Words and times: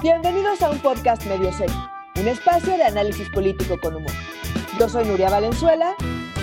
Bienvenidos 0.00 0.62
a 0.62 0.70
un 0.70 0.78
podcast 0.78 1.26
medio 1.26 1.52
serio, 1.52 1.74
un 2.20 2.28
espacio 2.28 2.76
de 2.76 2.84
análisis 2.84 3.28
político 3.30 3.76
con 3.82 3.96
humor. 3.96 4.12
Yo 4.78 4.88
soy 4.88 5.04
Nuria 5.04 5.28
Valenzuela. 5.28 5.96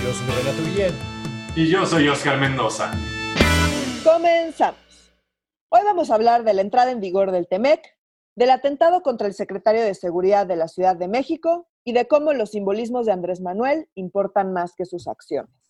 Yo 0.03 0.11
soy 0.11 0.43
Renato 0.43 0.61
Guillén. 0.65 0.93
Y 1.55 1.69
yo 1.69 1.85
soy 1.85 2.09
Oscar 2.09 2.37
Mendoza. 2.37 2.91
Comenzamos. 4.03 5.15
Hoy 5.69 5.79
vamos 5.85 6.11
a 6.11 6.15
hablar 6.15 6.43
de 6.43 6.53
la 6.53 6.63
entrada 6.63 6.91
en 6.91 6.99
vigor 6.99 7.31
del 7.31 7.47
TEMEC, 7.47 7.97
del 8.35 8.49
atentado 8.49 9.01
contra 9.01 9.25
el 9.25 9.33
secretario 9.33 9.85
de 9.85 9.95
Seguridad 9.95 10.45
de 10.45 10.57
la 10.57 10.67
Ciudad 10.67 10.97
de 10.97 11.07
México 11.07 11.69
y 11.85 11.93
de 11.93 12.09
cómo 12.09 12.33
los 12.33 12.51
simbolismos 12.51 13.05
de 13.05 13.13
Andrés 13.13 13.39
Manuel 13.39 13.87
importan 13.95 14.51
más 14.51 14.73
que 14.75 14.83
sus 14.85 15.07
acciones. 15.07 15.64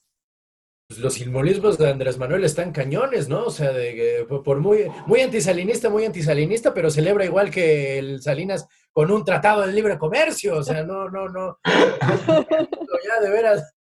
Pues 0.87 0.99
los 0.99 1.15
simbolismos 1.15 1.79
de 1.79 1.89
Andrés 1.89 2.19
Manuel 2.19 2.43
están 2.43 2.71
cañones, 2.71 3.27
¿no? 3.27 3.45
O 3.45 3.49
sea, 3.49 3.73
de, 3.73 4.23
por 4.45 4.59
muy, 4.59 4.85
muy 5.07 5.21
antisalinista, 5.21 5.89
muy 5.89 6.05
antisalinista, 6.05 6.75
pero 6.75 6.91
celebra 6.91 7.25
igual 7.25 7.49
que 7.49 7.97
el 7.97 8.21
Salinas 8.21 8.67
con 8.91 9.09
un 9.09 9.25
tratado 9.25 9.65
de 9.65 9.73
libre 9.73 9.97
comercio. 9.97 10.57
O 10.57 10.63
sea, 10.63 10.83
no, 10.83 11.09
no, 11.09 11.27
no. 11.27 11.57
ya 11.65 13.19
de 13.19 13.29
veras. 13.31 13.73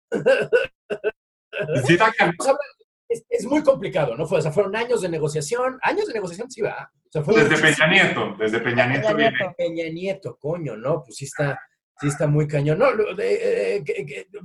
es, 3.09 3.45
muy 3.47 3.61
complicado, 3.63 4.15
¿no? 4.15 4.25
Fue, 4.25 4.39
o 4.39 4.41
sea, 4.41 4.53
fueron 4.53 4.73
años 4.77 5.01
de 5.01 5.09
negociación. 5.09 5.77
Años 5.81 6.07
de 6.07 6.13
negociación, 6.13 6.49
sí, 6.49 6.61
va. 6.61 6.89
desde 7.13 7.57
Peña 7.57 7.87
Nieto, 7.87 8.35
desde 8.39 8.61
Peña 8.61 8.87
Nieto, 8.87 9.07
Peña 9.09 9.29
Nieto. 9.29 9.53
Peña 9.57 9.89
Nieto, 9.89 10.37
coño, 10.39 10.77
¿no? 10.77 11.03
Pues 11.03 11.17
sí 11.17 11.25
está 11.25 11.59
Sí, 11.99 12.07
está 12.07 12.27
muy 12.27 12.47
cañón. 12.47 12.79
No, 12.79 12.87
eh, 13.19 13.83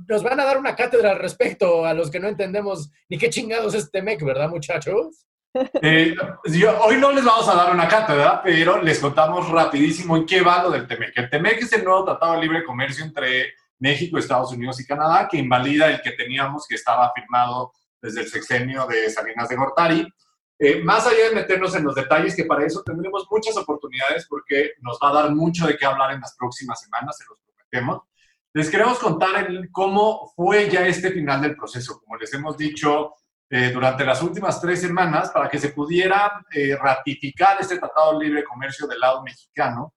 nos 0.07 0.23
van 0.23 0.39
a 0.39 0.45
dar 0.45 0.57
una 0.57 0.75
cátedra 0.75 1.11
al 1.11 1.19
respecto 1.19 1.85
a 1.85 1.93
los 1.93 2.09
que 2.09 2.19
no 2.19 2.27
entendemos 2.27 2.91
ni 3.09 3.17
qué 3.17 3.29
chingados 3.29 3.73
es 3.73 3.91
Temec, 3.91 4.23
¿verdad, 4.23 4.49
muchachos? 4.49 5.25
Eh, 5.81 6.15
hoy 6.81 6.97
no 6.97 7.11
les 7.11 7.25
vamos 7.25 7.49
a 7.49 7.55
dar 7.55 7.73
una 7.73 7.87
cátedra, 7.87 8.41
pero 8.43 8.81
les 8.81 8.99
contamos 8.99 9.49
rapidísimo 9.49 10.15
en 10.15 10.25
qué 10.25 10.41
va 10.41 10.63
lo 10.63 10.69
del 10.69 10.87
TEMEC. 10.87 11.17
El 11.17 11.29
TEMEC 11.29 11.63
es 11.63 11.73
el 11.73 11.83
nuevo 11.83 12.05
Tratado 12.05 12.33
de 12.33 12.41
Libre 12.41 12.63
Comercio 12.63 13.03
entre 13.03 13.53
México, 13.79 14.17
Estados 14.17 14.51
Unidos 14.51 14.79
y 14.79 14.85
Canadá, 14.85 15.27
que 15.29 15.37
invalida 15.37 15.87
el 15.87 16.01
que 16.01 16.11
teníamos, 16.11 16.67
que 16.67 16.75
estaba 16.75 17.11
firmado 17.13 17.73
desde 18.01 18.21
el 18.21 18.27
sexenio 18.27 18.85
de 18.85 19.09
Salinas 19.09 19.49
de 19.49 19.55
Gortari. 19.55 20.07
Eh, 20.59 20.83
más 20.83 21.07
allá 21.07 21.29
de 21.29 21.35
meternos 21.35 21.73
en 21.75 21.85
los 21.85 21.95
detalles, 21.95 22.35
que 22.35 22.45
para 22.45 22.65
eso 22.65 22.83
tendremos 22.83 23.25
muchas 23.31 23.57
oportunidades 23.57 24.27
porque 24.29 24.73
nos 24.81 24.99
va 25.03 25.09
a 25.09 25.23
dar 25.23 25.31
mucho 25.33 25.65
de 25.65 25.77
qué 25.77 25.85
hablar 25.85 26.11
en 26.11 26.21
las 26.21 26.35
próximas 26.37 26.81
semanas, 26.81 27.17
se 27.17 27.23
los 27.25 27.39
prometemos. 27.69 28.03
Les 28.53 28.69
queremos 28.69 28.97
contar 28.99 29.47
cómo 29.71 30.31
fue 30.35 30.69
ya 30.69 30.85
este 30.87 31.11
final 31.11 31.41
del 31.41 31.55
proceso. 31.55 31.99
Como 31.99 32.17
les 32.17 32.33
hemos 32.33 32.57
dicho 32.57 33.13
eh, 33.49 33.71
durante 33.71 34.03
las 34.03 34.21
últimas 34.21 34.59
tres 34.59 34.81
semanas, 34.81 35.29
para 35.31 35.49
que 35.49 35.59
se 35.59 35.69
pudiera 35.69 36.43
eh, 36.51 36.75
ratificar 36.75 37.57
este 37.59 37.77
Tratado 37.77 38.17
de 38.17 38.25
Libre 38.25 38.43
Comercio 38.43 38.87
del 38.87 38.99
lado 38.99 39.23
mexicano, 39.23 39.93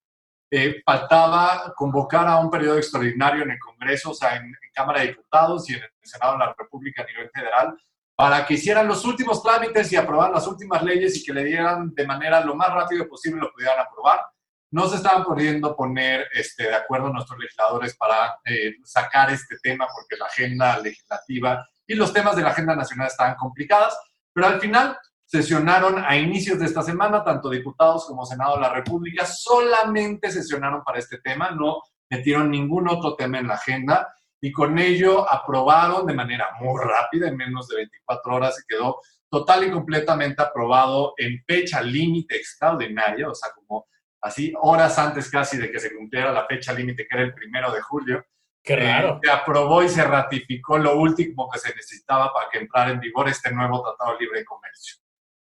faltaba 0.84 1.72
convocar 1.74 2.28
a 2.28 2.38
un 2.38 2.50
periodo 2.50 2.76
extraordinario 2.76 3.42
en 3.42 3.52
el 3.52 3.58
Congreso, 3.58 4.10
o 4.10 4.14
sea, 4.14 4.36
en, 4.36 4.44
en 4.44 4.70
Cámara 4.74 5.00
de 5.00 5.08
Diputados 5.08 5.68
y 5.70 5.72
en 5.72 5.82
el 5.82 5.90
Senado 6.02 6.34
de 6.34 6.38
la 6.40 6.54
República 6.58 7.02
a 7.02 7.06
nivel 7.06 7.30
federal, 7.30 7.74
para 8.14 8.44
que 8.44 8.54
hicieran 8.54 8.86
los 8.86 9.02
últimos 9.06 9.42
trámites 9.42 9.90
y 9.90 9.96
aprobaran 9.96 10.34
las 10.34 10.46
últimas 10.46 10.82
leyes 10.82 11.16
y 11.16 11.24
que 11.24 11.32
le 11.32 11.44
dieran 11.44 11.94
de 11.94 12.06
manera 12.06 12.44
lo 12.44 12.54
más 12.54 12.68
rápido 12.68 13.08
posible 13.08 13.40
lo 13.40 13.50
pudieran 13.50 13.80
aprobar. 13.80 14.20
No 14.72 14.88
se 14.88 14.96
estaban 14.96 15.22
pudiendo 15.22 15.76
poner 15.76 16.26
este, 16.34 16.64
de 16.64 16.74
acuerdo 16.74 17.12
nuestros 17.12 17.38
legisladores 17.38 17.94
para 17.96 18.38
eh, 18.44 18.76
sacar 18.82 19.30
este 19.30 19.56
tema 19.62 19.86
porque 19.86 20.16
la 20.16 20.26
agenda 20.26 20.78
legislativa 20.78 21.64
y 21.86 21.94
los 21.94 22.12
temas 22.12 22.36
de 22.36 22.42
la 22.42 22.50
agenda 22.50 22.74
nacional 22.74 23.06
estaban 23.06 23.36
complicadas, 23.36 23.96
pero 24.32 24.46
al 24.46 24.60
final 24.60 24.98
sesionaron 25.26 26.02
a 26.04 26.16
inicios 26.16 26.58
de 26.58 26.66
esta 26.66 26.82
semana, 26.82 27.22
tanto 27.22 27.50
diputados 27.50 28.06
como 28.06 28.26
Senado 28.26 28.56
de 28.56 28.62
la 28.62 28.72
República, 28.72 29.24
solamente 29.26 30.30
sesionaron 30.30 30.82
para 30.82 30.98
este 30.98 31.18
tema, 31.18 31.50
no 31.50 31.82
metieron 32.10 32.50
ningún 32.50 32.88
otro 32.88 33.14
tema 33.14 33.38
en 33.38 33.48
la 33.48 33.54
agenda 33.54 34.14
y 34.40 34.52
con 34.52 34.78
ello 34.78 35.30
aprobaron 35.30 36.06
de 36.06 36.14
manera 36.14 36.48
muy 36.60 36.82
rápida, 36.82 37.28
en 37.28 37.36
menos 37.36 37.68
de 37.68 37.76
24 37.76 38.34
horas 38.34 38.56
se 38.56 38.62
quedó 38.66 39.00
total 39.30 39.64
y 39.64 39.70
completamente 39.70 40.42
aprobado 40.42 41.14
en 41.16 41.42
fecha 41.46 41.80
límite 41.80 42.36
extraordinaria, 42.36 43.30
o 43.30 43.34
sea, 43.34 43.50
como 43.54 43.86
así 44.22 44.52
horas 44.60 44.98
antes 44.98 45.30
casi 45.30 45.58
de 45.58 45.70
que 45.70 45.80
se 45.80 45.94
cumpliera 45.94 46.32
la 46.32 46.46
fecha 46.46 46.72
límite, 46.72 47.06
que 47.06 47.16
era 47.16 47.24
el 47.24 47.34
primero 47.34 47.72
de 47.72 47.80
julio. 47.82 48.24
Qué 48.64 48.76
raro. 48.76 49.18
se 49.20 49.28
aprobó 49.28 49.82
y 49.82 49.88
se 49.88 50.04
ratificó 50.04 50.78
lo 50.78 50.96
último 50.96 51.50
que 51.50 51.58
se 51.58 51.74
necesitaba 51.74 52.32
para 52.32 52.48
que 52.48 52.58
entrara 52.58 52.92
en 52.92 53.00
vigor 53.00 53.28
este 53.28 53.52
nuevo 53.52 53.82
Tratado 53.82 54.16
Libre 54.18 54.38
de 54.38 54.44
Comercio. 54.44 54.96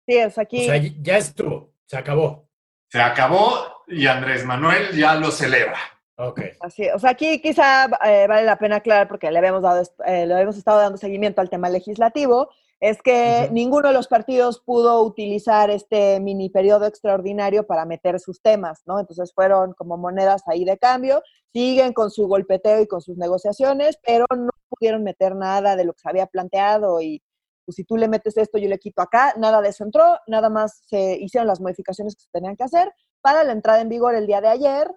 Sí, 0.07 0.17
es 0.17 0.37
aquí. 0.37 0.61
O 0.61 0.65
sea, 0.65 0.77
ya 0.77 1.17
estuvo, 1.17 1.73
se 1.85 1.97
acabó. 1.97 2.47
Se 2.89 3.01
acabó 3.01 3.83
y 3.87 4.07
Andrés 4.07 4.45
Manuel 4.45 4.95
ya 4.95 5.15
lo 5.15 5.31
celebra. 5.31 5.79
Ok. 6.15 6.41
Así, 6.61 6.87
o 6.89 6.99
sea, 6.99 7.09
aquí 7.09 7.41
quizá 7.41 7.89
eh, 8.05 8.27
vale 8.27 8.45
la 8.45 8.57
pena 8.57 8.77
aclarar, 8.77 9.07
porque 9.07 9.31
le 9.31 9.37
habíamos, 9.37 9.63
dado, 9.63 9.83
eh, 10.05 10.25
le 10.25 10.33
habíamos 10.33 10.57
estado 10.57 10.79
dando 10.79 10.97
seguimiento 10.97 11.41
al 11.41 11.49
tema 11.49 11.69
legislativo, 11.69 12.49
es 12.83 13.01
que 13.01 13.47
ninguno 13.53 13.87
de 13.87 13.93
los 13.93 14.09
partidos 14.09 14.59
pudo 14.59 15.01
utilizar 15.03 15.69
este 15.69 16.19
mini 16.19 16.49
periodo 16.49 16.85
extraordinario 16.85 17.65
para 17.65 17.85
meter 17.85 18.19
sus 18.19 18.41
temas, 18.41 18.81
¿no? 18.85 18.99
Entonces 18.99 19.31
fueron 19.33 19.71
como 19.71 19.95
monedas 19.95 20.43
ahí 20.47 20.65
de 20.65 20.77
cambio, 20.77 21.23
siguen 21.53 21.93
con 21.93 22.11
su 22.11 22.27
golpeteo 22.27 22.81
y 22.81 22.87
con 22.87 22.99
sus 22.99 23.17
negociaciones, 23.17 23.97
pero 24.05 24.25
no 24.35 24.49
pudieron 24.67 25.01
meter 25.01 25.33
nada 25.33 25.77
de 25.77 25.85
lo 25.85 25.93
que 25.93 26.01
se 26.01 26.09
había 26.09 26.25
planteado 26.25 26.99
y 26.99 27.23
pues, 27.63 27.77
si 27.77 27.85
tú 27.85 27.95
le 27.95 28.09
metes 28.09 28.35
esto, 28.35 28.57
yo 28.57 28.67
le 28.67 28.79
quito 28.79 29.01
acá, 29.01 29.33
nada 29.37 29.61
de 29.61 29.69
eso 29.69 29.85
entró, 29.85 30.17
nada 30.27 30.49
más 30.49 30.81
se 30.85 31.17
hicieron 31.21 31.47
las 31.47 31.61
modificaciones 31.61 32.17
que 32.17 32.23
se 32.23 32.31
tenían 32.33 32.57
que 32.57 32.65
hacer 32.65 32.91
para 33.21 33.45
la 33.45 33.53
entrada 33.53 33.79
en 33.79 33.87
vigor 33.87 34.13
el 34.13 34.27
día 34.27 34.41
de 34.41 34.49
ayer, 34.49 34.91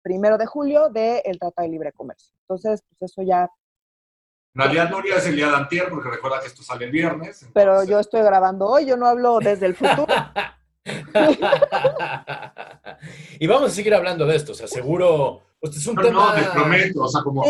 primero 0.00 0.38
de 0.38 0.46
julio 0.46 0.88
del 0.88 1.38
Tratado 1.38 1.66
de 1.66 1.68
Libre 1.68 1.92
Comercio. 1.92 2.34
Entonces, 2.48 2.82
pues 2.88 3.12
eso 3.12 3.20
ya... 3.20 3.50
En 4.56 4.62
realidad, 4.62 4.88
Nuria 4.88 5.16
es 5.16 5.26
el 5.26 5.36
día 5.36 5.50
de 5.50 5.56
antier, 5.56 5.90
porque 5.90 6.08
recuerda 6.08 6.40
que 6.40 6.46
esto 6.46 6.62
sale 6.62 6.86
el 6.86 6.90
viernes. 6.90 7.46
Pero 7.52 7.84
yo 7.84 8.00
estoy 8.00 8.22
grabando 8.22 8.66
hoy, 8.66 8.86
yo 8.86 8.96
no 8.96 9.06
hablo 9.06 9.38
desde 9.38 9.66
el 9.66 9.74
futuro. 9.74 10.06
y 13.38 13.46
vamos 13.46 13.70
a 13.70 13.74
seguir 13.74 13.94
hablando 13.94 14.24
de 14.24 14.34
esto, 14.34 14.52
o 14.52 14.54
sea, 14.54 14.66
seguro... 14.66 15.42
Pues 15.60 15.76
es 15.76 15.86
un 15.86 15.96
tema... 15.96 16.10
No, 16.10 16.34
les 16.34 16.48
prometo, 16.48 17.02
o 17.02 17.08
sea, 17.08 17.22
como 17.22 17.44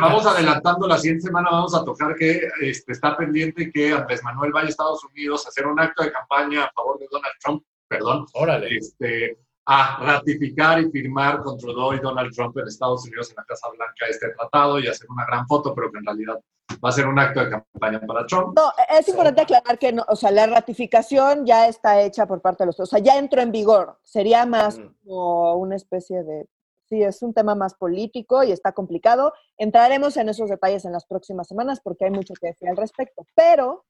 vamos 0.00 0.24
adelantando 0.24 0.86
la 0.86 0.98
siguiente 0.98 1.26
semana, 1.26 1.50
vamos 1.50 1.74
a 1.74 1.84
tocar 1.84 2.14
que 2.14 2.48
este, 2.60 2.92
está 2.92 3.16
pendiente 3.16 3.72
que 3.72 3.90
Andrés 3.90 4.22
Manuel 4.22 4.52
vaya 4.52 4.68
a 4.68 4.70
Estados 4.70 5.02
Unidos 5.02 5.44
a 5.44 5.48
hacer 5.48 5.66
un 5.66 5.80
acto 5.80 6.04
de 6.04 6.12
campaña 6.12 6.66
a 6.66 6.70
favor 6.70 6.96
de 7.00 7.08
Donald 7.10 7.34
Trump, 7.42 7.64
perdón. 7.88 8.24
Órale. 8.34 8.76
Este, 8.76 9.36
a 9.66 9.98
ratificar 10.00 10.80
y 10.80 10.90
firmar 10.90 11.42
con 11.42 11.56
Trudeau 11.56 11.94
y 11.94 12.00
Donald 12.00 12.32
Trump 12.32 12.56
en 12.58 12.66
Estados 12.66 13.04
Unidos 13.04 13.30
en 13.30 13.36
la 13.36 13.44
Casa 13.44 13.68
Blanca 13.68 14.06
este 14.08 14.30
tratado 14.30 14.78
y 14.78 14.88
hacer 14.88 15.08
una 15.10 15.24
gran 15.24 15.46
foto, 15.46 15.74
pero 15.74 15.90
que 15.90 15.98
en 15.98 16.06
realidad 16.06 16.40
va 16.84 16.88
a 16.88 16.92
ser 16.92 17.06
un 17.06 17.18
acto 17.18 17.40
de 17.44 17.50
campaña 17.50 18.00
para 18.00 18.26
Trump. 18.26 18.56
No, 18.56 18.72
es 18.98 19.08
importante 19.08 19.42
aclarar 19.42 19.78
que, 19.78 19.92
no, 19.92 20.04
o 20.08 20.16
sea, 20.16 20.30
la 20.30 20.46
ratificación 20.46 21.46
ya 21.46 21.68
está 21.68 22.02
hecha 22.02 22.26
por 22.26 22.40
parte 22.40 22.62
de 22.62 22.66
los, 22.66 22.80
o 22.80 22.86
sea, 22.86 22.98
ya 22.98 23.18
entró 23.18 23.40
en 23.40 23.52
vigor. 23.52 23.98
Sería 24.02 24.46
más 24.46 24.80
como 25.04 25.56
una 25.56 25.76
especie 25.76 26.22
de, 26.22 26.48
sí, 26.88 27.02
es 27.02 27.22
un 27.22 27.34
tema 27.34 27.54
más 27.54 27.74
político 27.74 28.42
y 28.42 28.52
está 28.52 28.72
complicado. 28.72 29.32
Entraremos 29.56 30.16
en 30.16 30.28
esos 30.28 30.48
detalles 30.48 30.84
en 30.84 30.92
las 30.92 31.06
próximas 31.06 31.48
semanas 31.48 31.80
porque 31.82 32.06
hay 32.06 32.10
mucho 32.10 32.34
que 32.40 32.48
decir 32.48 32.68
al 32.68 32.76
respecto. 32.76 33.26
Pero 33.34 33.84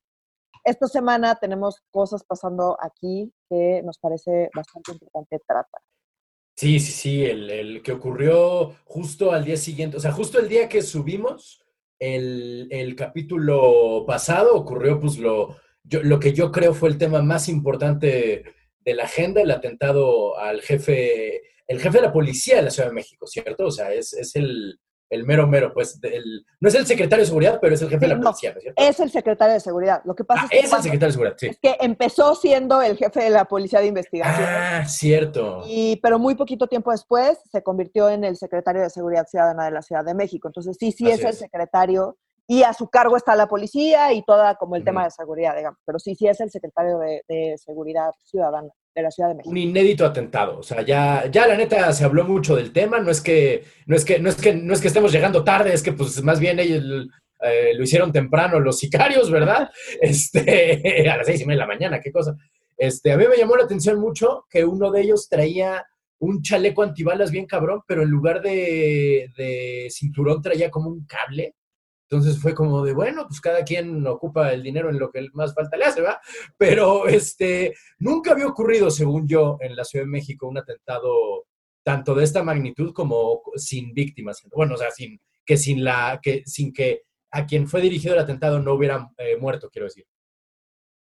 esta 0.64 0.86
semana 0.86 1.34
tenemos 1.36 1.82
cosas 1.90 2.22
pasando 2.24 2.76
aquí 2.80 3.32
que 3.48 3.82
nos 3.84 3.98
parece 3.98 4.50
bastante 4.54 4.92
importante 4.92 5.40
tratar. 5.46 5.80
Sí, 6.54 6.78
sí, 6.78 6.92
sí, 6.92 7.24
el, 7.24 7.82
que 7.82 7.92
ocurrió 7.92 8.76
justo 8.84 9.32
al 9.32 9.44
día 9.44 9.56
siguiente, 9.56 9.96
o 9.96 10.00
sea, 10.00 10.12
justo 10.12 10.38
el 10.38 10.48
día 10.48 10.68
que 10.68 10.82
subimos 10.82 11.64
el, 12.02 12.66
el 12.70 12.96
capítulo 12.96 14.04
pasado, 14.04 14.56
ocurrió 14.56 14.98
pues 14.98 15.18
lo, 15.18 15.56
lo 15.84 16.18
que 16.18 16.32
yo 16.32 16.50
creo 16.50 16.74
fue 16.74 16.88
el 16.88 16.98
tema 16.98 17.22
más 17.22 17.48
importante 17.48 18.42
de 18.80 18.94
la 18.94 19.04
agenda, 19.04 19.40
el 19.40 19.52
atentado 19.52 20.36
al 20.36 20.62
jefe, 20.62 21.42
el 21.68 21.80
jefe 21.80 21.98
de 21.98 22.02
la 22.02 22.12
policía 22.12 22.56
de 22.56 22.62
la 22.62 22.70
Ciudad 22.70 22.88
de 22.88 22.94
México, 22.94 23.28
¿cierto? 23.28 23.66
O 23.66 23.70
sea, 23.70 23.92
es, 23.92 24.14
es 24.14 24.34
el, 24.34 24.80
el 25.12 25.26
mero 25.26 25.46
mero, 25.46 25.74
pues, 25.74 26.00
no 26.58 26.68
es 26.68 26.74
el 26.74 26.86
secretario 26.86 27.22
de 27.22 27.26
seguridad, 27.26 27.58
pero 27.60 27.74
es 27.74 27.82
el 27.82 27.90
jefe 27.90 28.06
de 28.06 28.14
la 28.14 28.20
policía, 28.20 28.52
¿no 28.52 28.56
es 28.56 28.62
cierto? 28.62 28.82
Es 28.82 28.98
el 28.98 29.10
secretario 29.10 29.52
de 29.52 29.60
seguridad. 29.60 30.00
Lo 30.06 30.14
que 30.14 30.24
pasa 30.24 30.44
ah, 30.44 30.48
es, 30.50 30.70
que 30.70 30.76
el 30.76 30.82
secretario 30.82 31.06
de 31.08 31.12
seguridad, 31.12 31.36
sí. 31.38 31.46
Es 31.48 31.58
que 31.58 31.76
empezó 31.80 32.34
siendo 32.34 32.80
el 32.80 32.96
jefe 32.96 33.24
de 33.24 33.30
la 33.30 33.44
policía 33.44 33.80
de 33.80 33.88
investigación. 33.88 34.48
Ah, 34.48 34.86
cierto. 34.86 35.64
Y, 35.66 35.96
pero 35.96 36.18
muy 36.18 36.34
poquito 36.34 36.66
tiempo 36.66 36.92
después 36.92 37.38
se 37.50 37.62
convirtió 37.62 38.08
en 38.08 38.24
el 38.24 38.36
secretario 38.38 38.80
de 38.80 38.88
seguridad 38.88 39.26
ciudadana 39.26 39.66
de 39.66 39.72
la 39.72 39.82
Ciudad 39.82 40.02
de 40.02 40.14
México. 40.14 40.48
Entonces, 40.48 40.78
sí, 40.80 40.92
sí 40.92 41.10
es, 41.10 41.22
el 41.22 41.34
secretario 41.34 42.16
y 42.46 42.62
a 42.62 42.72
su 42.72 42.88
cargo 42.88 43.18
está 43.18 43.36
la 43.36 43.48
policía 43.48 44.14
y 44.14 44.22
toda 44.24 44.54
como 44.54 44.76
el 44.76 44.84
tema 44.84 45.04
de 45.04 45.10
seguridad, 45.10 45.54
digamos. 45.54 45.78
Pero 45.84 45.98
sí, 45.98 46.14
sí 46.14 46.26
es 46.26 46.40
el 46.40 46.50
secretario 46.50 46.98
de, 46.98 47.22
de 47.28 47.58
seguridad 47.58 48.12
ciudadana 48.24 48.70
de 48.94 49.02
la 49.02 49.10
Ciudad 49.10 49.30
de 49.30 49.36
México. 49.36 49.50
Un 49.50 49.56
inédito 49.56 50.04
atentado. 50.04 50.58
O 50.58 50.62
sea, 50.62 50.82
ya, 50.82 51.26
ya 51.30 51.46
la 51.46 51.56
neta 51.56 51.92
se 51.92 52.04
habló 52.04 52.24
mucho 52.24 52.56
del 52.56 52.72
tema. 52.72 53.00
No 53.00 53.10
es 53.10 53.20
que, 53.20 53.64
no 53.86 53.96
es 53.96 54.04
que, 54.04 54.18
no 54.18 54.28
es 54.28 54.36
que, 54.36 54.54
no 54.54 54.72
es 54.72 54.80
que 54.80 54.88
estemos 54.88 55.12
llegando 55.12 55.44
tarde, 55.44 55.72
es 55.72 55.82
que 55.82 55.92
pues 55.92 56.22
más 56.22 56.38
bien 56.38 56.58
ellos 56.58 57.08
eh, 57.42 57.72
lo 57.74 57.82
hicieron 57.82 58.12
temprano 58.12 58.60
los 58.60 58.78
sicarios, 58.78 59.30
¿verdad? 59.30 59.70
Este, 60.00 61.08
a 61.08 61.16
las 61.16 61.26
seis 61.26 61.40
y 61.40 61.46
media 61.46 61.62
de 61.62 61.68
la 61.68 61.74
mañana, 61.74 62.00
qué 62.00 62.12
cosa. 62.12 62.36
Este, 62.76 63.12
a 63.12 63.16
mí 63.16 63.24
me 63.28 63.36
llamó 63.36 63.56
la 63.56 63.64
atención 63.64 63.98
mucho 64.00 64.46
que 64.50 64.64
uno 64.64 64.90
de 64.90 65.02
ellos 65.02 65.28
traía 65.28 65.84
un 66.18 66.42
chaleco 66.42 66.82
antibalas 66.82 67.30
bien 67.30 67.46
cabrón, 67.46 67.80
pero 67.86 68.02
en 68.02 68.10
lugar 68.10 68.42
de, 68.42 69.30
de 69.36 69.88
cinturón 69.90 70.40
traía 70.40 70.70
como 70.70 70.88
un 70.88 71.04
cable. 71.06 71.54
Entonces 72.12 72.38
fue 72.38 72.54
como 72.54 72.84
de, 72.84 72.92
bueno, 72.92 73.26
pues 73.26 73.40
cada 73.40 73.64
quien 73.64 74.06
ocupa 74.06 74.52
el 74.52 74.62
dinero 74.62 74.90
en 74.90 74.98
lo 74.98 75.10
que 75.10 75.26
más 75.32 75.54
falta 75.54 75.78
le 75.78 75.86
hace, 75.86 76.02
¿va? 76.02 76.20
Pero 76.58 77.06
este, 77.08 77.72
nunca 77.98 78.32
había 78.32 78.46
ocurrido, 78.46 78.90
según 78.90 79.26
yo, 79.26 79.56
en 79.60 79.74
la 79.74 79.82
Ciudad 79.82 80.04
de 80.04 80.10
México 80.10 80.46
un 80.46 80.58
atentado 80.58 81.46
tanto 81.82 82.14
de 82.14 82.24
esta 82.24 82.42
magnitud 82.42 82.92
como 82.92 83.40
sin 83.56 83.94
víctimas. 83.94 84.42
Bueno, 84.54 84.74
o 84.74 84.76
sea, 84.76 84.90
sin 84.90 85.18
que 85.46 85.56
sin 85.56 85.82
la 85.82 86.20
que 86.22 86.42
sin 86.44 86.74
que 86.74 87.04
a 87.30 87.46
quien 87.46 87.66
fue 87.66 87.80
dirigido 87.80 88.12
el 88.12 88.20
atentado 88.20 88.60
no 88.60 88.74
hubiera 88.74 89.10
eh, 89.16 89.38
muerto, 89.38 89.70
quiero 89.70 89.86
decir. 89.86 90.04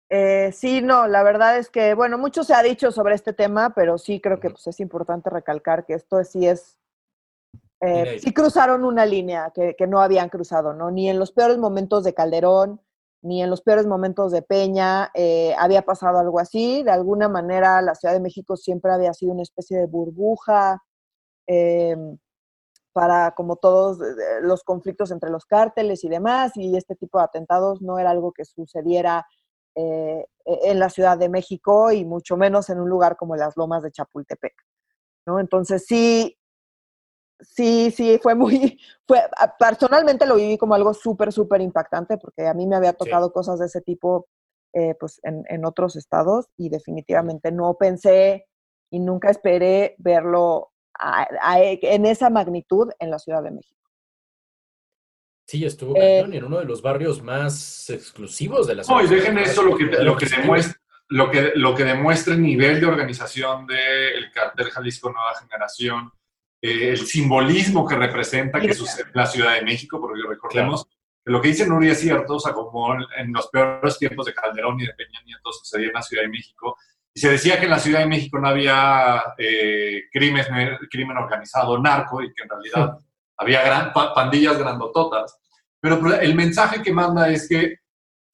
Eh, 0.10 0.52
sí, 0.54 0.81
no, 0.81 1.07
la 1.07 1.22
verdad 1.22 1.60
es 1.60 1.69
que, 1.69 1.94
bueno, 1.94 2.18
mucho 2.18 2.44
se 2.44 2.56
ha 2.56 2.63
dicho 2.63 2.92
sobre 2.92 3.13
este 3.13 3.31
tema, 3.31 3.75
pero 3.75 4.00
sí 4.00 4.19
creo 4.19 4.40
que 4.40 4.50
pues, 4.50 4.66
es 4.66 4.80
importante 4.80 5.30
recalcar 5.30 5.86
que 5.86 5.94
esto 5.94 6.24
sí 6.24 6.48
es, 6.48 6.80
eh, 7.81 8.19
sí 8.19 8.33
cruzaron 8.33 8.86
una 8.86 9.06
línea 9.06 9.51
que, 9.54 9.75
que, 9.75 9.88
no 9.88 10.00
habían 10.00 10.30
cruzado, 10.30 10.74
¿no? 10.74 10.92
Ni 10.92 11.10
en 11.10 11.19
los 11.19 11.31
peores 11.31 11.57
momentos 11.57 12.04
de 12.04 12.13
Calderón, 12.13 12.81
ni 13.25 13.42
en 13.42 13.50
los 13.50 13.62
peores 13.62 13.88
momentos 13.88 14.31
de 14.31 14.44
Peña 14.44 15.10
eh, 15.16 15.56
había 15.57 15.81
pasado 15.81 16.19
algo 16.19 16.39
así. 16.39 16.83
De 16.83 16.92
alguna 16.92 17.27
manera, 17.27 17.81
la 17.81 17.95
Ciudad 17.95 18.13
de 18.13 18.19
México 18.19 18.56
siempre 18.56 18.92
había 18.92 19.13
sido 19.13 19.33
una 19.33 19.42
especie 19.42 19.77
de 19.80 19.88
burbuja 19.88 20.83
em, 21.48 22.18
para, 22.94 23.31
como 23.31 23.56
todos 23.56 23.98
los 24.42 24.63
conflictos 24.63 25.12
entre 25.12 25.31
los 25.31 25.45
cárteles 25.45 26.04
y 26.04 26.10
demás, 26.10 26.51
y 26.56 26.78
este 26.78 26.95
tipo 26.95 27.18
de 27.18 27.25
atentados 27.25 27.81
no 27.81 27.98
era 28.00 28.12
algo 28.12 28.31
que 28.31 28.45
sucediera 28.45 29.25
eh, 29.75 30.25
e-, 30.45 30.71
en 30.71 30.80
la 30.80 30.89
Ciudad 30.89 31.18
de 31.18 31.28
México 31.28 31.92
y 31.92 32.06
mucho 32.06 32.38
menos 32.38 32.69
en 32.69 32.80
un 32.80 32.89
lugar 32.89 33.18
como 33.18 33.36
las 33.36 33.57
Lomas 33.57 33.83
de 33.83 33.92
Chapultepec. 33.92 34.54
¿no? 35.25 35.39
Entonces 35.39 35.86
sí, 35.88 36.38
sí, 37.39 37.91
sí, 37.91 38.19
fue 38.21 38.35
muy, 38.35 38.79
fue, 39.07 39.21
personalmente 39.59 40.25
lo 40.25 40.35
viví 40.35 40.57
como 40.57 40.75
algo 40.75 40.93
súper, 40.93 41.31
súper 41.31 41.61
impactante 41.61 42.17
porque 42.17 42.47
a 42.47 42.53
mí 42.53 42.67
me 42.67 42.75
había 42.75 42.93
tocado 42.93 43.31
cosas 43.31 43.59
de 43.59 43.65
ese 43.67 43.81
tipo 43.81 44.27
eh, 44.73 44.95
pues 44.99 45.19
en, 45.23 45.43
en, 45.47 45.65
otros 45.65 45.95
estados 45.95 46.47
y 46.57 46.69
definitivamente 46.69 47.51
no 47.51 47.75
pensé 47.75 48.45
y 48.91 48.99
nunca 48.99 49.29
esperé 49.29 49.95
verlo 49.99 50.71
en 51.81 52.05
esa 52.05 52.29
magnitud 52.29 52.89
en 52.99 53.09
la 53.09 53.19
Ciudad 53.19 53.43
de 53.43 53.51
México. 53.51 53.75
Sí, 55.47 55.63
estuvo 55.63 55.95
eh, 55.95 56.19
en 56.19 56.43
uno 56.43 56.59
de 56.59 56.65
los 56.65 56.81
barrios 56.81 57.21
más 57.21 57.89
exclusivos 57.89 58.65
de 58.65 58.75
la 58.75 58.83
ciudad. 58.83 58.99
No, 58.99 59.05
y 59.05 59.09
dejen 59.09 59.37
eso 59.37 59.61
lo 59.61 59.77
que, 59.77 59.85
lo 59.85 60.17
que 60.17 60.25
demuestra. 60.25 60.81
Lo 61.07 61.29
que, 61.29 61.51
lo 61.53 61.75
que 61.75 61.83
demuestra 61.83 62.33
el 62.33 62.41
nivel 62.41 62.79
de 62.79 62.87
organización 62.87 63.67
del 63.67 64.31
cartel 64.33 64.71
Jalisco 64.71 65.11
Nueva 65.11 65.35
Generación, 65.35 66.11
eh, 66.65 66.89
el 66.89 67.06
simbolismo 67.06 67.88
que 67.88 67.95
representa 67.95 68.59
que 68.59 68.73
sucede 68.73 69.07
en 69.07 69.21
la 69.21 69.27
Ciudad 69.27 69.53
de 69.53 69.62
México, 69.62 70.01
porque 70.01 70.21
recordemos 70.27 70.85
que 71.23 71.31
lo 71.31 71.39
que 71.39 71.50
dice 71.50 71.67
Nuria 71.67 71.91
es 71.91 72.00
cierto, 72.00 72.35
o 72.35 72.39
sea, 72.39 72.53
como 72.53 72.95
en 72.95 73.31
los 73.31 73.47
peores 73.50 74.00
tiempos 74.00 74.25
de 74.25 74.33
Calderón 74.33 74.79
y 74.79 74.85
de 74.88 74.94
Peña 74.94 75.21
Nieto 75.25 75.51
sucedía 75.51 75.88
en 75.88 75.94
la 75.94 76.01
Ciudad 76.01 76.23
de 76.23 76.29
México, 76.29 76.75
y 77.13 77.19
se 77.19 77.29
decía 77.29 77.59
que 77.59 77.65
en 77.65 77.71
la 77.71 77.79
Ciudad 77.79 78.00
de 78.00 78.07
México 78.07 78.39
no 78.39 78.47
había 78.47 79.21
eh, 79.38 80.06
crimen, 80.12 80.44
crimen 80.89 81.17
organizado, 81.17 81.77
narco, 81.77 82.23
y 82.23 82.33
que 82.33 82.44
en 82.44 82.50
realidad 82.50 82.97
había 83.38 83.63
gran, 83.63 83.94
pandillas 83.94 84.57
grandototas. 84.57 85.38
Pero 85.79 86.13
el 86.15 86.33
mensaje 86.33 86.81
que 86.81 86.91
manda 86.91 87.29
es 87.29 87.47
que 87.47 87.77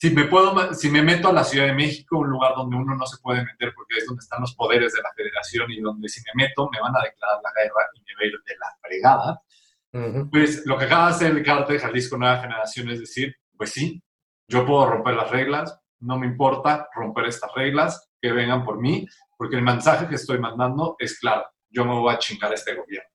si 0.01 0.09
me, 0.09 0.25
puedo, 0.25 0.74
si 0.74 0.89
me 0.89 1.03
meto 1.03 1.27
a 1.27 1.33
la 1.33 1.44
Ciudad 1.44 1.68
de 1.68 1.74
México, 1.74 2.18
un 2.18 2.31
lugar 2.31 2.53
donde 2.56 2.75
uno 2.75 2.95
no 2.95 3.06
se 3.06 3.21
puede 3.21 3.45
meter 3.45 3.71
porque 3.75 4.00
es 4.00 4.07
donde 4.07 4.21
están 4.21 4.42
los 4.42 4.56
poderes 4.56 4.94
de 4.94 5.01
la 5.03 5.12
federación 5.15 5.69
y 5.69 5.80
donde 5.80 6.09
si 6.09 6.21
me 6.21 6.44
meto 6.44 6.68
me 6.74 6.81
van 6.81 6.95
a 6.95 7.03
declarar 7.03 7.38
la 7.44 7.51
guerra 7.56 7.88
y 7.94 8.00
me 8.00 8.25
ir 8.25 8.33
de 8.44 8.56
la 8.59 8.75
fregada, 8.81 10.27
pues 10.31 10.65
lo 10.65 10.75
que 10.80 10.86
acaba 10.86 11.06
de 11.06 11.12
hacer 11.12 11.38
el 11.38 11.44
cártel 11.44 11.75
de 11.75 11.83
Jalisco 11.83 12.18
Nueva 12.18 12.39
Generación 12.39 12.89
es 12.89 13.00
decir, 13.00 13.36
pues 13.56 13.74
sí, 13.74 14.01
yo 14.48 14.65
puedo 14.65 14.88
romper 14.88 15.13
las 15.13 15.30
reglas, 15.30 15.80
no 16.00 16.18
me 16.18 16.25
importa 16.25 16.89
romper 16.95 17.25
estas 17.25 17.53
reglas, 17.53 18.09
que 18.19 18.31
vengan 18.31 18.65
por 18.65 18.81
mí, 18.81 19.06
porque 19.38 19.57
el 19.57 19.62
mensaje 19.62 20.07
que 20.07 20.15
estoy 20.15 20.39
mandando 20.39 20.95
es 20.98 21.19
claro, 21.19 21.45
yo 21.69 21.86
me 21.86 21.94
voy 21.94 22.12
a 22.12 22.18
chingar 22.18 22.51
a 22.51 22.56
este 22.56 22.74
gobierno. 22.74 23.09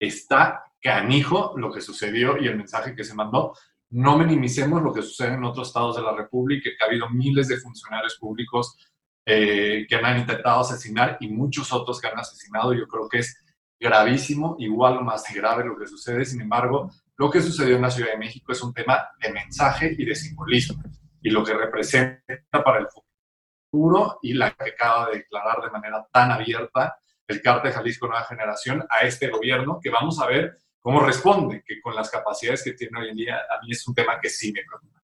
Está 0.00 0.64
canijo 0.80 1.52
lo 1.58 1.70
que 1.70 1.82
sucedió 1.82 2.38
y 2.38 2.48
el 2.48 2.56
mensaje 2.56 2.96
que 2.96 3.04
se 3.04 3.14
mandó. 3.14 3.54
No 3.92 4.16
minimicemos 4.16 4.82
lo 4.82 4.92
que 4.92 5.02
sucede 5.02 5.34
en 5.34 5.44
otros 5.44 5.68
estados 5.68 5.96
de 5.96 6.02
la 6.02 6.16
República, 6.16 6.70
que 6.70 6.82
ha 6.82 6.86
habido 6.86 7.10
miles 7.10 7.48
de 7.48 7.58
funcionarios 7.58 8.16
públicos 8.16 8.76
eh, 9.24 9.86
que 9.86 9.94
han 9.96 10.18
intentado 10.18 10.60
asesinar 10.60 11.18
y 11.20 11.28
muchos 11.28 11.72
otros 11.72 12.00
que 12.00 12.08
han 12.08 12.18
asesinado. 12.18 12.72
Yo 12.72 12.88
creo 12.88 13.06
que 13.06 13.18
es 13.18 13.36
gravísimo, 13.78 14.56
igual 14.58 14.96
o 14.96 15.02
más 15.02 15.24
grave 15.34 15.64
lo 15.64 15.76
que 15.76 15.86
sucede. 15.86 16.24
Sin 16.24 16.40
embargo, 16.40 16.90
lo 17.18 17.30
que 17.30 17.42
sucedió 17.42 17.76
en 17.76 17.82
la 17.82 17.90
Ciudad 17.90 18.12
de 18.12 18.18
México 18.18 18.52
es 18.52 18.62
un 18.62 18.72
tema 18.72 19.08
de 19.20 19.30
mensaje 19.30 19.94
y 19.98 20.04
de 20.06 20.14
simbolismo 20.14 20.82
y 21.20 21.30
lo 21.30 21.44
que 21.44 21.52
representa 21.52 22.64
para 22.64 22.78
el 22.78 22.86
futuro 22.88 24.18
y 24.22 24.32
la 24.32 24.52
que 24.52 24.70
acaba 24.70 25.10
de 25.10 25.18
declarar 25.18 25.62
de 25.62 25.70
manera 25.70 26.06
tan 26.10 26.30
abierta 26.30 26.96
el 27.28 27.42
cártel 27.42 27.72
Jalisco 27.72 28.06
Nueva 28.06 28.24
Generación 28.24 28.84
a 28.88 29.06
este 29.06 29.28
gobierno 29.28 29.78
que 29.82 29.90
vamos 29.90 30.18
a 30.18 30.26
ver 30.26 30.58
cómo 30.82 31.00
responde, 31.00 31.62
que 31.64 31.80
con 31.80 31.94
las 31.94 32.10
capacidades 32.10 32.62
que 32.62 32.72
tiene 32.72 33.00
hoy 33.00 33.08
en 33.10 33.16
día, 33.16 33.36
a 33.36 33.62
mí 33.62 33.70
es 33.70 33.86
un 33.86 33.94
tema 33.94 34.20
que 34.20 34.28
sí 34.28 34.52
me 34.52 34.62
preocupa. 34.64 35.00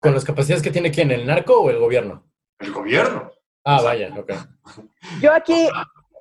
¿Con 0.00 0.12
las 0.12 0.24
capacidades 0.24 0.62
que 0.62 0.70
tiene 0.70 0.90
quién, 0.90 1.10
el 1.10 1.26
narco 1.26 1.60
o 1.60 1.70
el 1.70 1.78
gobierno? 1.78 2.30
El 2.58 2.72
gobierno. 2.72 3.32
Ah, 3.64 3.80
vaya, 3.82 4.14
ok. 4.16 4.32
Yo 5.20 5.32
aquí... 5.32 5.68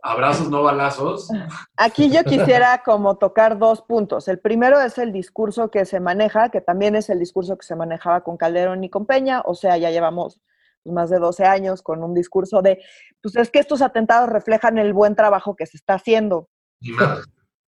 Abrazos, 0.05 0.49
no 0.49 0.61
balazos. 0.63 1.29
Aquí 1.77 2.11
yo 2.11 2.25
quisiera 2.25 2.83
como 2.83 3.17
tocar 3.17 3.57
dos 3.57 3.81
puntos. 3.83 4.27
El 4.27 4.37
primero 4.37 4.81
es 4.81 4.97
el 4.97 5.13
discurso 5.13 5.71
que 5.71 5.85
se 5.85 6.01
maneja, 6.01 6.49
que 6.49 6.59
también 6.59 6.97
es 6.97 7.09
el 7.09 7.19
discurso 7.19 7.57
que 7.57 7.65
se 7.65 7.77
manejaba 7.77 8.21
con 8.21 8.35
Calderón 8.35 8.83
y 8.83 8.89
con 8.89 9.05
Peña, 9.05 9.41
o 9.45 9.55
sea, 9.55 9.77
ya 9.77 9.91
llevamos 9.91 10.41
más 10.83 11.09
de 11.09 11.19
12 11.19 11.45
años 11.45 11.81
con 11.81 12.03
un 12.03 12.13
discurso 12.13 12.61
de, 12.61 12.83
pues 13.21 13.37
es 13.37 13.49
que 13.49 13.59
estos 13.59 13.81
atentados 13.81 14.29
reflejan 14.29 14.77
el 14.77 14.91
buen 14.91 15.15
trabajo 15.15 15.55
que 15.55 15.65
se 15.65 15.77
está 15.77 15.93
haciendo. 15.93 16.49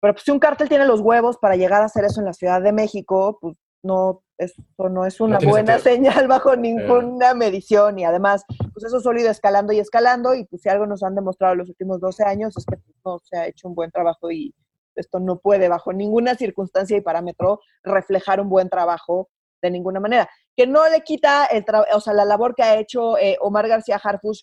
Pero 0.02 0.14
pues, 0.14 0.24
si 0.24 0.32
un 0.32 0.40
cártel 0.40 0.68
tiene 0.68 0.86
los 0.86 1.00
huevos 1.00 1.38
para 1.38 1.56
llegar 1.56 1.82
a 1.82 1.86
hacer 1.86 2.04
eso 2.04 2.20
en 2.20 2.26
la 2.26 2.34
Ciudad 2.34 2.62
de 2.62 2.74
México, 2.74 3.38
pues 3.40 3.56
no, 3.84 4.24
eso 4.38 4.62
no 4.90 5.06
es 5.06 5.22
una 5.22 5.40
buena 5.40 5.80
señal 5.80 6.28
bajo 6.28 6.56
ninguna 6.56 7.34
medición. 7.34 8.00
Y 8.00 8.06
además, 8.06 8.44
pues 8.74 8.86
eso 8.86 9.00
solo 9.00 9.20
ha 9.20 9.22
ido 9.22 9.32
escalando 9.32 9.74
y 9.74 9.80
escalando 9.80 10.34
y 10.34 10.46
pues 10.46 10.64
si 10.64 10.70
algo 10.70 10.88
nos 10.88 11.04
han 11.04 11.16
demostrado 11.16 11.56
los 11.56 11.70
últimos 11.70 12.00
12 12.00 12.24
años 12.24 12.58
es 12.58 12.66
que 12.66 12.78
pues, 12.78 12.96
no 13.06 13.20
se 13.20 13.38
ha 13.38 13.48
hecho 13.48 13.68
un 13.68 13.76
buen 13.76 13.92
trabajo 13.92 14.32
y 14.32 14.54
esto 14.96 15.20
no 15.20 15.38
puede 15.40 15.70
bajo 15.70 15.94
ninguna 15.94 16.36
circunstancia 16.36 16.98
y 16.98 17.02
parámetro 17.02 17.62
reflejar 17.84 18.42
un 18.42 18.50
buen 18.50 18.70
trabajo 18.70 19.30
de 19.62 19.72
ninguna 19.72 20.00
manera. 20.00 20.30
Que 20.56 20.68
no 20.68 20.88
le 20.90 21.02
quita 21.02 21.46
el 21.46 21.64
o 21.94 22.02
sea, 22.02 22.14
la 22.14 22.26
labor 22.26 22.56
que 22.56 22.64
ha 22.64 22.80
hecho 22.80 23.18
eh, 23.18 23.38
Omar 23.40 23.68
García 23.68 24.00
Harfush 24.04 24.42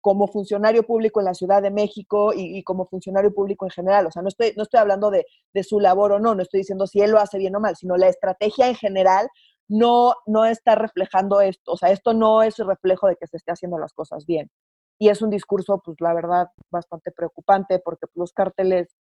como 0.00 0.28
funcionario 0.28 0.82
público 0.84 1.20
en 1.20 1.26
la 1.26 1.34
Ciudad 1.34 1.62
de 1.62 1.70
México 1.70 2.32
y, 2.34 2.62
como 2.64 2.86
funcionario 2.86 3.32
público 3.34 3.66
en 3.66 3.70
general. 3.70 4.06
O 4.06 4.10
sea, 4.10 4.22
no 4.22 4.28
estoy, 4.28 4.52
no 4.56 4.62
estoy 4.62 4.80
hablando 4.80 5.10
de, 5.10 5.26
su 5.62 5.80
labor 5.80 6.12
o 6.12 6.18
no, 6.18 6.34
no 6.34 6.42
estoy 6.42 6.60
diciendo 6.60 6.86
si 6.86 7.00
él 7.00 7.10
lo 7.10 7.18
hace 7.18 7.38
bien 7.38 7.54
o 7.56 7.60
mal, 7.60 7.76
sino 7.76 7.96
la 7.96 8.08
estrategia 8.08 8.68
en 8.68 8.74
general 8.74 9.28
no, 9.68 10.14
no 10.26 10.44
está 10.46 10.74
reflejando 10.74 11.40
esto. 11.40 11.72
O 11.72 11.76
sea, 11.76 11.90
esto 11.90 12.14
no 12.14 12.42
es 12.42 12.58
reflejo 12.58 13.08
de 13.08 13.16
que 13.16 13.26
se 13.26 13.36
esté 13.36 13.52
haciendo 13.52 13.78
las 13.78 13.92
cosas 13.92 14.26
bien. 14.26 14.50
Y 14.98 15.08
es 15.08 15.22
un 15.22 15.30
discurso, 15.30 15.80
pues 15.84 15.96
la 16.00 16.14
verdad, 16.14 16.48
bastante 16.70 17.10
preocupante 17.12 17.78
porque 17.78 18.06
pues, 18.06 18.16
los 18.16 18.32
carteles, 18.32 18.96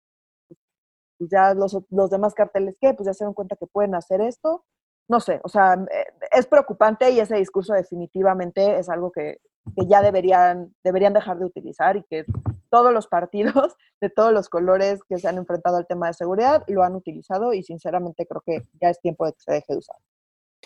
pues, 1.18 1.30
ya 1.30 1.54
los, 1.54 1.78
los 1.90 2.10
demás 2.10 2.34
carteles, 2.34 2.76
¿qué? 2.80 2.94
Pues 2.94 3.06
ya 3.06 3.14
se 3.14 3.24
dan 3.24 3.34
cuenta 3.34 3.56
que 3.56 3.66
pueden 3.66 3.94
hacer 3.94 4.20
esto. 4.20 4.64
No 5.08 5.20
sé, 5.20 5.40
o 5.44 5.48
sea, 5.48 5.74
eh, 5.74 6.06
es 6.32 6.46
preocupante 6.46 7.10
y 7.10 7.20
ese 7.20 7.36
discurso 7.36 7.72
definitivamente 7.74 8.78
es 8.78 8.88
algo 8.88 9.12
que, 9.12 9.38
que 9.76 9.86
ya 9.86 10.02
deberían, 10.02 10.74
deberían 10.82 11.12
dejar 11.12 11.38
de 11.38 11.44
utilizar 11.44 11.96
y 11.96 12.02
que 12.04 12.24
todos 12.70 12.92
los 12.92 13.06
partidos 13.06 13.76
de 14.00 14.10
todos 14.10 14.32
los 14.32 14.48
colores 14.48 15.00
que 15.08 15.18
se 15.18 15.28
han 15.28 15.38
enfrentado 15.38 15.76
al 15.76 15.86
tema 15.86 16.08
de 16.08 16.14
seguridad 16.14 16.64
lo 16.66 16.82
han 16.82 16.94
utilizado 16.94 17.52
y 17.52 17.62
sinceramente 17.62 18.26
creo 18.26 18.42
que 18.44 18.62
ya 18.80 18.90
es 18.90 19.00
tiempo 19.00 19.26
de 19.26 19.32
que 19.32 19.40
se 19.40 19.52
deje 19.52 19.72
de 19.72 19.78
usar. 19.78 19.96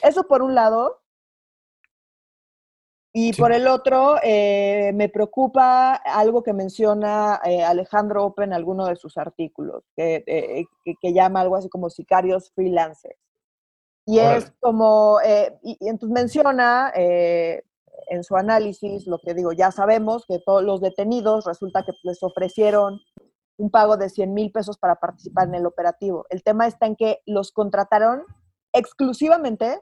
Eso 0.02 0.24
por 0.24 0.42
un 0.42 0.54
lado. 0.54 1.00
Y 3.12 3.32
por 3.32 3.52
el 3.52 3.66
otro, 3.66 4.18
eh, 4.22 4.92
me 4.94 5.08
preocupa 5.08 5.94
algo 5.94 6.44
que 6.44 6.52
menciona 6.52 7.40
eh, 7.44 7.64
Alejandro 7.64 8.24
Open 8.24 8.50
en 8.50 8.52
alguno 8.52 8.86
de 8.86 8.94
sus 8.94 9.18
artículos, 9.18 9.82
que, 9.96 10.22
eh, 10.28 10.64
que, 10.84 11.12
llama 11.12 11.40
algo 11.40 11.56
así 11.56 11.68
como 11.68 11.90
sicarios 11.90 12.52
freelancers. 12.52 13.18
Y 14.10 14.18
es 14.18 14.52
como, 14.60 15.18
y, 15.62 15.78
y, 15.80 15.88
entonces 15.88 16.14
menciona 16.14 16.92
en 16.94 18.24
su 18.24 18.36
análisis, 18.36 19.06
lo 19.06 19.18
que 19.20 19.34
digo, 19.34 19.52
ya 19.52 19.70
sabemos 19.70 20.24
que 20.26 20.40
todos 20.44 20.64
los 20.64 20.80
detenidos 20.80 21.44
resulta 21.44 21.84
que 21.84 21.92
les 22.02 22.22
ofrecieron 22.22 23.00
un 23.56 23.70
pago 23.70 23.96
de 23.96 24.08
100 24.08 24.34
mil 24.34 24.50
pesos 24.50 24.78
para 24.78 24.96
participar 24.96 25.48
en 25.48 25.54
el 25.54 25.66
operativo. 25.66 26.26
El 26.30 26.42
tema 26.42 26.66
está 26.66 26.86
en 26.86 26.96
que 26.96 27.20
los 27.26 27.52
contrataron 27.52 28.24
exclusivamente 28.72 29.80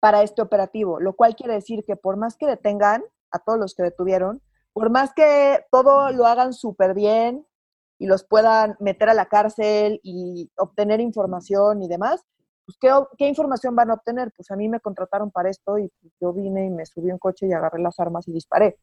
para 0.00 0.22
este 0.22 0.42
operativo, 0.42 1.00
lo 1.00 1.14
cual 1.14 1.34
quiere 1.34 1.54
decir 1.54 1.84
que 1.84 1.96
por 1.96 2.16
más 2.16 2.36
que 2.36 2.46
detengan 2.46 3.02
a 3.30 3.38
todos 3.40 3.58
los 3.58 3.74
que 3.74 3.82
detuvieron, 3.82 4.42
por 4.72 4.90
más 4.90 5.12
que 5.14 5.64
todo 5.72 6.12
lo 6.12 6.26
hagan 6.26 6.52
súper 6.52 6.94
bien 6.94 7.46
y 7.98 8.06
los 8.06 8.24
puedan 8.24 8.76
meter 8.78 9.08
a 9.08 9.14
la 9.14 9.26
cárcel 9.26 10.00
y 10.04 10.52
obtener 10.56 11.00
información 11.00 11.82
y 11.82 11.88
demás, 11.88 12.24
pues 12.68 12.76
¿qué, 12.78 12.90
¿qué, 13.16 13.26
información 13.26 13.74
van 13.74 13.90
a 13.90 13.94
obtener? 13.94 14.30
Pues 14.36 14.50
a 14.50 14.56
mí 14.56 14.68
me 14.68 14.78
contrataron 14.78 15.30
para 15.30 15.48
esto 15.48 15.78
y 15.78 15.90
pues, 16.02 16.12
yo 16.20 16.34
vine 16.34 16.66
y 16.66 16.70
me 16.70 16.84
subí 16.84 17.10
un 17.10 17.16
coche 17.16 17.46
y 17.48 17.52
agarré 17.54 17.80
las 17.80 17.98
armas 17.98 18.28
y 18.28 18.32
disparé. 18.32 18.76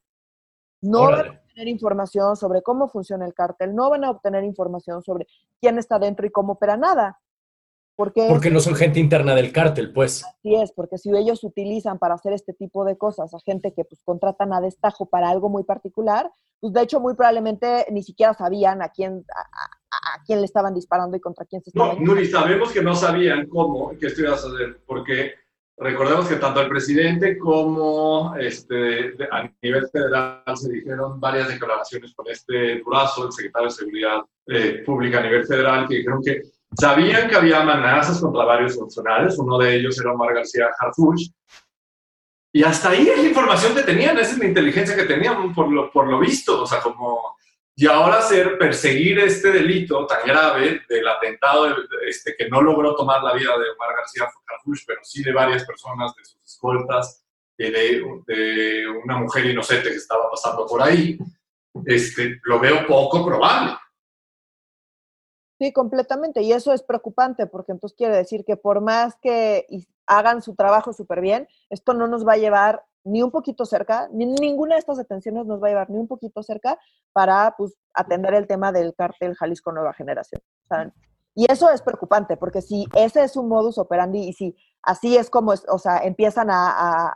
No 0.82 1.04
van 1.04 1.27
a 1.27 1.32
obtener 1.34 1.68
información 1.68 2.36
sobre 2.36 2.63
cómo 2.63 2.89
funciona 2.89 3.27
el 3.27 3.36
cártel, 3.36 3.75
no 3.75 3.92
van 3.92 4.04
a 4.04 4.10
obtener 4.10 4.44
información 4.44 5.04
sobre 5.04 5.27
quién 5.62 5.77
está 5.77 6.00
dentro 6.00 6.25
y 6.25 6.32
cómo 6.32 6.54
opera 6.54 6.77
nada. 6.77 7.20
Porque, 7.96 8.25
porque 8.27 8.50
no 8.50 8.60
son 8.60 8.74
gente 8.74 9.00
interna 9.00 9.36
del 9.36 9.54
cártel, 9.54 9.94
pues. 9.94 10.25
Así 10.25 10.56
es, 10.56 10.72
porque 10.72 10.98
si 10.98 11.15
ellos 11.15 11.44
utilizan 11.44 12.00
para 12.00 12.15
hacer 12.15 12.34
este 12.34 12.54
tipo 12.54 12.86
de 12.86 12.98
cosas 12.98 13.36
a 13.36 13.39
gente 13.46 13.72
que 13.72 13.86
pues 13.86 14.01
contratan 14.04 14.51
a 14.51 14.62
destajo 14.62 15.06
para 15.06 15.30
algo 15.30 15.48
muy 15.48 15.63
particular, 15.63 16.32
pues 16.60 16.74
de 16.74 16.82
hecho 16.82 17.00
muy 17.00 17.13
probablemente 17.13 17.86
ni 17.92 18.01
siquiera 18.01 18.34
sabían 18.34 18.82
a 18.82 18.89
quién, 18.89 19.24
a, 20.04 20.24
quién 20.25 20.40
le 20.40 20.46
estaban 20.46 20.74
disparando 20.74 21.18
y 21.18 21.20
contra 21.20 21.46
quién 21.46 21.62
se 21.62 21.70
estaban. 21.70 21.98
No, 21.98 22.14
Nuri, 22.14 22.25
sabemos 22.28 22.72
que 22.72 22.82
no 22.82 22.96
sabían 22.96 23.48
cómo, 23.48 23.98
que 23.98 24.08
esto 24.08 24.22
iba 24.22 24.34
a 24.34 24.38
suceder, 24.38 24.80
porque 24.86 25.36
recordemos 25.78 26.28
que 26.28 26.36
tanto 26.36 26.62
el 26.62 26.70
presidente 26.70 27.38
como 27.38 28.36
este, 28.38 29.16
a 29.32 29.50
nivel 29.62 29.88
federal 29.90 30.44
se 30.56 30.72
dijeron 30.72 31.20
varias 31.20 31.50
declaraciones 31.50 32.14
con 32.16 32.28
este 32.30 32.82
brazo, 32.84 33.25
el 33.25 33.32
secretario 33.32 33.68
de 33.68 33.75
Seguridad 33.75 34.22
eh, 34.48 34.84
Pública 34.86 35.20
a 35.20 35.24
nivel 35.24 35.46
federal, 35.46 35.88
que 35.88 35.96
dijeron 35.96 36.22
que 36.24 36.42
Sabían 36.78 37.30
que 37.30 37.36
había 37.36 37.62
amenazas 37.62 38.20
contra 38.20 38.44
varios 38.44 38.75
funcionarios, 38.75 39.38
uno 39.40 39.58
de 39.58 39.75
ellos 39.75 40.00
era 40.00 40.12
Omar 40.12 40.34
García 40.34 40.68
Harfuch, 40.78 41.30
y 42.52 42.64
hasta 42.64 42.90
ahí 42.90 43.08
es 43.08 43.18
la 43.18 43.28
información 43.28 43.75
que 43.75 43.84
tenían, 43.84 44.18
esa 44.18 44.32
es 44.32 44.38
la 44.40 44.46
inteligencia 44.46 44.96
que 44.96 45.04
tenían 45.04 45.54
por 45.54 45.72
lo, 45.72 45.92
por 45.92 46.08
lo 46.08 46.20
visto, 46.20 46.64
o 46.64 46.66
sea, 46.66 46.82
como... 46.82 47.36
Y 47.77 47.88
ahora 47.88 48.20
hacer, 48.20 48.58
perseguir 48.58 49.20
este 49.20 49.51
delito 49.51 50.05
tan 50.08 50.25
grave 50.25 50.82
del 50.88 51.08
atentado 51.08 51.75
este, 52.08 52.34
que 52.38 52.48
no 52.48 52.62
logró 52.62 52.96
tomar 52.96 53.22
la 53.22 53.34
vida 53.34 53.51
de 53.58 53.70
Omar 53.72 53.96
García 53.98 54.32
Harfuch, 54.48 54.86
pero 54.88 55.01
sí 55.03 55.22
de 55.22 55.34
varias 55.34 55.65
personas, 55.65 56.15
de 56.15 56.24
sus 56.24 56.41
escoltas, 56.41 57.25
de, 57.58 58.01
de 58.27 58.88
una 59.03 59.17
mujer 59.17 59.46
inocente 59.46 59.89
que 59.89 59.96
estaba 59.96 60.29
pasando 60.29 60.65
por 60.65 60.82
ahí, 60.82 61.17
este, 61.86 62.39
lo 62.44 62.60
veo 62.60 62.88
poco 62.88 63.25
probable. 63.25 63.74
Sí, 65.60 65.72
completamente. 65.72 66.41
Y 66.41 66.51
eso 66.51 66.74
es 66.74 66.82
preocupante 66.82 67.48
porque 67.48 67.72
entonces 67.72 67.98
quiere 67.98 68.15
decir 68.15 68.44
que 68.46 68.58
por 68.58 68.82
más 68.82 69.15
que 69.22 69.65
hagan 70.05 70.41
su 70.41 70.55
trabajo 70.55 70.94
súper 70.94 71.22
bien, 71.22 71.48
esto 71.70 71.94
no 71.94 72.08
nos 72.08 72.27
va 72.27 72.34
a 72.34 72.38
llevar 72.38 72.86
ni 73.05 73.21
un 73.21 73.31
poquito 73.31 73.65
cerca, 73.65 74.09
ni 74.12 74.25
ninguna 74.25 74.75
de 74.75 74.79
estas 74.79 74.97
detenciones 74.97 75.45
nos 75.45 75.62
va 75.62 75.67
a 75.67 75.69
llevar 75.69 75.89
ni 75.89 75.97
un 75.97 76.07
poquito 76.07 76.41
cerca 76.43 76.77
para 77.13 77.53
pues, 77.57 77.77
atender 77.93 78.33
el 78.33 78.47
tema 78.47 78.71
del 78.71 78.93
cártel 78.95 79.35
Jalisco 79.35 79.71
Nueva 79.71 79.93
Generación. 79.93 80.41
y 81.35 81.50
eso 81.51 81.69
es 81.69 81.81
preocupante 81.81 82.35
porque 82.35 82.62
si 82.62 82.85
ese 82.95 83.24
es 83.24 83.38
un 83.38 83.47
modus 83.47 83.77
operandi 83.77 84.29
y 84.29 84.33
si 84.33 84.55
así 84.81 85.17
es 85.17 85.29
como, 85.29 85.53
o 85.69 85.77
sea, 85.77 86.00
empiezan 86.00 86.50
a, 86.50 87.15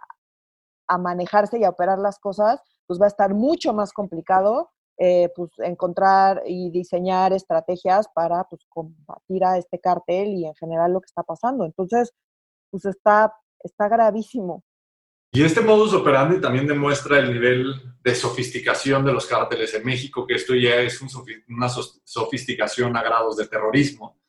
a, 0.88 0.98
manejarse 0.98 1.60
y 1.60 1.64
a 1.64 1.70
operar 1.70 2.00
las 2.00 2.20
cosas, 2.20 2.62
pues 2.86 3.00
va 3.00 3.06
a 3.06 3.08
estar 3.08 3.34
mucho 3.34 3.74
más 3.74 3.94
complicado 3.94 4.72
eh, 4.98 5.30
pues, 5.36 5.52
encontrar 5.60 6.44
y 6.46 6.72
diseñar 6.72 7.34
estrategias 7.34 8.08
para 8.14 8.44
pues, 8.44 8.66
combatir 8.70 9.46
a 9.46 9.58
este 9.58 9.80
cartel 9.80 10.30
y 10.30 10.46
en 10.46 10.56
general 10.56 10.94
lo 10.94 11.02
que 11.02 11.06
está 11.06 11.24
pasando. 11.24 11.66
Entonces, 11.66 12.12
pues 12.70 12.86
está, 12.86 13.34
está 13.64 13.88
gravísimo. 13.88 14.64
Y 15.32 15.44
este 15.44 15.62
modus 15.62 15.94
operandi 15.94 16.42
también 16.42 16.66
demuestra 16.66 17.20
el 17.20 17.32
nivel 17.32 17.82
de 18.04 18.16
sofisticación 18.16 19.06
de 19.06 19.14
los 19.14 19.28
cárteles 19.28 19.74
en 19.76 19.86
México, 19.86 20.26
que 20.26 20.36
esto 20.36 20.56
ya 20.56 20.78
es 20.78 21.00
una 21.02 21.70
sofisticación 21.70 22.98
a 22.98 23.04
grados 23.04 23.38
de 23.38 23.48
terrorismo, 23.48 24.20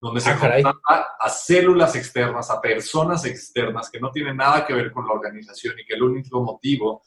donde 0.00 0.20
se 0.20 0.30
ah, 0.30 1.06
a 1.20 1.28
células 1.28 1.94
externas, 1.94 2.50
a 2.50 2.60
personas 2.60 3.24
externas 3.24 3.90
que 3.90 4.00
no 4.00 4.10
tienen 4.10 4.36
nada 4.36 4.66
que 4.66 4.74
ver 4.74 4.90
con 4.90 5.06
la 5.06 5.12
organización 5.12 5.78
y 5.78 5.84
que 5.84 5.94
el 5.94 6.02
único 6.02 6.42
motivo 6.42 7.02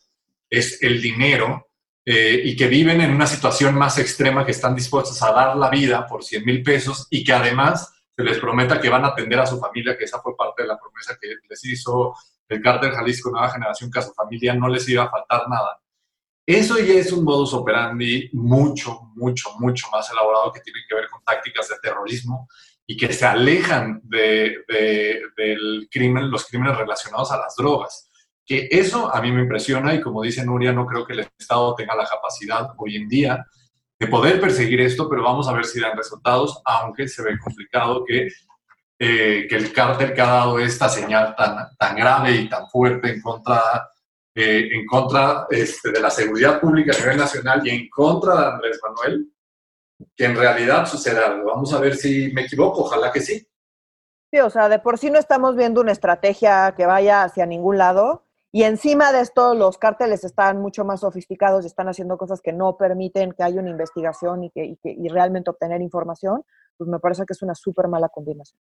es 0.50 0.82
el 0.82 1.02
dinero 1.02 1.68
eh, 2.06 2.42
y 2.44 2.56
que 2.56 2.68
viven 2.68 3.02
en 3.02 3.12
una 3.12 3.28
situación 3.28 3.76
más 3.76 3.98
extrema, 3.98 4.46
que 4.46 4.52
están 4.52 4.76
dispuestos 4.76 5.22
a 5.24 5.32
dar 5.32 5.58
la 5.58 5.70
vida 5.70 6.08
por 6.08 6.24
100 6.24 6.46
mil 6.46 6.64
pesos 6.64 7.08
y 7.10 7.24
que 7.24 7.34
además 7.34 7.94
se 8.16 8.24
les 8.24 8.40
prometa 8.40 8.80
que 8.80 8.90
van 8.90 9.06
a 9.06 9.10
atender 9.10 9.40
a 9.40 9.46
su 9.46 9.60
familia, 9.60 9.98
que 9.98 10.06
esa 10.06 10.22
fue 10.22 10.36
parte 10.36 10.64
de 10.64 10.70
la 10.70 10.80
promesa 10.80 11.18
que 11.20 11.36
les 11.50 11.66
hizo 11.66 12.14
el 12.52 12.62
cártel 12.62 12.92
Jalisco 12.92 13.32
Nueva 13.32 13.50
Generación, 13.50 13.92
que 13.92 14.00
a 14.00 14.04
su 14.04 14.14
familia 14.14 14.54
no 14.54 14.68
les 14.68 14.88
iba 14.90 15.04
a 15.04 15.10
faltar 15.10 15.48
nada. 15.50 15.80
Eso 16.46 16.78
ya 16.80 16.94
es 16.94 17.12
un 17.12 17.24
modus 17.24 17.54
operandi 17.54 18.30
mucho, 18.34 19.12
mucho, 19.16 19.52
mucho 19.60 19.88
más 19.92 20.10
elaborado 20.12 20.52
que 20.52 20.62
tiene 20.62 20.80
que 20.88 20.96
ver 20.96 21.08
con 21.10 21.24
tácticas 21.24 21.70
de 21.70 21.76
terrorismo 21.82 22.48
y 22.86 22.98
que 22.98 23.14
se 23.14 23.26
alejan 23.26 24.02
de, 24.04 24.64
del 25.38 25.88
crimen, 25.90 26.30
los 26.30 26.46
crímenes 26.46 26.78
relacionados 26.78 27.32
a 27.32 27.38
las 27.38 27.56
drogas 27.56 28.10
que 28.46 28.68
eso 28.70 29.14
a 29.14 29.22
mí 29.22 29.32
me 29.32 29.44
impresiona 29.44 29.94
y 29.94 30.02
como 30.02 30.24
dice 30.24 30.44
Nuria, 30.44 30.74
no 30.74 30.86
creo 30.86 31.06
que 31.06 31.14
el 31.14 31.20
Estado 31.22 31.74
tenga 31.76 31.96
la 31.96 32.06
capacidad 32.06 32.68
hoy 32.78 32.98
en 32.98 33.08
día 33.08 33.46
de 33.98 34.08
poder 34.08 34.42
perseguir 34.42 34.82
esto, 34.82 35.08
pero 35.08 35.24
vamos 35.24 35.48
a 35.48 35.54
ver 35.54 35.64
si 35.64 35.80
dan 35.80 35.96
resultados, 35.96 36.62
aunque 36.66 37.08
se 37.08 37.24
ve 37.24 37.40
complicado 37.40 38.04
que, 38.04 38.28
eh, 39.04 39.48
que 39.50 39.56
el 39.56 39.74
cártel 39.74 40.14
que 40.14 40.22
ha 40.22 40.28
dado 40.28 40.60
esta 40.60 40.88
señal 40.88 41.36
tan, 41.36 41.76
tan 41.76 41.96
grave 41.96 42.34
y 42.34 42.48
tan 42.48 42.70
fuerte 42.70 43.10
en 43.10 43.20
contra, 43.20 43.90
eh, 44.36 44.70
en 44.72 44.86
contra 44.86 45.48
este, 45.50 45.92
de 45.92 46.00
la 46.00 46.12
seguridad 46.12 46.60
pública 46.60 46.96
a 46.96 47.00
nivel 47.00 47.18
nacional 47.18 47.66
y 47.66 47.72
en 47.72 47.90
contra 47.90 48.40
de 48.40 48.46
Andrés 48.46 48.80
Manuel, 48.84 49.34
que 50.16 50.26
en 50.26 50.36
realidad 50.36 50.86
suceda 50.86 51.26
algo. 51.26 51.50
Vamos 51.50 51.74
a 51.74 51.80
ver 51.80 51.96
si 51.96 52.32
me 52.32 52.44
equivoco, 52.44 52.82
ojalá 52.82 53.12
que 53.12 53.22
sí. 53.22 53.48
Sí, 54.32 54.40
o 54.40 54.50
sea, 54.52 54.70
de 54.70 54.78
por 54.78 55.00
sí 55.00 55.10
no 55.10 55.18
estamos 55.18 55.56
viendo 55.56 55.82
una 55.82 55.94
estrategia 55.94 56.76
que 56.78 56.86
vaya 56.86 57.24
hacia 57.24 57.48
ningún 57.48 57.80
lado 57.80 58.26
y 58.54 58.64
encima 58.64 59.14
de 59.14 59.22
esto, 59.22 59.56
los 59.56 59.78
cárteles 59.78 60.26
están 60.26 60.60
mucho 60.62 60.84
más 60.84 61.00
sofisticados 61.00 61.64
y 61.64 61.68
están 61.68 61.88
haciendo 61.88 62.18
cosas 62.18 62.42
que 62.42 62.52
no 62.52 62.76
permiten 62.76 63.32
que 63.32 63.44
haya 63.44 63.62
una 63.62 63.70
investigación 63.70 64.44
y, 64.44 64.52
que, 64.52 64.78
y, 64.84 65.08
realmente 65.08 65.50
obtener 65.50 65.82
información, 65.82 66.44
pues 66.78 66.90
me 66.90 67.00
parece 67.00 67.26
que 67.26 67.32
es 67.32 67.42
una 67.42 67.56
súper 67.56 67.88
mala 67.88 68.10
combinación. 68.10 68.60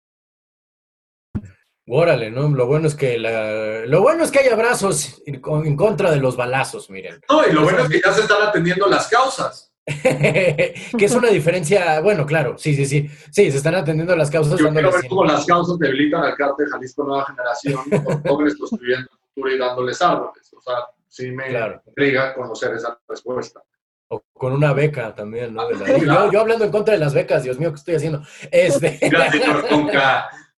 Órale, 1.90 2.30
¿no? 2.30 2.50
Lo 2.50 2.68
bueno 2.68 2.88
es 2.88 2.96
que 2.96 3.18
lo 3.18 4.02
bueno 4.02 4.24
es 4.24 4.32
que 4.32 4.40
hay 4.40 4.50
abrazos 4.50 5.22
en 5.26 5.76
contra 5.76 6.12
de 6.12 6.18
los 6.18 6.36
balazos, 6.36 6.90
miren. 6.90 7.22
No, 7.30 7.48
y 7.48 7.54
lo 7.54 7.64
bueno 7.64 7.80
es 7.80 7.90
que 7.90 8.02
ya 8.04 8.12
se 8.12 8.22
están 8.22 8.42
atendiendo 8.42 8.88
las 8.88 9.08
causas. 9.08 9.72
que 10.04 10.76
es 11.00 11.16
una 11.16 11.30
diferencia, 11.30 12.02
bueno, 12.02 12.26
claro, 12.26 12.58
sí, 12.58 12.76
sí, 12.76 12.86
sí, 12.86 13.10
sí, 13.32 13.50
se 13.50 13.58
están 13.58 13.74
atendiendo 13.76 14.14
las 14.18 14.30
causas. 14.30 14.60
Yo 14.60 14.70
quiero 14.70 14.92
ver 14.92 15.08
cómo 15.08 15.24
las 15.24 15.46
causas 15.46 15.80
debilitan 15.80 16.24
al 16.24 16.36
cártel 16.36 16.68
Jalisco 16.68 17.06
Nueva 17.06 17.26
Generación, 17.26 17.82
con 18.04 18.22
jóvenes 18.22 18.58
construyendo 18.58 19.10
y 19.38 19.58
dándoles 19.58 20.02
árboles. 20.02 20.54
O 20.54 20.62
sea, 20.62 20.76
sí 21.08 21.32
me 21.32 21.46
intriga 21.86 22.34
conocer 22.34 22.74
esa 22.74 23.00
respuesta. 23.08 23.62
O 24.10 24.22
con 24.34 24.52
una 24.52 24.74
beca 24.74 25.16
también, 25.16 25.54
¿no? 25.54 25.64
yo, 26.32 26.42
hablando 26.42 26.66
en 26.66 26.72
contra 26.72 26.96
de 26.96 27.00
las 27.00 27.14
becas, 27.14 27.44
Dios 27.44 27.58
mío, 27.58 27.70
¿qué 27.72 27.78
estoy 27.78 27.96
haciendo? 27.96 28.24
Este... 28.52 29.00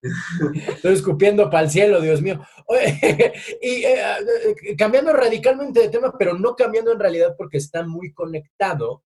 Estoy 0.01 0.93
escupiendo 0.93 1.49
para 1.49 1.63
el 1.63 1.69
cielo, 1.69 2.01
Dios 2.01 2.21
mío. 2.21 2.45
y 3.61 3.83
eh, 3.83 3.97
eh, 4.63 4.75
cambiando 4.77 5.13
radicalmente 5.13 5.81
de 5.81 5.89
tema, 5.89 6.15
pero 6.17 6.37
no 6.37 6.55
cambiando 6.55 6.91
en 6.91 6.99
realidad 6.99 7.35
porque 7.37 7.57
está 7.57 7.85
muy 7.85 8.13
conectado. 8.13 9.03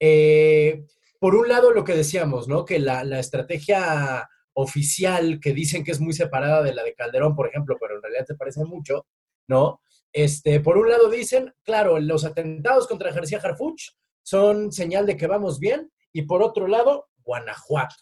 Eh, 0.00 0.84
por 1.20 1.36
un 1.36 1.48
lado, 1.48 1.70
lo 1.70 1.84
que 1.84 1.94
decíamos, 1.94 2.48
¿no? 2.48 2.64
Que 2.64 2.78
la, 2.78 3.02
estrategia 3.18 4.28
oficial 4.54 5.38
que 5.40 5.52
dicen 5.52 5.84
que 5.84 5.92
es 5.92 6.00
muy 6.00 6.12
separada 6.12 6.62
de 6.62 6.74
la 6.74 6.82
de 6.82 6.94
Calderón, 6.94 7.36
por 7.36 7.48
ejemplo, 7.48 7.76
pero 7.80 7.96
en 7.96 8.02
realidad 8.02 8.26
se 8.26 8.34
parece 8.34 8.64
mucho, 8.64 9.06
¿no? 9.46 9.80
Este, 10.12 10.60
por 10.60 10.76
un 10.76 10.88
lado 10.88 11.08
dicen, 11.08 11.54
claro, 11.62 11.98
los 12.00 12.24
atentados 12.24 12.86
contra 12.86 13.12
García 13.12 13.40
Harfuch 13.42 13.92
son 14.22 14.72
señal 14.72 15.06
de 15.06 15.16
que 15.16 15.26
vamos 15.26 15.58
bien, 15.58 15.90
y 16.12 16.22
por 16.22 16.42
otro 16.42 16.66
lado, 16.66 17.08
Guanajuato, 17.24 17.94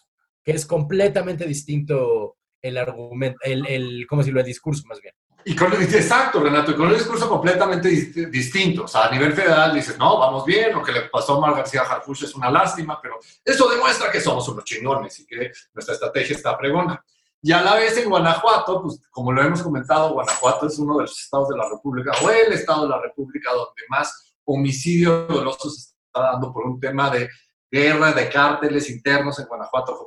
que 0.43 0.51
es 0.51 0.65
completamente 0.65 1.45
distinto 1.45 2.37
el 2.61 2.77
argumento, 2.77 3.39
el, 3.43 3.65
el 3.67 4.05
¿cómo 4.07 4.21
decirlo? 4.21 4.39
El 4.39 4.45
discurso 4.45 4.83
más 4.87 5.01
bien. 5.01 5.13
Y 5.43 5.55
con, 5.55 5.73
exacto, 5.73 6.39
Renato, 6.39 6.71
y 6.71 6.75
con 6.75 6.87
un 6.87 6.93
discurso 6.93 7.27
completamente 7.27 7.89
distinto. 7.89 8.83
O 8.83 8.87
sea, 8.87 9.05
a 9.05 9.11
nivel 9.11 9.33
federal 9.33 9.73
dices, 9.73 9.97
no, 9.97 10.19
vamos 10.19 10.45
bien, 10.45 10.73
lo 10.73 10.83
que 10.83 10.91
le 10.91 11.01
pasó 11.03 11.37
a 11.37 11.39
Mar 11.39 11.55
García 11.55 11.81
Harfuch 11.81 12.23
es 12.23 12.35
una 12.35 12.51
lástima, 12.51 12.99
pero 13.01 13.17
eso 13.43 13.67
demuestra 13.67 14.11
que 14.11 14.21
somos 14.21 14.47
unos 14.49 14.63
chingones 14.63 15.19
y 15.19 15.25
que 15.25 15.51
nuestra 15.73 15.95
estrategia 15.95 16.35
está 16.35 16.57
pregona. 16.57 17.03
Y 17.41 17.51
a 17.51 17.61
la 17.61 17.75
vez 17.75 17.97
en 17.97 18.07
Guanajuato, 18.07 18.83
pues 18.83 19.01
como 19.09 19.31
lo 19.31 19.41
hemos 19.41 19.63
comentado, 19.63 20.13
Guanajuato 20.13 20.67
es 20.67 20.77
uno 20.77 20.97
de 20.97 21.03
los 21.03 21.19
estados 21.19 21.49
de 21.49 21.57
la 21.57 21.67
República, 21.67 22.11
o 22.23 22.29
el 22.29 22.53
estado 22.53 22.83
de 22.83 22.89
la 22.89 23.01
República 23.01 23.51
donde 23.51 23.81
más 23.89 24.35
homicidio 24.45 25.25
doloso 25.25 25.71
se 25.71 25.79
está 25.79 26.21
dando 26.33 26.53
por 26.53 26.67
un 26.67 26.79
tema 26.79 27.09
de 27.09 27.27
guerra, 27.71 28.11
de 28.11 28.29
cárteles 28.29 28.91
internos 28.91 29.39
en 29.39 29.47
Guanajuato, 29.47 29.97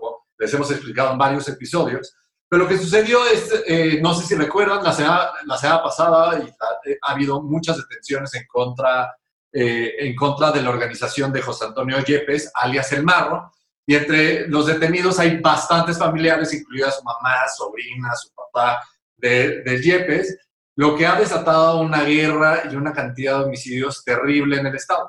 les 0.45 0.55
hemos 0.55 0.71
explicado 0.71 1.13
en 1.13 1.19
varios 1.19 1.49
episodios. 1.49 2.15
Pero 2.49 2.65
lo 2.65 2.69
que 2.69 2.79
sucedió 2.79 3.27
es, 3.27 3.51
eh, 3.67 3.99
no 4.03 4.15
sé 4.15 4.27
si 4.27 4.35
recuerdan, 4.35 4.85
la 4.85 4.93
semana, 4.93 5.31
la 5.47 5.57
semana 5.57 5.83
pasada 5.83 6.39
y 6.39 6.49
ha, 6.49 7.11
habido 7.11 7.43
muchas 7.43 7.79
detenciones 7.79 8.35
en 8.35 8.47
contra 8.47 9.17
eh, 9.57 9.95
en 10.09 10.17
contra 10.17 10.51
de 10.51 10.63
la 10.63 10.71
organización 10.71 11.33
de 11.33 11.41
José 11.41 11.67
Antonio 11.67 12.01
Yepes, 12.01 12.51
alias 12.55 12.93
El 12.93 13.05
Marro, 13.05 13.53
y 13.87 13.95
entre 13.95 14.49
los 14.49 14.67
detenidos 14.67 15.19
hay 15.21 15.39
bastantes 15.39 15.97
familiares, 15.97 16.53
incluida 16.53 16.91
su 16.91 17.05
mamá, 17.05 17.37
sobrina, 17.57 18.15
su 18.17 18.35
papá 18.35 18.83
de, 19.17 19.63
de 19.63 19.81
Yepes, 19.81 20.37
lo 20.77 20.97
que 20.97 21.07
ha 21.07 21.19
desatado 21.19 21.81
una 21.81 22.03
guerra 22.03 22.65
y 22.71 22.75
una 22.75 22.93
cantidad 22.93 23.39
de 23.39 23.45
homicidios 23.45 24.03
terrible 24.03 24.59
en 24.59 24.67
el 24.67 24.75
Estado. 24.75 25.09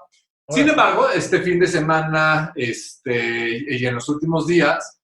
Sin 0.49 0.69
embargo, 0.69 1.09
este 1.09 1.41
fin 1.41 1.59
de 1.59 1.67
semana 1.67 2.53
este, 2.55 3.65
y 3.67 3.83
en 3.85 3.95
los 3.95 4.07
últimos 4.09 4.45
días, 4.45 4.94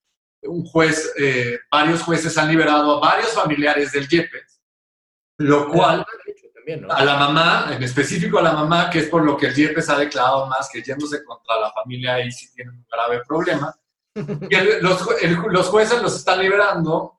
un 0.44 0.66
juez, 0.66 1.14
eh, 1.18 1.60
varios 1.70 2.02
jueces 2.02 2.38
han 2.38 2.50
liberado 2.50 2.98
a 2.98 3.00
varios 3.00 3.32
familiares 3.34 3.92
del 3.92 4.08
Yepes, 4.08 4.62
lo 5.38 5.70
cual 5.70 6.06
a 6.90 7.04
la 7.04 7.18
mamá, 7.18 7.70
en 7.72 7.84
específico 7.84 8.40
a 8.40 8.44
la 8.44 8.54
mamá, 8.54 8.90
que 8.90 9.00
es 9.00 9.08
por 9.08 9.24
lo 9.24 9.36
que 9.36 9.48
el 9.48 9.56
Yepes 9.56 9.90
ha 9.90 9.98
declarado 9.98 10.48
más 10.48 10.70
que 10.72 10.82
yéndose 10.82 11.24
contra 11.24 11.60
la 11.60 11.72
familia, 11.72 12.16
ahí 12.16 12.32
sí 12.32 12.52
tienen 12.54 12.76
un 12.76 12.86
grave 12.90 13.22
problema. 13.28 13.76
Y 14.50 14.82
los, 14.82 15.08
los, 15.48 15.68
jueces 15.68 16.02
los 16.02 16.18
están 16.18 16.40
liberando, 16.40 17.18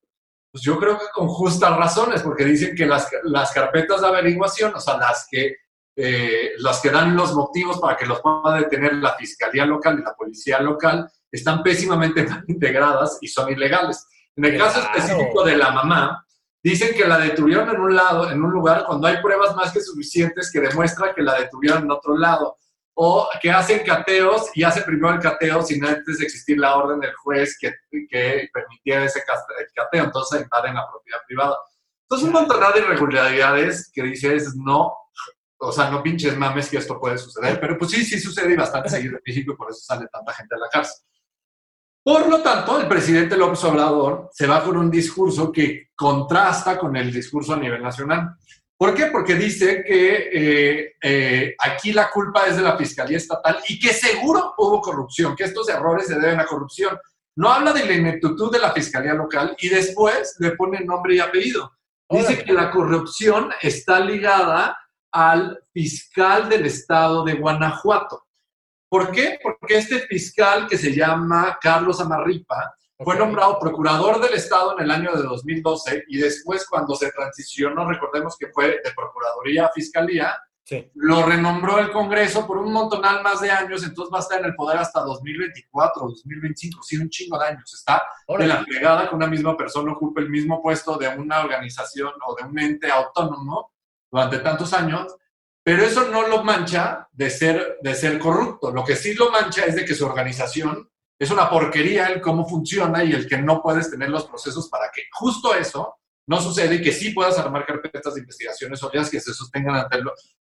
pues 0.51 0.63
yo 0.63 0.79
creo 0.79 0.99
que 0.99 1.07
con 1.15 1.27
justas 1.27 1.75
razones, 1.75 2.23
porque 2.23 2.45
dicen 2.45 2.77
que 2.77 2.85
las, 2.85 3.09
las 3.23 3.51
carpetas 3.51 4.03
de 4.03 4.09
averiguación, 4.09 4.75
o 4.75 4.81
sea, 4.81 4.99
las 4.99 5.27
que, 5.31 5.57
eh, 5.97 6.51
las 6.59 6.81
que 6.81 6.91
dan 6.91 7.17
los 7.17 7.35
motivos 7.35 7.81
para 7.81 7.97
que 7.97 8.05
los 8.05 8.21
pueda 8.21 8.57
detener 8.59 8.95
la 8.95 9.15
fiscalía 9.15 9.65
local 9.65 9.99
y 9.99 10.05
la 10.05 10.15
policía 10.15 10.61
local, 10.61 11.11
están 11.33 11.63
pésimamente 11.63 12.27
integradas 12.47 13.19
y 13.21 13.29
son 13.29 13.51
ilegales. 13.51 14.07
En 14.37 14.45
el 14.45 14.59
caso 14.59 14.81
específico 14.81 15.45
de 15.45 15.57
la 15.57 15.73
mamá, 15.73 16.25
Dicen 16.63 16.95
que 16.95 17.05
la 17.05 17.19
detuvieron 17.19 17.69
en 17.71 17.81
un 17.81 17.97
lado, 17.97 18.31
en 18.31 18.43
un 18.43 18.53
lugar, 18.53 18.85
cuando 18.87 19.09
hay 19.09 19.21
pruebas 19.21 19.57
más 19.57 19.73
que 19.73 19.81
suficientes 19.81 20.51
que 20.53 20.61
demuestran 20.61 21.13
que 21.13 21.23
la 21.23 21.35
detuvieron 21.41 21.83
en 21.83 21.91
otro 21.91 22.17
lado. 22.17 22.57
O 22.95 23.27
que 23.41 23.51
hacen 23.51 23.85
cateos 23.85 24.51
y 24.55 24.63
hace 24.63 24.83
primero 24.83 25.15
el 25.15 25.21
cateo 25.21 25.63
sin 25.63 25.85
antes 25.85 26.19
de 26.19 26.25
existir 26.25 26.59
la 26.59 26.77
orden 26.77 27.01
del 27.01 27.15
juez 27.15 27.57
que, 27.59 27.73
que 27.91 28.49
permitía 28.53 29.03
ese 29.03 29.23
cateo. 29.75 30.05
Entonces 30.05 30.43
invaden 30.43 30.75
la 30.75 30.89
propiedad 30.89 31.19
privada. 31.27 31.57
Entonces, 32.03 32.29
un 32.29 32.35
montón 32.35 32.61
de 32.75 32.81
irregularidades 32.81 33.91
que 33.93 34.03
dices, 34.03 34.55
no, 34.55 34.95
o 35.59 35.73
sea, 35.73 35.91
no 35.91 36.03
pinches 36.03 36.37
mames 36.37 36.69
que 36.69 36.77
esto 36.77 37.01
puede 37.01 37.17
suceder. 37.17 37.59
Pero 37.59 37.79
pues 37.79 37.91
sí, 37.91 38.05
sí 38.05 38.21
sucede 38.21 38.53
y 38.53 38.57
bastante 38.57 38.91
seguido 38.91 39.17
en 39.17 39.23
México 39.27 39.55
y 39.55 39.57
por 39.57 39.71
eso 39.71 39.81
sale 39.81 40.07
tanta 40.13 40.33
gente 40.35 40.55
a 40.55 40.59
la 40.59 40.69
cárcel. 40.69 41.03
Por 42.05 42.29
lo 42.29 42.43
tanto, 42.43 42.81
el 42.81 42.89
presidente 42.89 43.37
López 43.37 43.63
Obrador 43.65 44.29
se 44.33 44.47
va 44.47 44.65
con 44.65 44.77
un 44.77 44.91
discurso 44.91 45.53
que 45.53 45.91
contrasta 45.95 46.77
con 46.77 46.97
el 46.97 47.13
discurso 47.13 47.55
a 47.55 47.57
nivel 47.57 47.81
nacional. 47.81 48.37
¿Por 48.77 48.95
qué? 48.95 49.07
Porque 49.07 49.37
dice 49.37 49.85
que 49.87 50.31
eh, 50.33 50.95
eh, 51.01 51.55
aquí 51.57 51.93
la 51.93 52.11
culpa 52.11 52.47
es 52.47 52.57
de 52.57 52.63
la 52.63 52.77
Fiscalía 52.77 53.17
Estatal 53.17 53.61
y 53.69 53.79
que 53.79 53.93
seguro 53.93 54.55
hubo 54.59 54.81
corrupción, 54.81 55.37
que 55.37 55.45
estos 55.45 55.69
errores 55.69 56.09
se 56.09 56.19
deben 56.19 56.41
a 56.41 56.47
corrupción. 56.47 56.99
No 57.37 57.53
habla 57.53 57.73
de 57.73 57.87
la 57.87 57.95
ineptitud 57.95 58.51
de 58.51 58.59
la 58.59 58.73
Fiscalía 58.73 59.15
Local 59.15 59.55
y 59.61 59.69
después 59.69 60.35
le 60.41 60.51
pone 60.53 60.81
nombre 60.81 61.15
y 61.15 61.21
apellido. 61.21 61.73
Dice 62.11 62.43
que 62.43 62.53
la 62.53 62.73
corrupción 62.73 63.51
está 63.63 64.01
ligada 64.01 64.77
al 65.13 65.63
fiscal 65.73 66.49
del 66.49 66.67
estado 66.67 67.25
de 67.25 67.35
Guanajuato. 67.35 68.25
¿Por 68.93 69.11
qué? 69.11 69.39
Porque 69.43 69.79
este 69.79 70.01
fiscal 70.01 70.67
que 70.69 70.77
se 70.77 70.95
llama 70.95 71.59
Carlos 71.59 71.99
Amarripa 71.99 72.75
fue 72.99 73.17
nombrado 73.17 73.59
procurador 73.59 74.21
del 74.21 74.35
Estado 74.35 74.77
en 74.77 74.85
el 74.85 74.91
año 74.91 75.13
de 75.17 75.23
2012 75.23 76.05
y 76.09 76.19
después 76.19 76.67
cuando 76.69 76.95
se 76.95 77.11
transicionó, 77.11 77.89
recordemos 77.89 78.37
que 78.37 78.49
fue 78.49 78.67
de 78.67 78.93
Procuraduría 78.95 79.65
a 79.65 79.73
Fiscalía, 79.73 80.37
lo 80.97 81.25
renombró 81.25 81.79
el 81.79 81.91
Congreso 81.91 82.47
por 82.47 82.59
un 82.59 82.71
montonal 82.71 83.23
más 83.23 83.41
de 83.41 83.51
años, 83.51 83.83
entonces 83.83 84.13
va 84.13 84.19
a 84.19 84.21
estar 84.21 84.41
en 84.41 84.45
el 84.45 84.55
poder 84.55 84.77
hasta 84.77 85.01
2024, 85.01 86.09
2025, 86.09 86.83
sí, 86.83 86.99
un 86.99 87.09
chingo 87.09 87.39
de 87.39 87.47
años. 87.47 87.73
Está 87.73 88.03
de 88.29 88.47
la 88.47 88.63
plegada 88.63 89.09
que 89.09 89.15
una 89.15 89.27
misma 89.27 89.57
persona 89.57 89.93
ocupe 89.93 90.21
el 90.21 90.29
mismo 90.29 90.61
puesto 90.61 90.99
de 90.99 91.09
una 91.09 91.41
organización 91.41 92.13
o 92.27 92.35
de 92.35 92.45
un 92.45 92.59
ente 92.59 92.91
autónomo 92.91 93.73
durante 94.11 94.41
tantos 94.41 94.71
años 94.75 95.17
pero 95.65 95.85
eso 95.85 96.09
no 96.09 96.27
lo 96.27 96.43
mancha 96.43 97.09
de 97.13 97.31
ser, 97.31 97.79
de 97.83 97.95
ser 97.95 98.19
corrupto. 98.19 98.73
Lo 98.73 98.85
que 98.85 98.97
sí 98.97 99.15
lo 99.15 99.31
mancha 99.31 99.65
es 99.65 99.77
de 99.77 99.85
que 99.85 99.95
su 99.95 100.05
organización 100.05 100.89
es 101.19 101.31
una 101.31 101.49
porquería 101.49 102.07
el 102.09 102.21
cómo 102.21 102.49
funciona 102.49 103.05
y 103.05 103.13
el 103.13 103.29
que 103.29 103.39
no 103.39 103.63
puedes 103.63 103.91
tener 103.91 104.11
los 104.11 104.27
procesos 104.27 104.69
para 104.69 104.91
que 104.93 105.03
justo 105.13 105.55
eso 105.55 105.99
no 106.27 106.41
suceda 106.41 106.75
y 106.75 106.83
que 106.83 106.93
sí 106.93 107.11
puedas 107.11 107.39
armar 107.39 107.67
carpetas 107.67 108.15
de 108.15 108.21
investigaciones 108.21 108.79
sólidas 108.79 109.11
que 109.11 109.21
se 109.21 109.35
sostengan 109.35 109.77
ante, 109.77 109.99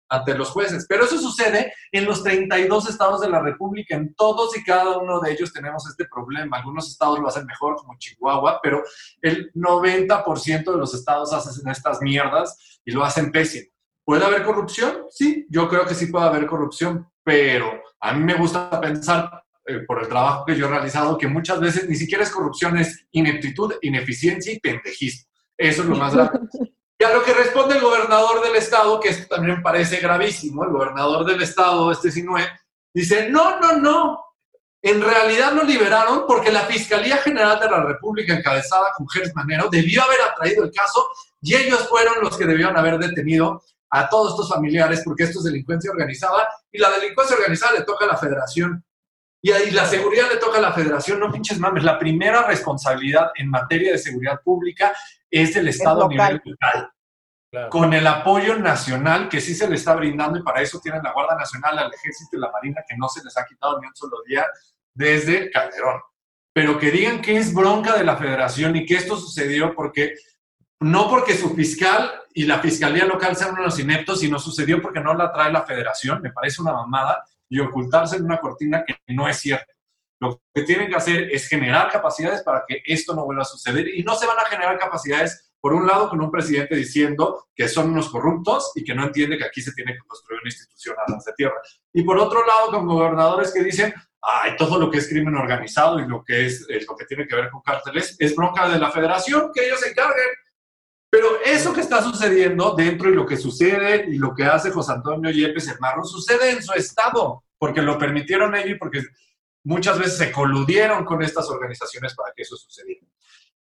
ante 0.09 0.35
los 0.35 0.51
jueces. 0.51 0.87
Pero 0.89 1.05
eso 1.05 1.19
sucede 1.19 1.73
en 1.91 2.05
los 2.05 2.23
32 2.23 2.89
estados 2.89 3.21
de 3.21 3.31
la 3.31 3.41
República. 3.41 3.97
En 3.97 4.15
todos 4.15 4.57
y 4.57 4.63
cada 4.63 4.99
uno 4.99 5.21
de 5.21 5.33
ellos 5.33 5.53
tenemos 5.53 5.89
este 5.89 6.07
problema. 6.07 6.59
Algunos 6.59 6.89
estados 6.89 7.19
lo 7.19 7.29
hacen 7.29 7.47
mejor, 7.47 7.77
como 7.77 7.97
Chihuahua, 7.99 8.61
pero 8.63 8.83
el 9.23 9.53
90% 9.53 10.73
de 10.73 10.79
los 10.79 10.95
estados 10.95 11.33
hacen 11.33 11.69
estas 11.69 12.01
mierdas 12.03 12.81
y 12.85 12.93
lo 12.93 13.05
hacen 13.05 13.33
pésimo. 13.33 13.70
¿Puede 14.05 14.25
haber 14.25 14.45
corrupción? 14.45 15.05
Sí, 15.11 15.47
yo 15.49 15.69
creo 15.69 15.87
que 15.87 15.95
sí 15.95 16.07
puede 16.07 16.27
haber 16.27 16.47
corrupción, 16.47 17.09
pero 17.23 17.83
a 18.01 18.13
mí 18.13 18.25
me 18.25 18.35
gusta 18.35 18.81
pensar, 18.81 19.43
eh, 19.67 19.81
por 19.87 20.01
el 20.03 20.09
trabajo 20.09 20.45
que 20.45 20.57
yo 20.57 20.67
he 20.67 20.71
realizado, 20.71 21.19
que 21.19 21.29
muchas 21.29 21.61
veces 21.61 21.89
ni 21.89 21.95
siquiera 21.95 22.25
es 22.25 22.31
corrupción, 22.31 22.79
es 22.79 23.07
ineptitud, 23.13 23.75
ineficiencia 23.83 24.53
y 24.53 24.59
pendejismo. 24.59 25.29
Eso 25.57 25.83
es 25.83 25.89
lo 25.89 25.97
más 25.97 26.15
grave. 26.15 26.41
Y 26.99 27.05
a 27.05 27.15
lo 27.15 27.23
que 27.23 27.33
responde 27.33 27.77
el 27.77 27.83
gobernador 27.83 28.43
del 28.43 28.57
estado, 28.57 29.01
que 29.01 29.09
esto 29.09 29.35
también 29.35 29.63
parece 29.63 30.01
gravísimo, 30.01 30.65
el 30.65 30.71
gobernador 30.71 31.25
del 31.25 31.41
estado, 31.41 31.91
este 31.91 32.11
Sinue, 32.11 32.47
dice, 32.93 33.31
no, 33.31 33.59
no, 33.59 33.79
no, 33.79 34.25
en 34.83 35.03
realidad 35.03 35.53
lo 35.53 35.63
liberaron 35.63 36.25
porque 36.27 36.51
la 36.51 36.63
Fiscalía 36.63 37.19
General 37.19 37.61
de 37.61 37.71
la 37.71 37.83
República, 37.85 38.35
encabezada 38.35 38.93
con 38.97 39.09
Gers 39.09 39.35
Manero, 39.35 39.69
debió 39.71 40.03
haber 40.03 40.21
atraído 40.23 40.65
el 40.65 40.73
caso 40.73 41.07
y 41.41 41.55
ellos 41.55 41.89
fueron 41.89 42.17
los 42.23 42.37
que 42.37 42.47
debieron 42.47 42.77
haber 42.77 42.99
detenido 42.99 43.63
a 43.91 44.09
todos 44.09 44.31
estos 44.31 44.49
familiares 44.49 45.03
porque 45.05 45.25
esto 45.25 45.41
es 45.41 45.45
delincuencia 45.45 45.91
organizada 45.91 46.49
y 46.71 46.79
la 46.79 46.91
delincuencia 46.91 47.37
organizada 47.37 47.79
le 47.79 47.85
toca 47.85 48.05
a 48.05 48.09
la 48.09 48.17
federación. 48.17 48.85
Y 49.43 49.53
ahí 49.53 49.71
la 49.71 49.87
seguridad 49.87 50.29
le 50.31 50.37
toca 50.37 50.59
a 50.59 50.61
la 50.61 50.73
federación, 50.73 51.19
no 51.19 51.33
pinches 51.33 51.59
mames. 51.59 51.83
La 51.83 51.99
primera 51.99 52.47
responsabilidad 52.47 53.31
en 53.37 53.49
materia 53.49 53.93
de 53.93 53.99
seguridad 53.99 54.41
pública 54.45 54.95
es 55.31 55.55
del 55.55 55.69
Estado 55.69 56.05
a 56.05 56.09
nivel 56.09 56.43
local. 56.45 56.91
Con 57.69 57.93
el 57.95 58.07
apoyo 58.07 58.57
nacional 58.57 59.29
que 59.29 59.41
sí 59.41 59.55
se 59.55 59.69
le 59.69 59.75
está 59.75 59.95
brindando 59.95 60.39
y 60.39 60.43
para 60.43 60.61
eso 60.61 60.79
tienen 60.79 61.03
la 61.03 61.13
Guardia 61.13 61.37
Nacional, 61.37 61.79
al 61.79 61.93
Ejército 61.93 62.37
y 62.37 62.41
la 62.41 62.51
Marina 62.51 62.85
que 62.89 62.97
no 62.97 63.09
se 63.09 63.25
les 63.25 63.37
ha 63.37 63.45
quitado 63.45 63.81
ni 63.81 63.89
un 63.89 63.97
solo 63.97 64.19
día 64.25 64.47
desde 64.95 65.51
Calderón. 65.51 66.01
Pero 66.53 66.79
que 66.79 66.93
digan 66.93 67.21
que 67.21 67.39
es 67.39 67.53
bronca 67.53 67.97
de 67.97 68.05
la 68.05 68.17
federación 68.17 68.77
y 68.77 68.87
que 68.87 68.97
esto 68.97 69.17
sucedió 69.17 69.75
porque 69.75 70.15
no 70.81 71.11
porque 71.11 71.37
su 71.37 71.55
fiscal 71.55 72.11
y 72.33 72.45
la 72.45 72.59
fiscalía 72.59 73.05
local 73.05 73.37
sean 73.37 73.59
unos 73.59 73.79
ineptos, 73.79 74.21
sino 74.21 74.39
sucedió 74.39 74.81
porque 74.81 75.01
no 75.01 75.15
la 75.15 75.31
trae 75.33 75.53
la 75.53 75.63
federación, 75.63 76.23
me 76.23 76.33
parece 76.33 76.63
una 76.63 76.73
mamada, 76.73 77.25
y 77.49 77.59
ocultarse 77.59 78.17
en 78.17 78.25
una 78.25 78.39
cortina 78.39 78.85
que 78.87 78.97
no 79.09 79.29
es 79.29 79.39
cierta. 79.39 79.73
Lo 80.21 80.41
que 80.55 80.63
tienen 80.63 80.89
que 80.89 80.97
hacer 80.97 81.31
es 81.33 81.49
generar 81.49 81.91
capacidades 81.91 82.43
para 82.43 82.65
que 82.67 82.83
esto 82.87 83.15
no 83.15 83.25
vuelva 83.25 83.43
a 83.43 83.47
suceder 83.47 83.89
y 83.89 84.03
no 84.03 84.15
se 84.15 84.27
van 84.27 84.39
a 84.39 84.45
generar 84.45 84.79
capacidades, 84.79 85.53
por 85.61 85.75
un 85.75 85.87
lado, 85.87 86.09
con 86.09 86.21
un 86.21 86.31
presidente 86.31 86.77
diciendo 86.77 87.49
que 87.55 87.69
son 87.69 87.91
unos 87.91 88.09
corruptos 88.09 88.73
y 88.75 88.85
que 88.85 88.95
no 88.95 89.05
entiende 89.05 89.37
que 89.37 89.45
aquí 89.45 89.61
se 89.61 89.73
tiene 89.73 89.95
que 89.95 90.07
construir 90.07 90.41
una 90.41 90.49
institución 90.49 90.97
a 90.99 91.11
las 91.11 91.25
de 91.25 91.33
tierra. 91.33 91.61
Y 91.93 92.03
por 92.03 92.19
otro 92.19 92.47
lado, 92.47 92.71
con 92.71 92.87
gobernadores 92.87 93.53
que 93.53 93.65
dicen, 93.65 93.93
ay, 94.23 94.57
todo 94.57 94.79
lo 94.79 94.91
que 94.91 94.99
es 94.99 95.09
crimen 95.09 95.35
organizado 95.35 95.99
y 95.99 96.07
lo 96.07 96.23
que 96.25 96.47
es 96.47 96.67
lo 96.87 96.97
que 96.97 97.05
tiene 97.07 97.27
que 97.27 97.37
ver 97.37 97.51
con 97.51 97.63
cárteles 97.63 98.17
es 98.19 98.37
bronca 98.37 98.69
de 98.69 98.79
la 98.79 98.91
federación, 98.91 99.51
que 99.53 99.67
ellos 99.67 99.81
se 99.81 99.91
encarguen 99.91 100.29
pero 101.11 101.41
eso 101.45 101.73
que 101.73 101.81
está 101.81 102.03
sucediendo 102.03 102.75
dentro 102.77 103.11
y 103.11 103.15
lo 103.15 103.27
que 103.27 103.37
sucede 103.37 104.07
y 104.09 104.17
lo 104.17 104.33
que 104.35 104.45
hace 104.45 104.71
José 104.71 104.93
Antonio 104.93 105.31
Yepes 105.31 105.79
Marro 105.81 106.05
sucede 106.05 106.53
en 106.53 106.63
su 106.63 106.73
estado, 106.73 107.45
porque 107.59 107.83
lo 107.83 107.99
permitieron 107.99 108.55
ellos 108.55 108.71
y 108.71 108.75
porque 108.77 109.03
muchas 109.65 109.99
veces 109.99 110.17
se 110.17 110.33
coludieron 110.33 111.05
con 111.05 111.23
estas 111.23 111.51
organizaciones 111.51 112.15
para 112.15 112.33
que 112.35 112.43
eso 112.43 112.57
sucediera. 112.57 113.05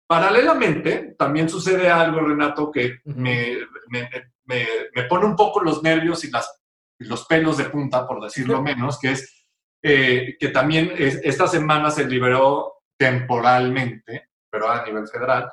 Paralelamente, 0.07 1.15
también 1.17 1.49
sucede 1.49 1.89
algo, 1.89 2.21
Renato, 2.21 2.71
que 2.71 2.99
me, 3.05 3.57
me, 3.87 4.09
me, 4.45 5.03
pone 5.03 5.25
un 5.25 5.35
poco 5.35 5.61
los 5.61 5.83
nervios 5.83 6.23
y 6.23 6.31
las, 6.31 6.63
los 6.99 7.25
pelos 7.25 7.57
de 7.57 7.65
punta, 7.65 8.07
por 8.07 8.21
decirlo 8.23 8.61
menos, 8.61 8.99
que 8.99 9.11
es 9.11 9.45
eh, 9.83 10.35
que 10.39 10.49
también 10.49 10.93
esta 10.97 11.47
semana 11.47 11.91
se 11.91 12.05
liberó 12.05 12.81
temporalmente, 12.97 14.29
pero 14.49 14.69
a 14.69 14.83
nivel 14.83 15.07
federal, 15.07 15.49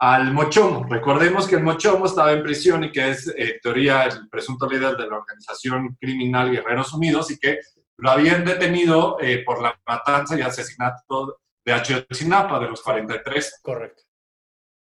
al 0.00 0.32
Mochomo. 0.32 0.86
Recordemos 0.88 1.46
que 1.46 1.56
el 1.56 1.62
Mochomo 1.62 2.06
estaba 2.06 2.32
en 2.32 2.42
prisión 2.42 2.82
y 2.84 2.90
que 2.90 3.10
es, 3.10 3.28
en 3.28 3.48
eh, 3.48 3.60
teoría, 3.62 4.04
el 4.04 4.28
presunto 4.30 4.66
líder 4.66 4.96
de 4.96 5.06
la 5.06 5.18
organización 5.18 5.96
criminal 6.00 6.50
Guerreros 6.50 6.94
Unidos 6.94 7.30
y 7.30 7.38
que 7.38 7.58
lo 7.98 8.10
habían 8.10 8.44
detenido 8.44 9.18
eh, 9.20 9.42
por 9.44 9.60
la 9.60 9.78
matanza 9.86 10.38
y 10.38 10.40
asesinato 10.40 11.40
de 11.62 11.72
Ayotzinapa 11.74 12.58
de 12.58 12.68
los 12.68 12.82
43. 12.82 13.60
Correcto. 13.62 14.02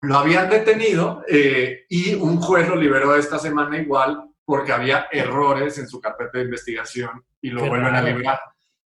Lo 0.01 0.19
habían 0.19 0.49
detenido 0.49 1.23
eh, 1.29 1.85
y 1.91 2.15
un 2.15 2.41
juez 2.41 2.67
lo 2.67 2.77
liberó 2.77 3.15
esta 3.15 3.39
semana 3.39 3.79
igual 3.79 4.31
porque 4.43 4.73
había 4.73 5.09
errores 5.13 5.77
en 5.79 5.87
su 5.87 6.01
carpeta 6.01 6.39
de 6.39 6.45
investigación 6.45 7.23
y 7.43 7.51
lo 7.51 7.63
Qué 7.63 7.69
vuelven 7.69 7.95
a 7.95 8.03
liberar. 8.03 8.41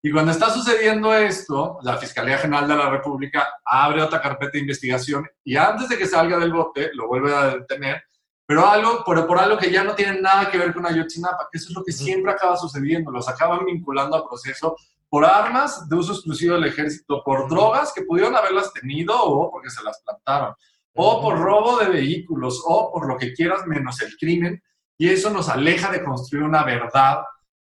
Y 0.05 0.11
cuando 0.11 0.31
está 0.31 0.51
sucediendo 0.51 1.11
esto, 1.15 1.79
la 1.81 1.97
Fiscalía 1.97 2.37
General 2.37 2.67
de 2.67 2.75
la 2.75 2.91
República 2.91 3.47
abre 3.65 4.03
otra 4.03 4.21
carpeta 4.21 4.51
de 4.51 4.59
investigación 4.59 5.27
y 5.43 5.55
antes 5.55 5.89
de 5.89 5.97
que 5.97 6.05
salga 6.05 6.37
del 6.37 6.53
bote 6.53 6.91
lo 6.93 7.07
vuelve 7.07 7.33
a 7.33 7.55
detener, 7.55 8.03
pero, 8.45 8.67
algo, 8.67 9.03
pero 9.03 9.25
por 9.25 9.39
algo 9.39 9.57
que 9.57 9.71
ya 9.71 9.83
no 9.83 9.95
tiene 9.95 10.21
nada 10.21 10.51
que 10.51 10.59
ver 10.59 10.75
con 10.75 10.85
Ayotzinapa, 10.85 11.47
que 11.51 11.57
eso 11.57 11.69
es 11.69 11.75
lo 11.75 11.83
que 11.83 11.91
siempre 11.91 12.31
acaba 12.31 12.55
sucediendo, 12.55 13.09
los 13.09 13.27
acaban 13.27 13.65
vinculando 13.65 14.15
a 14.15 14.29
proceso 14.29 14.75
por 15.09 15.25
armas 15.25 15.89
de 15.89 15.95
uso 15.95 16.13
exclusivo 16.13 16.53
del 16.53 16.65
ejército, 16.65 17.23
por 17.25 17.49
drogas 17.49 17.91
que 17.91 18.03
pudieron 18.03 18.35
haberlas 18.35 18.71
tenido 18.73 19.19
o 19.19 19.49
porque 19.49 19.71
se 19.71 19.83
las 19.83 20.03
plantaron, 20.03 20.53
o 20.93 21.19
por 21.19 21.39
robo 21.39 21.79
de 21.79 21.87
vehículos, 21.87 22.61
o 22.63 22.91
por 22.93 23.07
lo 23.07 23.17
que 23.17 23.33
quieras 23.33 23.65
menos 23.65 23.99
el 24.01 24.15
crimen, 24.17 24.61
y 24.99 25.09
eso 25.09 25.31
nos 25.31 25.49
aleja 25.49 25.91
de 25.91 26.03
construir 26.03 26.43
una 26.43 26.63
verdad 26.63 27.23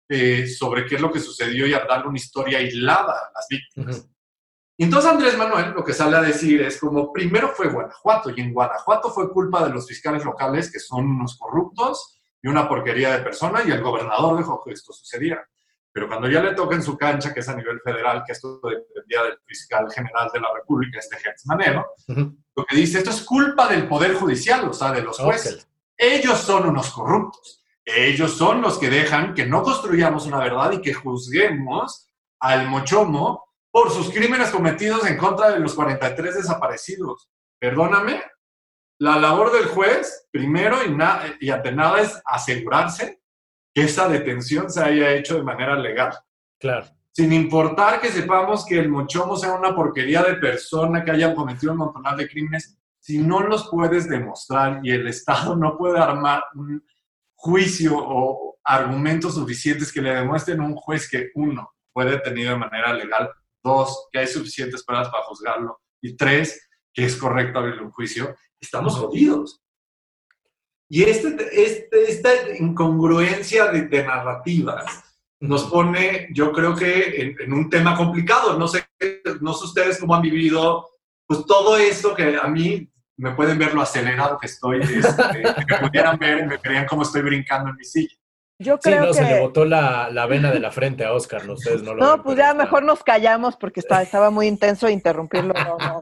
eh, 0.09 0.47
sobre 0.47 0.85
qué 0.85 0.95
es 0.95 1.01
lo 1.01 1.11
que 1.11 1.19
sucedió 1.19 1.65
y 1.65 1.73
a 1.73 1.85
darle 1.85 2.07
una 2.07 2.17
historia 2.17 2.59
aislada 2.59 3.13
a 3.13 3.31
las 3.33 3.47
víctimas. 3.49 4.07
Y 4.77 4.85
entonces 4.85 5.11
Andrés 5.11 5.37
Manuel 5.37 5.71
lo 5.71 5.83
que 5.83 5.93
sale 5.93 6.17
a 6.17 6.21
decir 6.21 6.61
es 6.61 6.79
como 6.79 7.13
primero 7.13 7.49
fue 7.49 7.69
Guanajuato 7.69 8.31
y 8.31 8.41
en 8.41 8.53
Guanajuato 8.53 9.11
fue 9.11 9.31
culpa 9.31 9.63
de 9.63 9.71
los 9.71 9.87
fiscales 9.87 10.25
locales 10.25 10.71
que 10.71 10.79
son 10.79 11.05
unos 11.05 11.37
corruptos 11.37 12.19
y 12.41 12.47
una 12.47 12.67
porquería 12.67 13.15
de 13.15 13.23
persona 13.23 13.61
y 13.65 13.71
el 13.71 13.81
gobernador 13.81 14.37
dejó 14.37 14.61
que 14.63 14.73
esto 14.73 14.91
sucediera. 14.91 15.47
Pero 15.93 16.07
cuando 16.07 16.27
ya 16.27 16.41
le 16.41 16.55
toca 16.55 16.75
en 16.75 16.81
su 16.81 16.97
cancha, 16.97 17.31
que 17.31 17.41
es 17.41 17.49
a 17.49 17.55
nivel 17.55 17.79
federal, 17.81 18.23
que 18.25 18.33
esto 18.33 18.59
dependía 18.63 19.23
del 19.23 19.37
fiscal 19.45 19.89
general 19.91 20.29
de 20.33 20.39
la 20.39 20.47
República, 20.55 20.97
este 20.97 21.17
Gertz 21.19 21.45
Manero, 21.45 21.85
lo 22.07 22.65
que 22.65 22.75
dice 22.75 22.97
esto 22.97 23.11
es 23.11 23.21
culpa 23.21 23.67
del 23.67 23.87
Poder 23.87 24.15
Judicial, 24.15 24.67
o 24.67 24.73
sea, 24.73 24.91
de 24.91 25.03
los 25.03 25.19
jueces. 25.19 25.67
Ellos 25.95 26.39
son 26.39 26.67
unos 26.67 26.89
corruptos. 26.89 27.62
Ellos 27.85 28.37
son 28.37 28.61
los 28.61 28.77
que 28.77 28.89
dejan 28.89 29.33
que 29.33 29.45
no 29.45 29.61
construyamos 29.61 30.25
una 30.25 30.39
verdad 30.39 30.71
y 30.71 30.81
que 30.81 30.93
juzguemos 30.93 32.09
al 32.39 32.67
mochomo 32.67 33.43
por 33.71 33.91
sus 33.91 34.11
crímenes 34.11 34.51
cometidos 34.51 35.05
en 35.05 35.17
contra 35.17 35.51
de 35.51 35.59
los 35.59 35.73
43 35.73 36.35
desaparecidos. 36.35 37.29
Perdóname, 37.59 38.21
la 38.99 39.17
labor 39.17 39.51
del 39.51 39.65
juez, 39.65 40.27
primero 40.31 40.77
y, 41.39 41.49
ante 41.49 41.71
nada, 41.71 41.99
es 41.99 42.21
asegurarse 42.25 43.21
que 43.73 43.83
esa 43.83 44.07
detención 44.07 44.69
se 44.69 44.83
haya 44.83 45.11
hecho 45.11 45.35
de 45.35 45.43
manera 45.43 45.75
legal. 45.75 46.13
Claro. 46.59 46.85
Sin 47.11 47.33
importar 47.33 47.99
que 47.99 48.09
sepamos 48.09 48.65
que 48.65 48.79
el 48.79 48.89
mochomo 48.89 49.35
sea 49.35 49.53
una 49.53 49.75
porquería 49.75 50.23
de 50.23 50.35
persona 50.35 51.03
que 51.03 51.11
hayan 51.11 51.35
cometido 51.35 51.73
un 51.73 51.79
montón 51.79 52.17
de 52.17 52.29
crímenes, 52.29 52.77
si 52.99 53.17
no 53.17 53.41
los 53.41 53.69
puedes 53.69 54.07
demostrar 54.07 54.79
y 54.83 54.91
el 54.91 55.07
Estado 55.07 55.55
no 55.55 55.77
puede 55.77 55.99
armar 55.99 56.43
un 56.55 56.83
juicio 57.43 57.91
o 57.97 58.57
argumentos 58.63 59.35
suficientes 59.35 59.91
que 59.91 60.01
le 60.01 60.15
demuestren 60.15 60.61
a 60.61 60.65
un 60.65 60.75
juez 60.75 61.09
que 61.09 61.29
uno 61.35 61.73
fue 61.91 62.05
detenido 62.05 62.51
de 62.51 62.57
manera 62.57 62.93
legal, 62.93 63.29
dos, 63.61 64.07
que 64.13 64.19
hay 64.19 64.27
suficientes 64.27 64.81
pruebas 64.85 65.09
para 65.09 65.25
juzgarlo 65.25 65.81
y 66.01 66.15
tres, 66.15 66.69
que 66.93 67.03
es 67.03 67.17
correcto 67.17 67.59
abrirle 67.59 67.83
un 67.83 67.91
juicio, 67.91 68.33
estamos 68.61 68.95
jodidos. 68.95 69.61
Y 70.89 71.03
este, 71.03 71.35
este, 71.51 72.03
esta 72.09 72.29
incongruencia 72.57 73.71
de, 73.71 73.87
de 73.87 74.05
narrativas 74.05 75.03
nos 75.41 75.65
pone, 75.65 76.29
yo 76.33 76.53
creo 76.53 76.73
que 76.73 77.21
en, 77.21 77.41
en 77.41 77.53
un 77.53 77.69
tema 77.69 77.97
complicado. 77.97 78.57
No 78.57 78.69
sé, 78.69 78.87
no 79.41 79.53
sé 79.53 79.65
ustedes 79.65 79.99
cómo 79.99 80.15
han 80.15 80.21
vivido, 80.21 80.87
pues 81.27 81.45
todo 81.45 81.75
esto 81.75 82.15
que 82.15 82.37
a 82.37 82.47
mí 82.47 82.89
me 83.17 83.31
pueden 83.31 83.57
ver 83.59 83.73
lo 83.73 83.81
acelerado 83.81 84.37
que 84.37 84.47
estoy, 84.47 84.81
este, 84.81 85.43
que 85.67 85.73
me 85.75 85.87
pudieran 85.87 86.17
ver 86.17 86.39
y 86.39 86.45
me 86.47 86.59
creían 86.59 86.85
cómo 86.85 87.03
estoy 87.03 87.21
brincando 87.21 87.69
en 87.69 87.75
mi 87.75 87.83
silla. 87.83 88.15
Yo 88.59 88.75
Sí, 88.75 88.89
creo 88.91 89.01
no, 89.01 89.07
que... 89.07 89.13
se 89.15 89.23
le 89.23 89.39
botó 89.41 89.65
la, 89.65 90.09
la 90.11 90.25
vena 90.25 90.51
de 90.51 90.59
la 90.59 90.71
frente 90.71 91.03
a 91.05 91.13
Oscar, 91.13 91.45
no, 91.45 91.53
ustedes 91.53 91.83
no 91.83 91.93
lo 91.93 92.01
No, 92.03 92.11
ven, 92.13 92.23
pues 92.23 92.35
pero 92.35 92.47
ya 92.47 92.53
mejor 92.53 92.83
nos 92.83 93.03
callamos 93.03 93.57
porque 93.57 93.79
está- 93.79 94.01
estaba 94.01 94.29
muy 94.29 94.47
intenso 94.47 94.87
interrumpirlo. 94.89 95.53
no, 95.53 95.77
no. 95.79 96.01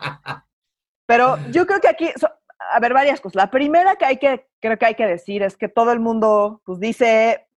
Pero 1.08 1.38
yo 1.52 1.66
creo 1.66 1.80
que 1.80 1.88
aquí, 1.90 2.10
so- 2.18 2.30
a 2.74 2.80
ver, 2.80 2.94
varias 2.94 3.20
cosas. 3.20 3.36
La 3.36 3.50
primera 3.52 3.96
que 3.96 4.06
hay 4.06 4.18
que, 4.18 4.48
creo 4.62 4.78
que 4.78 4.86
hay 4.86 4.96
que 4.96 5.06
decir 5.08 5.42
es 5.44 5.58
que 5.58 5.68
todo 5.68 5.92
el 5.92 6.00
mundo, 6.00 6.62
pues 6.64 6.80
dice 6.80 7.48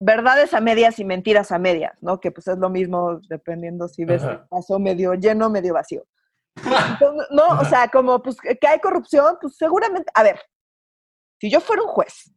verdades 0.00 0.54
a 0.54 0.60
medias 0.60 0.98
y 0.98 1.04
mentiras 1.04 1.52
a 1.52 1.58
medias, 1.58 1.92
¿no? 2.00 2.18
Que 2.20 2.30
pues 2.30 2.46
es 2.48 2.56
lo 2.58 2.70
mismo 2.70 3.20
dependiendo 3.28 3.88
si 3.88 4.04
ves 4.04 4.22
Ajá. 4.22 4.32
el 4.32 4.40
vaso 4.50 4.78
medio 4.78 5.14
lleno, 5.14 5.50
medio 5.50 5.74
vacío. 5.74 6.04
Entonces, 6.64 7.28
no, 7.30 7.46
o 7.60 7.64
sea, 7.64 7.88
como 7.88 8.22
pues 8.22 8.36
que 8.40 8.66
hay 8.66 8.78
corrupción, 8.80 9.36
pues 9.40 9.56
seguramente, 9.56 10.10
a 10.14 10.22
ver, 10.22 10.40
si 11.40 11.50
yo 11.50 11.60
fuera 11.60 11.82
un 11.82 11.88
juez 11.88 12.32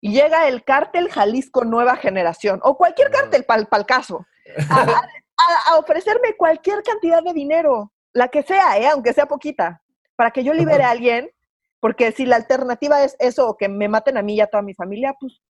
y 0.00 0.12
llega 0.12 0.48
el 0.48 0.64
cártel 0.64 1.10
Jalisco 1.10 1.64
Nueva 1.64 1.96
Generación 1.96 2.60
o 2.62 2.76
cualquier 2.76 3.10
cártel 3.10 3.44
para 3.44 3.60
el 3.60 3.86
caso, 3.86 4.24
a, 4.70 4.80
a- 4.82 5.70
a 5.72 5.76
ofrecerme 5.76 6.36
cualquier 6.36 6.82
cantidad 6.82 7.22
de 7.22 7.32
dinero, 7.32 7.92
la 8.12 8.28
que 8.28 8.42
sea, 8.42 8.78
¿eh? 8.78 8.86
aunque 8.88 9.12
sea 9.12 9.26
poquita, 9.26 9.82
para 10.16 10.30
que 10.30 10.42
yo 10.44 10.52
libere 10.54 10.82
a 10.84 10.90
alguien, 10.90 11.30
porque 11.80 12.10
si 12.12 12.26
la 12.26 12.36
alternativa 12.36 13.02
es 13.04 13.14
eso 13.20 13.48
o 13.48 13.56
que 13.56 13.68
me 13.68 13.88
maten 13.88 14.16
a 14.18 14.22
mí 14.22 14.34
y 14.34 14.40
a 14.40 14.46
toda 14.48 14.62
mi 14.62 14.74
familia, 14.74 15.14
pues, 15.20 15.40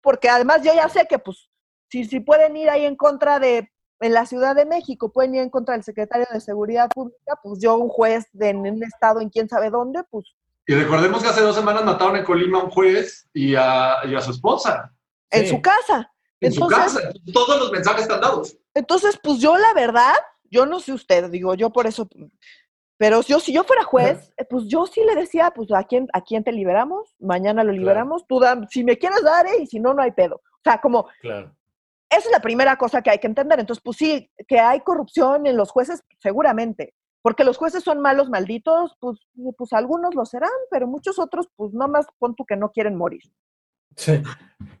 porque 0.00 0.28
además 0.28 0.62
yo 0.62 0.72
ya 0.74 0.88
sé 0.88 1.06
que, 1.06 1.18
pues, 1.18 1.48
si, 1.90 2.04
si 2.04 2.20
pueden 2.20 2.56
ir 2.56 2.70
ahí 2.70 2.84
en 2.86 2.96
contra 2.96 3.38
de, 3.38 3.70
en 4.00 4.12
la 4.12 4.26
Ciudad 4.26 4.54
de 4.54 4.66
México, 4.66 5.10
pueden 5.12 5.34
ir 5.34 5.42
en 5.42 5.50
contra 5.50 5.74
del 5.74 5.84
secretario 5.84 6.26
de 6.32 6.40
Seguridad 6.40 6.88
Pública, 6.90 7.38
pues 7.42 7.60
yo, 7.60 7.76
un 7.76 7.88
juez 7.88 8.26
de, 8.32 8.50
en 8.50 8.58
un 8.58 8.82
estado 8.82 9.20
en 9.20 9.30
quién 9.30 9.48
sabe 9.48 9.70
dónde, 9.70 10.02
pues, 10.10 10.26
Y 10.66 10.74
recordemos 10.74 11.22
que 11.22 11.28
hace 11.28 11.40
dos 11.40 11.56
semanas 11.56 11.84
mataron 11.84 12.16
en 12.16 12.24
Colima 12.24 12.58
a 12.60 12.64
un 12.64 12.70
juez 12.70 13.28
y 13.32 13.54
a, 13.54 13.98
y 14.04 14.14
a 14.14 14.20
su 14.20 14.32
esposa 14.32 14.92
en 15.30 15.42
Sí. 15.44 15.48
su 15.48 15.62
casa. 15.62 16.12
en 16.40 16.52
su 16.52 16.66
casa. 16.66 17.00
Todos 17.32 17.58
los 17.58 17.72
mensajes 17.72 18.02
están 18.02 18.20
dados. 18.20 18.56
Entonces, 18.74 19.18
pues 19.22 19.38
yo 19.38 19.56
la 19.56 19.72
verdad, 19.74 20.14
yo 20.50 20.66
no 20.66 20.80
sé 20.80 20.92
usted, 20.92 21.30
digo, 21.30 21.54
yo 21.54 21.70
por 21.70 21.86
eso, 21.86 22.06
pero 22.98 23.22
yo 23.22 23.40
si 23.40 23.52
yo 23.52 23.64
fuera 23.64 23.84
juez, 23.84 24.32
eh, 24.36 24.44
pues 24.44 24.64
yo 24.68 24.86
sí 24.86 25.02
le 25.04 25.14
decía, 25.14 25.50
pues 25.54 25.72
a 25.72 25.84
quién, 25.84 26.08
a 26.12 26.20
quién 26.20 26.44
te 26.44 26.52
liberamos, 26.52 27.14
mañana 27.18 27.64
lo 27.64 27.72
liberamos, 27.72 28.26
tú 28.26 28.38
da, 28.40 28.60
si 28.70 28.84
me 28.84 28.98
quieres 28.98 29.22
dar, 29.22 29.46
¿eh? 29.46 29.62
y 29.62 29.66
si 29.66 29.80
no, 29.80 29.94
no 29.94 30.02
hay 30.02 30.12
pedo. 30.12 30.36
O 30.36 30.60
sea, 30.62 30.80
como, 30.80 31.08
Claro. 31.22 31.55
Esa 32.10 32.28
es 32.28 32.30
la 32.32 32.40
primera 32.40 32.76
cosa 32.76 33.02
que 33.02 33.10
hay 33.10 33.18
que 33.18 33.26
entender. 33.26 33.60
Entonces, 33.60 33.82
pues 33.84 33.96
sí, 33.96 34.30
que 34.48 34.60
hay 34.60 34.80
corrupción 34.80 35.46
en 35.46 35.56
los 35.56 35.70
jueces, 35.70 36.02
seguramente. 36.20 36.94
Porque 37.22 37.44
los 37.44 37.56
jueces 37.56 37.82
son 37.82 38.00
malos, 38.00 38.30
malditos, 38.30 38.96
pues, 39.00 39.18
pues 39.56 39.72
algunos 39.72 40.14
lo 40.14 40.24
serán, 40.24 40.50
pero 40.70 40.86
muchos 40.86 41.18
otros, 41.18 41.48
pues 41.56 41.72
nomás 41.72 42.06
pon 42.18 42.36
tú 42.36 42.44
que 42.44 42.56
no 42.56 42.70
quieren 42.70 42.96
morir. 42.96 43.22
Sí. 43.96 44.22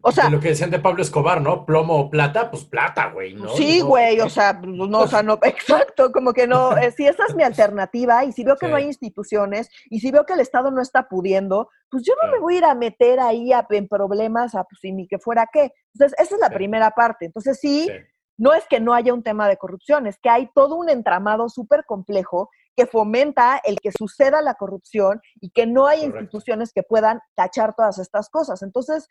O 0.00 0.12
sea, 0.12 0.30
lo 0.30 0.40
que 0.40 0.48
decían 0.48 0.70
de 0.70 0.78
Pablo 0.78 1.02
Escobar, 1.02 1.40
¿no? 1.42 1.66
Plomo 1.66 1.98
o 1.98 2.10
plata, 2.10 2.50
pues 2.50 2.64
plata, 2.64 3.10
güey, 3.10 3.34
¿no? 3.34 3.48
Sí, 3.50 3.80
No, 3.80 3.86
güey, 3.86 4.20
o 4.20 4.28
sea, 4.30 4.58
pues, 4.60 4.70
no, 4.72 5.00
o 5.00 5.06
sea, 5.08 5.22
no, 5.22 5.38
exacto, 5.42 6.12
como 6.12 6.32
que 6.32 6.46
no, 6.46 6.76
eh, 6.78 6.92
si 6.92 7.06
esa 7.06 7.24
es 7.28 7.34
mi 7.34 7.42
alternativa 7.42 8.24
y 8.24 8.32
si 8.32 8.44
veo 8.44 8.56
que 8.56 8.68
no 8.68 8.76
hay 8.76 8.84
instituciones 8.84 9.68
y 9.90 10.00
si 10.00 10.10
veo 10.10 10.24
que 10.24 10.32
el 10.34 10.40
Estado 10.40 10.70
no 10.70 10.80
está 10.80 11.08
pudiendo, 11.08 11.68
pues 11.90 12.04
yo 12.04 12.14
no 12.22 12.30
me 12.30 12.38
voy 12.38 12.54
a 12.54 12.58
ir 12.58 12.64
a 12.64 12.74
meter 12.74 13.20
ahí 13.20 13.52
a- 13.52 13.66
en 13.70 13.88
problemas, 13.88 14.54
a, 14.54 14.64
pues, 14.64 14.82
y 14.84 14.92
ni 14.92 15.08
que 15.08 15.18
fuera 15.18 15.48
qué. 15.52 15.72
Entonces, 15.94 16.18
esa 16.20 16.34
es 16.36 16.40
la 16.40 16.48
Sí. 16.48 16.54
primera 16.54 16.90
parte. 16.92 17.26
Entonces, 17.26 17.58
Sí. 17.60 17.90
no 18.38 18.54
es 18.54 18.64
que 18.68 18.80
no 18.80 18.94
haya 18.94 19.12
un 19.12 19.22
tema 19.22 19.48
de 19.48 19.56
corrupción, 19.56 20.06
es 20.06 20.18
que 20.18 20.30
hay 20.30 20.48
todo 20.54 20.76
un 20.76 20.88
entramado 20.88 21.48
súper 21.48 21.84
complejo 21.84 22.48
que 22.76 22.86
fomenta 22.86 23.60
el 23.64 23.80
que 23.80 23.90
suceda 23.96 24.42
la 24.42 24.54
corrupción 24.54 25.20
y 25.40 25.50
que 25.50 25.66
no 25.66 25.86
hay 25.86 26.00
Correcto. 26.00 26.20
instituciones 26.20 26.72
que 26.72 26.82
puedan 26.82 27.20
tachar 27.34 27.74
todas 27.74 27.98
estas 27.98 28.28
cosas. 28.28 28.62
Entonces, 28.62 29.08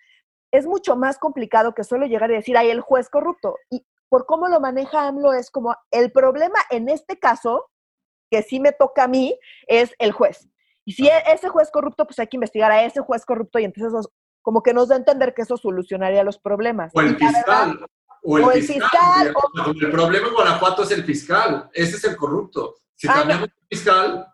es 0.51 0.65
mucho 0.67 0.95
más 0.95 1.17
complicado 1.17 1.73
que 1.73 1.83
solo 1.83 2.05
llegar 2.05 2.29
y 2.31 2.35
decir, 2.35 2.55
ay, 2.57 2.69
el 2.69 2.81
juez 2.81 3.09
corrupto. 3.09 3.55
Y 3.71 3.85
por 4.07 4.25
cómo 4.27 4.47
lo 4.47 4.59
maneja 4.59 5.07
AMLO 5.07 5.33
es 5.33 5.49
como, 5.49 5.75
el 5.91 6.11
problema 6.11 6.59
en 6.69 6.89
este 6.89 7.17
caso, 7.17 7.65
que 8.29 8.43
sí 8.43 8.59
me 8.59 8.71
toca 8.71 9.05
a 9.05 9.07
mí, 9.07 9.37
es 9.67 9.93
el 9.99 10.11
juez. 10.11 10.47
Y 10.85 10.93
si 10.93 11.09
ese 11.09 11.49
juez 11.49 11.71
corrupto, 11.71 12.05
pues 12.05 12.19
hay 12.19 12.27
que 12.27 12.37
investigar 12.37 12.71
a 12.71 12.83
ese 12.83 13.01
juez 13.01 13.25
corrupto 13.25 13.57
y 13.57 13.63
entonces 13.65 13.91
eso, 13.99 14.11
como 14.43 14.61
que 14.61 14.73
nos 14.75 14.89
da 14.89 14.95
a 14.95 14.99
entender 14.99 15.33
que 15.33 15.41
eso 15.41 15.57
solucionaría 15.57 16.23
los 16.23 16.37
problemas. 16.37 16.91
O 16.93 17.01
el 17.01 17.15
verdad- 17.15 17.29
fiscal. 17.29 17.85
O 18.27 18.37
el, 18.37 18.43
o 18.43 18.51
el 18.51 18.63
fiscal. 18.63 18.89
fiscal, 18.89 19.33
o- 19.35 19.71
El 19.71 19.91
problema 19.91 20.27
en 20.27 20.33
Guanajuato 20.35 20.83
es 20.83 20.91
el 20.91 21.03
fiscal. 21.03 21.69
Ese 21.73 21.97
es 21.97 22.03
el 22.05 22.15
corrupto. 22.15 22.75
Si 22.95 23.07
Ah, 23.07 23.13
cambiamos 23.15 23.49
fiscal, 23.69 24.27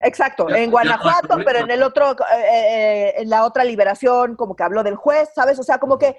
Exacto, 0.00 0.48
en 0.54 0.70
Guanajuato, 0.70 1.38
pero 1.44 1.60
en 1.60 1.70
el 1.70 1.82
otro, 1.82 2.12
eh, 2.12 2.16
eh, 2.50 3.14
en 3.16 3.30
la 3.30 3.44
otra 3.44 3.64
liberación, 3.64 4.36
como 4.36 4.54
que 4.54 4.62
habló 4.62 4.82
del 4.82 4.94
juez, 4.96 5.30
¿sabes? 5.34 5.58
O 5.58 5.62
sea, 5.62 5.78
como 5.78 5.98
que 5.98 6.16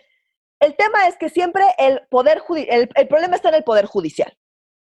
el 0.60 0.76
tema 0.76 1.08
es 1.08 1.16
que 1.18 1.30
siempre 1.30 1.64
el 1.78 2.02
poder 2.10 2.42
el, 2.56 2.90
el 2.94 3.08
problema 3.08 3.36
está 3.36 3.50
en 3.50 3.56
el 3.56 3.64
poder 3.64 3.86
judicial, 3.86 4.36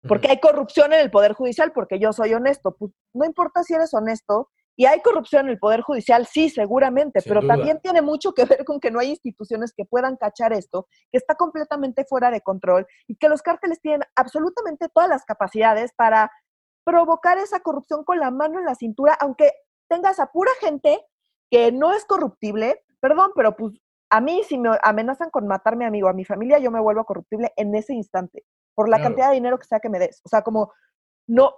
porque 0.08 0.30
hay 0.30 0.40
corrupción 0.40 0.94
en 0.94 1.00
el 1.00 1.12
poder 1.12 1.34
judicial, 1.34 1.72
porque 1.74 2.00
yo 2.00 2.12
soy 2.12 2.34
honesto. 2.34 2.76
Pues 2.76 2.92
no 3.14 3.24
importa 3.24 3.62
si 3.62 3.76
eres 3.76 3.94
honesto, 3.94 4.50
y 4.76 4.86
hay 4.86 5.00
corrupción 5.02 5.46
en 5.46 5.52
el 5.52 5.60
poder 5.60 5.82
judicial, 5.82 6.26
sí, 6.26 6.50
seguramente, 6.50 7.22
Sin 7.22 7.30
pero 7.30 7.42
duda. 7.42 7.54
también 7.56 7.80
tiene 7.84 8.02
mucho 8.02 8.34
que 8.34 8.46
ver 8.46 8.66
con 8.66 8.80
que 8.80 8.90
no 8.90 9.00
hay 9.00 9.10
instituciones 9.10 9.74
que 9.78 9.86
puedan 9.86 10.16
cachar 10.18 10.54
esto, 10.54 10.88
que 11.12 11.20
está 11.20 11.36
completamente 11.36 12.04
fuera 12.06 12.32
de 12.32 12.42
control 12.42 12.88
y 13.08 13.16
que 13.16 13.30
los 13.30 13.44
cárteles 13.44 13.80
tienen 13.80 14.02
absolutamente 14.16 14.90
todas 14.90 15.08
las 15.08 15.24
capacidades 15.24 15.92
para 15.96 16.32
provocar 16.84 17.38
esa 17.38 17.60
corrupción 17.60 18.04
con 18.04 18.20
la 18.20 18.32
mano 18.32 18.60
en 18.60 18.66
la 18.66 18.76
cintura, 18.76 19.18
aunque 19.20 19.52
tengas 19.90 20.20
a 20.20 20.32
pura 20.32 20.52
gente 20.60 21.00
que 21.50 21.72
no 21.72 21.94
es 21.94 22.06
corruptible, 22.06 22.84
perdón, 23.00 23.32
pero 23.36 23.56
pues 23.56 23.74
a 24.10 24.22
mí 24.22 24.44
si 24.48 24.58
me 24.58 24.78
amenazan 24.84 25.30
con 25.30 25.48
matar 25.48 25.74
a 25.74 25.78
mi 25.78 25.86
amigo, 25.86 26.08
a 26.10 26.14
mi 26.14 26.26
familia, 26.26 26.60
yo 26.60 26.72
me 26.72 26.80
vuelvo 26.80 27.04
corruptible 27.06 27.52
en 27.56 27.76
ese 27.76 27.94
instante, 27.94 28.44
por 28.76 28.90
la 28.90 29.02
cantidad 29.02 29.30
de 29.30 29.36
dinero 29.36 29.58
que 29.58 29.66
sea 29.66 29.80
que 29.80 29.90
me 29.90 30.00
des. 30.00 30.22
O 30.24 30.30
sea, 30.30 30.42
como 30.42 30.72
no, 31.28 31.54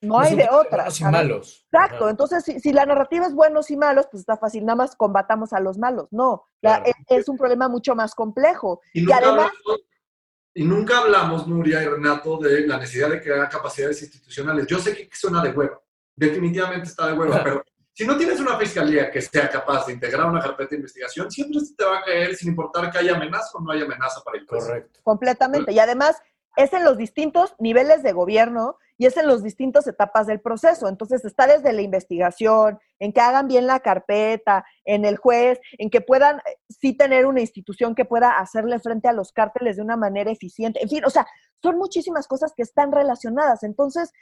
no 0.00 0.18
hay 0.18 0.36
de 0.36 0.48
otra. 0.50 0.84
Buenos 0.84 1.00
y 1.00 1.04
malos. 1.04 1.66
Exacto. 1.72 2.08
Entonces, 2.08 2.44
si, 2.44 2.72
la 2.72 2.86
narrativa 2.86 3.26
es 3.26 3.34
buenos 3.34 3.70
y 3.70 3.76
malos, 3.76 4.06
pues 4.10 4.20
está 4.20 4.36
fácil. 4.36 4.64
Nada 4.64 4.76
más 4.76 4.96
combatamos 4.96 5.52
a 5.52 5.60
los 5.60 5.76
malos. 5.76 6.08
No, 6.10 6.44
es, 6.62 6.94
es, 7.08 7.28
un 7.28 7.36
problema 7.36 7.68
mucho 7.68 7.94
más 7.94 8.14
complejo. 8.14 8.80
Y, 8.92 9.10
además... 9.10 9.50
y 10.58 10.64
nunca 10.64 10.98
hablamos, 10.98 11.46
Nuria 11.46 11.80
y 11.84 11.86
Renato, 11.86 12.36
de 12.36 12.66
la 12.66 12.78
necesidad 12.78 13.10
de 13.10 13.22
crear 13.22 13.48
capacidades 13.48 14.02
institucionales. 14.02 14.66
Yo 14.66 14.80
sé 14.80 14.92
que 14.92 15.08
suena 15.12 15.40
de 15.40 15.50
hueva. 15.50 15.80
Definitivamente 16.16 16.88
está 16.88 17.06
de 17.06 17.12
hueva, 17.12 17.40
pero 17.44 17.64
si 17.92 18.04
no 18.04 18.16
tienes 18.16 18.40
una 18.40 18.58
fiscalía 18.58 19.08
que 19.08 19.22
sea 19.22 19.48
capaz 19.48 19.86
de 19.86 19.92
integrar 19.92 20.28
una 20.28 20.40
carpeta 20.40 20.70
de 20.70 20.76
investigación, 20.78 21.30
siempre 21.30 21.60
se 21.60 21.76
te 21.76 21.84
va 21.84 21.98
a 21.98 22.02
caer 22.02 22.34
sin 22.34 22.48
importar 22.48 22.90
que 22.90 22.98
haya 22.98 23.14
amenaza 23.14 23.50
o 23.56 23.60
no 23.60 23.70
haya 23.70 23.84
amenaza 23.84 24.20
para 24.24 24.36
el 24.36 24.46
país. 24.46 24.64
Correcto. 24.64 24.98
Completamente. 25.04 25.70
Y 25.70 25.78
además, 25.78 26.16
es 26.56 26.72
en 26.72 26.84
los 26.84 26.98
distintos 26.98 27.54
niveles 27.60 28.02
de 28.02 28.10
gobierno 28.10 28.78
y 28.98 29.06
es 29.06 29.16
en 29.16 29.28
las 29.28 29.42
distintas 29.42 29.86
etapas 29.86 30.26
del 30.26 30.40
proceso. 30.40 30.88
Entonces 30.88 31.24
está 31.24 31.46
desde 31.46 31.72
la 31.72 31.82
investigación, 31.82 32.78
en 32.98 33.12
que 33.12 33.20
hagan 33.20 33.46
bien 33.46 33.66
la 33.66 33.80
carpeta, 33.80 34.66
en 34.84 35.04
el 35.04 35.16
juez, 35.16 35.60
en 35.78 35.88
que 35.88 36.00
puedan 36.00 36.38
eh, 36.38 36.58
sí 36.68 36.94
tener 36.94 37.24
una 37.24 37.40
institución 37.40 37.94
que 37.94 38.04
pueda 38.04 38.38
hacerle 38.38 38.80
frente 38.80 39.08
a 39.08 39.12
los 39.12 39.32
cárteles 39.32 39.76
de 39.76 39.82
una 39.82 39.96
manera 39.96 40.30
eficiente. 40.30 40.82
En 40.82 40.88
fin, 40.88 41.04
o 41.04 41.10
sea, 41.10 41.26
son 41.62 41.78
muchísimas 41.78 42.26
cosas 42.26 42.52
que 42.56 42.62
están 42.62 42.92
relacionadas. 42.92 43.62
Entonces, 43.62 44.12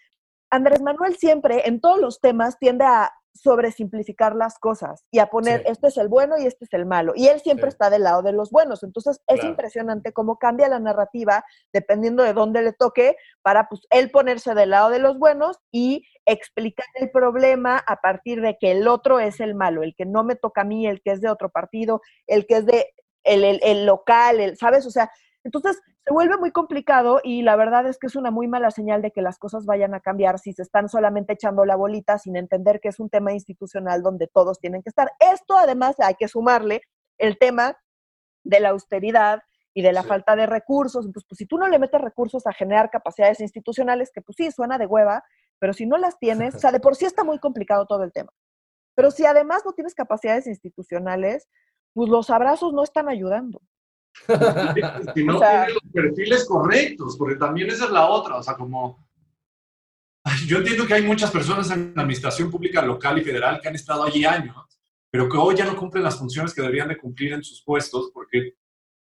Andrés 0.50 0.82
Manuel 0.82 1.16
siempre 1.16 1.66
en 1.66 1.80
todos 1.80 1.98
los 1.98 2.20
temas 2.20 2.58
tiende 2.58 2.84
a 2.84 3.10
sobresimplificar 3.36 4.34
las 4.34 4.58
cosas 4.58 5.04
y 5.10 5.18
a 5.18 5.26
poner 5.26 5.62
este 5.66 5.88
es 5.88 5.96
el 5.96 6.08
bueno 6.08 6.38
y 6.38 6.46
este 6.46 6.64
es 6.64 6.72
el 6.72 6.86
malo. 6.86 7.12
Y 7.14 7.28
él 7.28 7.40
siempre 7.40 7.68
está 7.68 7.90
del 7.90 8.02
lado 8.02 8.22
de 8.22 8.32
los 8.32 8.50
buenos. 8.50 8.82
Entonces 8.82 9.20
es 9.26 9.44
impresionante 9.44 10.12
cómo 10.12 10.38
cambia 10.38 10.68
la 10.68 10.78
narrativa 10.78 11.44
dependiendo 11.72 12.22
de 12.22 12.32
dónde 12.32 12.62
le 12.62 12.72
toque 12.72 13.16
para 13.42 13.68
pues 13.68 13.82
él 13.90 14.10
ponerse 14.10 14.54
del 14.54 14.70
lado 14.70 14.90
de 14.90 14.98
los 14.98 15.18
buenos 15.18 15.58
y 15.70 16.04
explicar 16.24 16.86
el 16.94 17.10
problema 17.10 17.82
a 17.86 17.96
partir 17.96 18.40
de 18.40 18.56
que 18.58 18.72
el 18.72 18.88
otro 18.88 19.20
es 19.20 19.40
el 19.40 19.54
malo, 19.54 19.82
el 19.82 19.94
que 19.94 20.06
no 20.06 20.24
me 20.24 20.34
toca 20.34 20.62
a 20.62 20.64
mí, 20.64 20.86
el 20.86 21.00
que 21.02 21.12
es 21.12 21.20
de 21.20 21.30
otro 21.30 21.50
partido, 21.50 22.02
el 22.26 22.46
que 22.46 22.56
es 22.56 22.66
de 22.66 22.92
el, 23.22 23.60
el 23.62 23.86
local, 23.86 24.40
el, 24.40 24.56
¿sabes? 24.56 24.86
O 24.86 24.90
sea, 24.90 25.10
entonces, 25.46 25.80
se 26.04 26.12
vuelve 26.12 26.36
muy 26.38 26.50
complicado 26.50 27.20
y 27.22 27.42
la 27.42 27.54
verdad 27.54 27.86
es 27.86 27.98
que 27.98 28.08
es 28.08 28.16
una 28.16 28.32
muy 28.32 28.48
mala 28.48 28.72
señal 28.72 29.00
de 29.00 29.12
que 29.12 29.22
las 29.22 29.38
cosas 29.38 29.64
vayan 29.64 29.94
a 29.94 30.00
cambiar 30.00 30.40
si 30.40 30.52
se 30.52 30.62
están 30.62 30.88
solamente 30.88 31.34
echando 31.34 31.64
la 31.64 31.76
bolita 31.76 32.18
sin 32.18 32.36
entender 32.36 32.80
que 32.80 32.88
es 32.88 32.98
un 32.98 33.08
tema 33.08 33.32
institucional 33.32 34.02
donde 34.02 34.26
todos 34.26 34.58
tienen 34.58 34.82
que 34.82 34.88
estar. 34.88 35.12
Esto 35.20 35.56
además 35.56 36.00
hay 36.00 36.16
que 36.16 36.26
sumarle 36.26 36.82
el 37.18 37.38
tema 37.38 37.78
de 38.42 38.58
la 38.58 38.70
austeridad 38.70 39.40
y 39.72 39.82
de 39.82 39.92
la 39.92 40.02
falta 40.02 40.34
de 40.34 40.46
recursos. 40.46 41.06
Entonces, 41.06 41.28
pues 41.28 41.38
si 41.38 41.46
tú 41.46 41.58
no 41.58 41.68
le 41.68 41.78
metes 41.78 42.00
recursos 42.00 42.44
a 42.48 42.52
generar 42.52 42.90
capacidades 42.90 43.38
institucionales, 43.38 44.10
que 44.12 44.22
pues 44.22 44.34
sí, 44.36 44.50
suena 44.50 44.78
de 44.78 44.86
hueva, 44.86 45.22
pero 45.60 45.72
si 45.74 45.86
no 45.86 45.96
las 45.96 46.18
tienes, 46.18 46.56
o 46.56 46.58
sea, 46.58 46.72
de 46.72 46.80
por 46.80 46.96
sí 46.96 47.04
está 47.04 47.22
muy 47.22 47.38
complicado 47.38 47.86
todo 47.86 48.02
el 48.02 48.12
tema. 48.12 48.32
Pero 48.96 49.12
si 49.12 49.24
además 49.26 49.62
no 49.64 49.74
tienes 49.74 49.94
capacidades 49.94 50.48
institucionales, 50.48 51.46
pues 51.94 52.08
los 52.08 52.30
abrazos 52.30 52.72
no 52.72 52.82
están 52.82 53.08
ayudando. 53.08 53.60
Si 55.14 55.24
no 55.24 55.38
tiene 55.38 55.68
los 55.72 55.82
perfiles 55.92 56.44
correctos, 56.46 57.16
porque 57.16 57.36
también 57.36 57.68
esa 57.70 57.86
es 57.86 57.90
la 57.90 58.06
otra, 58.06 58.36
o 58.36 58.42
sea, 58.42 58.54
como... 58.54 59.06
Yo 60.46 60.58
entiendo 60.58 60.86
que 60.86 60.94
hay 60.94 61.02
muchas 61.02 61.30
personas 61.30 61.70
en 61.70 61.92
la 61.94 62.02
administración 62.02 62.50
pública 62.50 62.82
local 62.82 63.18
y 63.18 63.24
federal 63.24 63.60
que 63.60 63.68
han 63.68 63.76
estado 63.76 64.04
allí 64.04 64.24
años, 64.24 64.56
pero 65.10 65.28
que 65.28 65.36
hoy 65.36 65.54
ya 65.54 65.64
no 65.64 65.76
cumplen 65.76 66.02
las 66.02 66.18
funciones 66.18 66.52
que 66.52 66.62
deberían 66.62 66.88
de 66.88 66.98
cumplir 66.98 67.32
en 67.32 67.44
sus 67.44 67.62
puestos 67.62 68.10
porque 68.12 68.54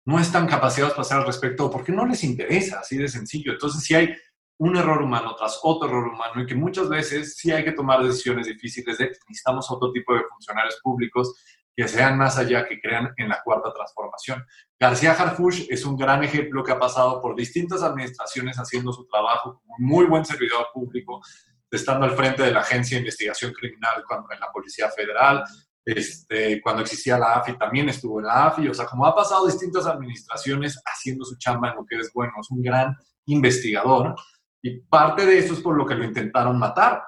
no 0.07 0.19
están 0.19 0.47
capacitados 0.47 0.95
para 0.95 1.03
hacer 1.03 1.19
al 1.19 1.27
respecto, 1.27 1.71
porque 1.71 1.93
no 1.93 2.07
les 2.07 2.25
interesa, 2.25 2.81
así 2.81 2.97
de 2.97 3.09
sencillo. 3.09 3.53
Entonces, 3.53 3.85
si 3.85 3.95
hay 3.95 4.15
un 4.59 4.77
error 4.77 5.03
humano 5.03 5.35
tras 5.37 5.59
otro 5.63 5.89
error 5.89 6.09
humano 6.09 6.43
y 6.43 6.47
que 6.47 6.55
muchas 6.55 6.89
veces 6.89 7.37
sí 7.37 7.51
hay 7.51 7.65
que 7.65 7.73
tomar 7.73 8.03
decisiones 8.05 8.47
difíciles 8.47 8.97
de 8.99 9.07
necesitamos 9.29 9.71
otro 9.71 9.91
tipo 9.91 10.15
de 10.15 10.23
funcionarios 10.31 10.79
públicos 10.83 11.35
que 11.75 11.89
sean 11.89 12.19
más 12.19 12.39
allá, 12.39 12.67
que 12.67 12.81
crean 12.81 13.13
en 13.17 13.29
la 13.29 13.43
cuarta 13.43 13.73
transformación. 13.73 14.45
García 14.79 15.13
Harfuch 15.13 15.67
es 15.71 15.85
un 15.85 15.97
gran 15.97 16.23
ejemplo 16.23 16.63
que 16.63 16.73
ha 16.73 16.79
pasado 16.79 17.21
por 17.21 17.35
distintas 17.35 17.83
administraciones 17.83 18.57
haciendo 18.59 18.93
su 18.93 19.07
trabajo 19.07 19.61
como 19.61 19.77
un 19.79 19.85
muy 19.85 20.05
buen 20.07 20.25
servidor 20.25 20.67
público, 20.73 21.23
estando 21.71 22.05
al 22.05 22.17
frente 22.17 22.43
de 22.43 22.53
la 22.53 22.61
Agencia 22.61 22.97
de 22.97 23.01
Investigación 23.01 23.53
Criminal 23.53 24.05
cuando, 24.07 24.31
en 24.33 24.41
la 24.41 24.53
Policía 24.53 24.91
Federal, 24.91 25.45
este, 25.85 26.61
cuando 26.61 26.83
existía 26.83 27.19
la 27.19 27.35
AFI 27.35 27.59
también 27.59 27.89
estuvo 27.89 28.21
en 28.21 28.27
la 28.27 28.47
AFI, 28.47 28.69
o 28.69 28.75
sea, 28.75 28.87
como 28.87 29.07
ha 29.07 29.17
pasado 29.17 29.47
distintas 29.47 29.87
administraciones 29.87 30.81
haciendo 30.85 31.25
su 31.25 31.37
chamba 31.39 31.71
en 31.71 31.77
lo 31.77 31.87
que 31.87 31.97
es 31.97 32.13
bueno, 32.13 32.33
es 32.41 32.51
un 32.51 32.63
gran 32.63 32.95
investigador 33.27 34.15
y 34.63 34.79
parte 34.81 35.27
de 35.27 35.39
eso 35.39 35.55
es 35.55 35.61
por 35.61 35.77
lo 35.77 35.85
que 35.85 35.95
lo 35.95 36.05
intentaron 36.05 36.59
matar 36.59 37.03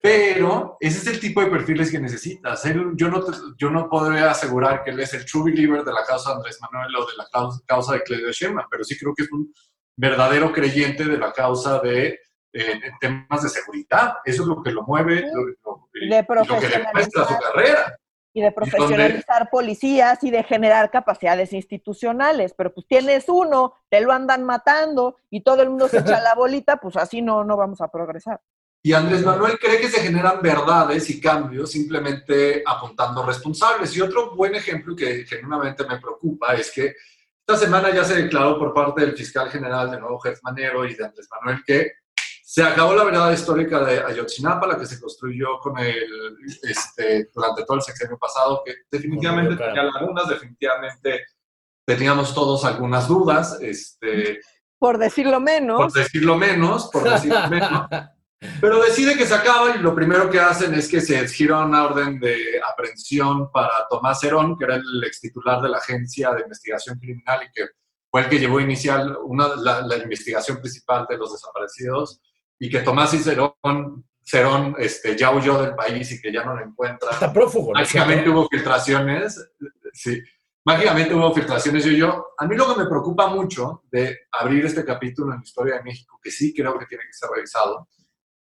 pero 0.00 0.76
ese 0.78 0.98
es 0.98 1.06
el 1.06 1.20
tipo 1.20 1.40
de 1.40 1.50
perfiles 1.50 1.90
que 1.90 1.98
necesitas. 1.98 2.62
yo, 2.94 3.08
no, 3.08 3.24
yo 3.58 3.70
no 3.70 3.88
podría 3.88 4.30
asegurar 4.30 4.84
que 4.84 4.90
él 4.90 5.00
es 5.00 5.14
el 5.14 5.24
true 5.24 5.50
believer 5.50 5.82
de 5.82 5.92
la 5.92 6.04
causa 6.04 6.30
de 6.30 6.36
Andrés 6.36 6.58
Manuel 6.60 6.94
o 6.96 7.06
de 7.06 7.16
la 7.16 7.26
causa, 7.66 7.92
de 7.94 8.02
Claudia 8.02 8.30
Sheinbaum, 8.30 8.68
pero 8.70 8.84
sí 8.84 8.96
creo 8.98 9.14
que 9.14 9.24
es 9.24 9.32
un 9.32 9.52
verdadero 9.96 10.52
creyente 10.52 11.04
de 11.04 11.18
la 11.18 11.32
causa 11.32 11.80
de 11.80 12.20
eh, 12.52 12.80
temas 13.00 13.42
de 13.42 13.48
seguridad. 13.48 14.18
Eso 14.24 14.42
es 14.42 14.48
lo 14.48 14.62
que 14.62 14.70
lo 14.70 14.82
mueve, 14.82 15.24
lo, 15.32 15.46
de 15.46 15.56
lo 15.64 16.60
que 16.60 16.68
demuestra 16.68 17.24
su 17.24 17.38
carrera. 17.38 17.96
Y 18.32 18.42
de 18.42 18.52
profesionalizar 18.52 19.48
policías 19.50 20.22
y 20.22 20.30
de 20.30 20.42
generar 20.42 20.90
capacidades 20.90 21.54
institucionales. 21.54 22.52
Pero 22.54 22.72
pues 22.72 22.86
tienes 22.86 23.28
uno, 23.28 23.72
te 23.88 24.02
lo 24.02 24.12
andan 24.12 24.44
matando 24.44 25.16
y 25.30 25.40
todo 25.40 25.62
el 25.62 25.70
mundo 25.70 25.88
se 25.88 25.98
echa 26.00 26.20
la 26.20 26.34
bolita, 26.34 26.76
pues 26.76 26.96
así 26.96 27.22
no, 27.22 27.44
no 27.44 27.56
vamos 27.56 27.80
a 27.80 27.88
progresar. 27.88 28.42
Y 28.86 28.92
Andrés 28.92 29.24
Manuel 29.24 29.58
cree 29.58 29.80
que 29.80 29.90
se 29.90 30.00
generan 30.00 30.40
verdades 30.40 31.10
y 31.10 31.20
cambios 31.20 31.72
simplemente 31.72 32.62
apuntando 32.64 33.26
responsables. 33.26 33.96
Y 33.96 34.00
otro 34.00 34.36
buen 34.36 34.54
ejemplo 34.54 34.94
que 34.94 35.24
genuinamente 35.24 35.84
me 35.88 35.98
preocupa 35.98 36.54
es 36.54 36.70
que 36.70 36.94
esta 37.40 37.56
semana 37.56 37.92
ya 37.92 38.04
se 38.04 38.14
declaró 38.14 38.56
por 38.56 38.72
parte 38.72 39.00
del 39.00 39.16
fiscal 39.16 39.50
general 39.50 39.90
de 39.90 39.98
nuevo 39.98 40.20
Jeff 40.20 40.38
Manero 40.44 40.84
y 40.84 40.94
de 40.94 41.04
Andrés 41.04 41.26
Manuel 41.28 41.64
que 41.66 41.94
se 42.44 42.62
acabó 42.62 42.94
la 42.94 43.02
verdad 43.02 43.32
histórica 43.32 43.84
de 43.84 44.04
Ayotzinapa, 44.04 44.68
la 44.68 44.78
que 44.78 44.86
se 44.86 45.00
construyó 45.00 45.58
con 45.58 45.76
el, 45.78 46.06
este, 46.62 47.28
durante 47.34 47.64
todo 47.64 47.78
el 47.78 47.82
sexenio 47.82 48.16
pasado, 48.16 48.62
que 48.64 48.72
definitivamente 48.88 49.56
tenía 49.56 49.82
lagunas, 49.82 50.28
definitivamente 50.28 51.24
teníamos 51.84 52.32
todos 52.32 52.64
algunas 52.64 53.08
dudas. 53.08 53.58
Este, 53.60 54.38
por 54.78 54.96
decirlo 54.98 55.40
menos. 55.40 55.76
Por 55.76 55.92
decirlo 55.92 56.36
menos, 56.36 56.88
por 56.92 57.10
decirlo 57.10 57.48
menos. 57.48 57.88
Pero 58.60 58.82
decide 58.82 59.16
que 59.16 59.26
se 59.26 59.34
acaba 59.34 59.74
y 59.74 59.78
lo 59.78 59.94
primero 59.94 60.28
que 60.28 60.38
hacen 60.38 60.74
es 60.74 60.88
que 60.88 61.00
se 61.00 61.26
gira 61.28 61.64
una 61.64 61.84
orden 61.84 62.20
de 62.20 62.60
aprehensión 62.70 63.50
para 63.50 63.86
Tomás 63.88 64.22
Herón, 64.22 64.58
que 64.58 64.64
era 64.64 64.76
el 64.76 65.04
ex 65.04 65.20
titular 65.20 65.62
de 65.62 65.70
la 65.70 65.78
Agencia 65.78 66.32
de 66.32 66.42
Investigación 66.42 66.98
Criminal 66.98 67.40
y 67.44 67.52
que 67.52 67.68
fue 68.10 68.22
el 68.22 68.28
que 68.28 68.38
llevó 68.38 68.60
inicial 68.60 69.16
una, 69.24 69.48
la, 69.56 69.96
investigación 69.96 70.58
principal 70.58 71.06
de 71.08 71.16
los 71.16 71.32
desaparecidos, 71.32 72.20
y 72.58 72.70
que 72.70 72.80
Tomás 72.80 73.12
y 73.14 73.18
Cerón, 73.18 74.74
este, 74.78 75.16
ya 75.16 75.30
huyó 75.30 75.60
del 75.60 75.74
país 75.74 76.10
y 76.12 76.20
que 76.20 76.32
ya 76.32 76.44
no 76.44 76.54
lo 76.54 76.64
encuentra. 76.64 77.10
Está 77.10 77.32
prófugo. 77.32 77.72
Mágicamente 77.72 78.30
hubo 78.30 78.48
filtraciones, 78.48 79.50
sí, 79.92 80.22
mágicamente 80.64 81.14
hubo 81.14 81.34
filtraciones. 81.34 81.86
Y 81.86 81.96
yo, 81.96 82.28
a 82.38 82.46
mí 82.46 82.56
lo 82.56 82.72
que 82.72 82.82
me 82.82 82.88
preocupa 82.88 83.28
mucho 83.28 83.82
de 83.90 84.18
abrir 84.32 84.64
este 84.64 84.84
capítulo 84.84 85.32
en 85.32 85.38
la 85.38 85.44
historia 85.44 85.76
de 85.76 85.82
México, 85.82 86.18
que 86.22 86.30
sí 86.30 86.54
creo 86.54 86.78
que 86.78 86.86
tiene 86.86 87.04
que 87.04 87.12
ser 87.12 87.28
revisado, 87.34 87.88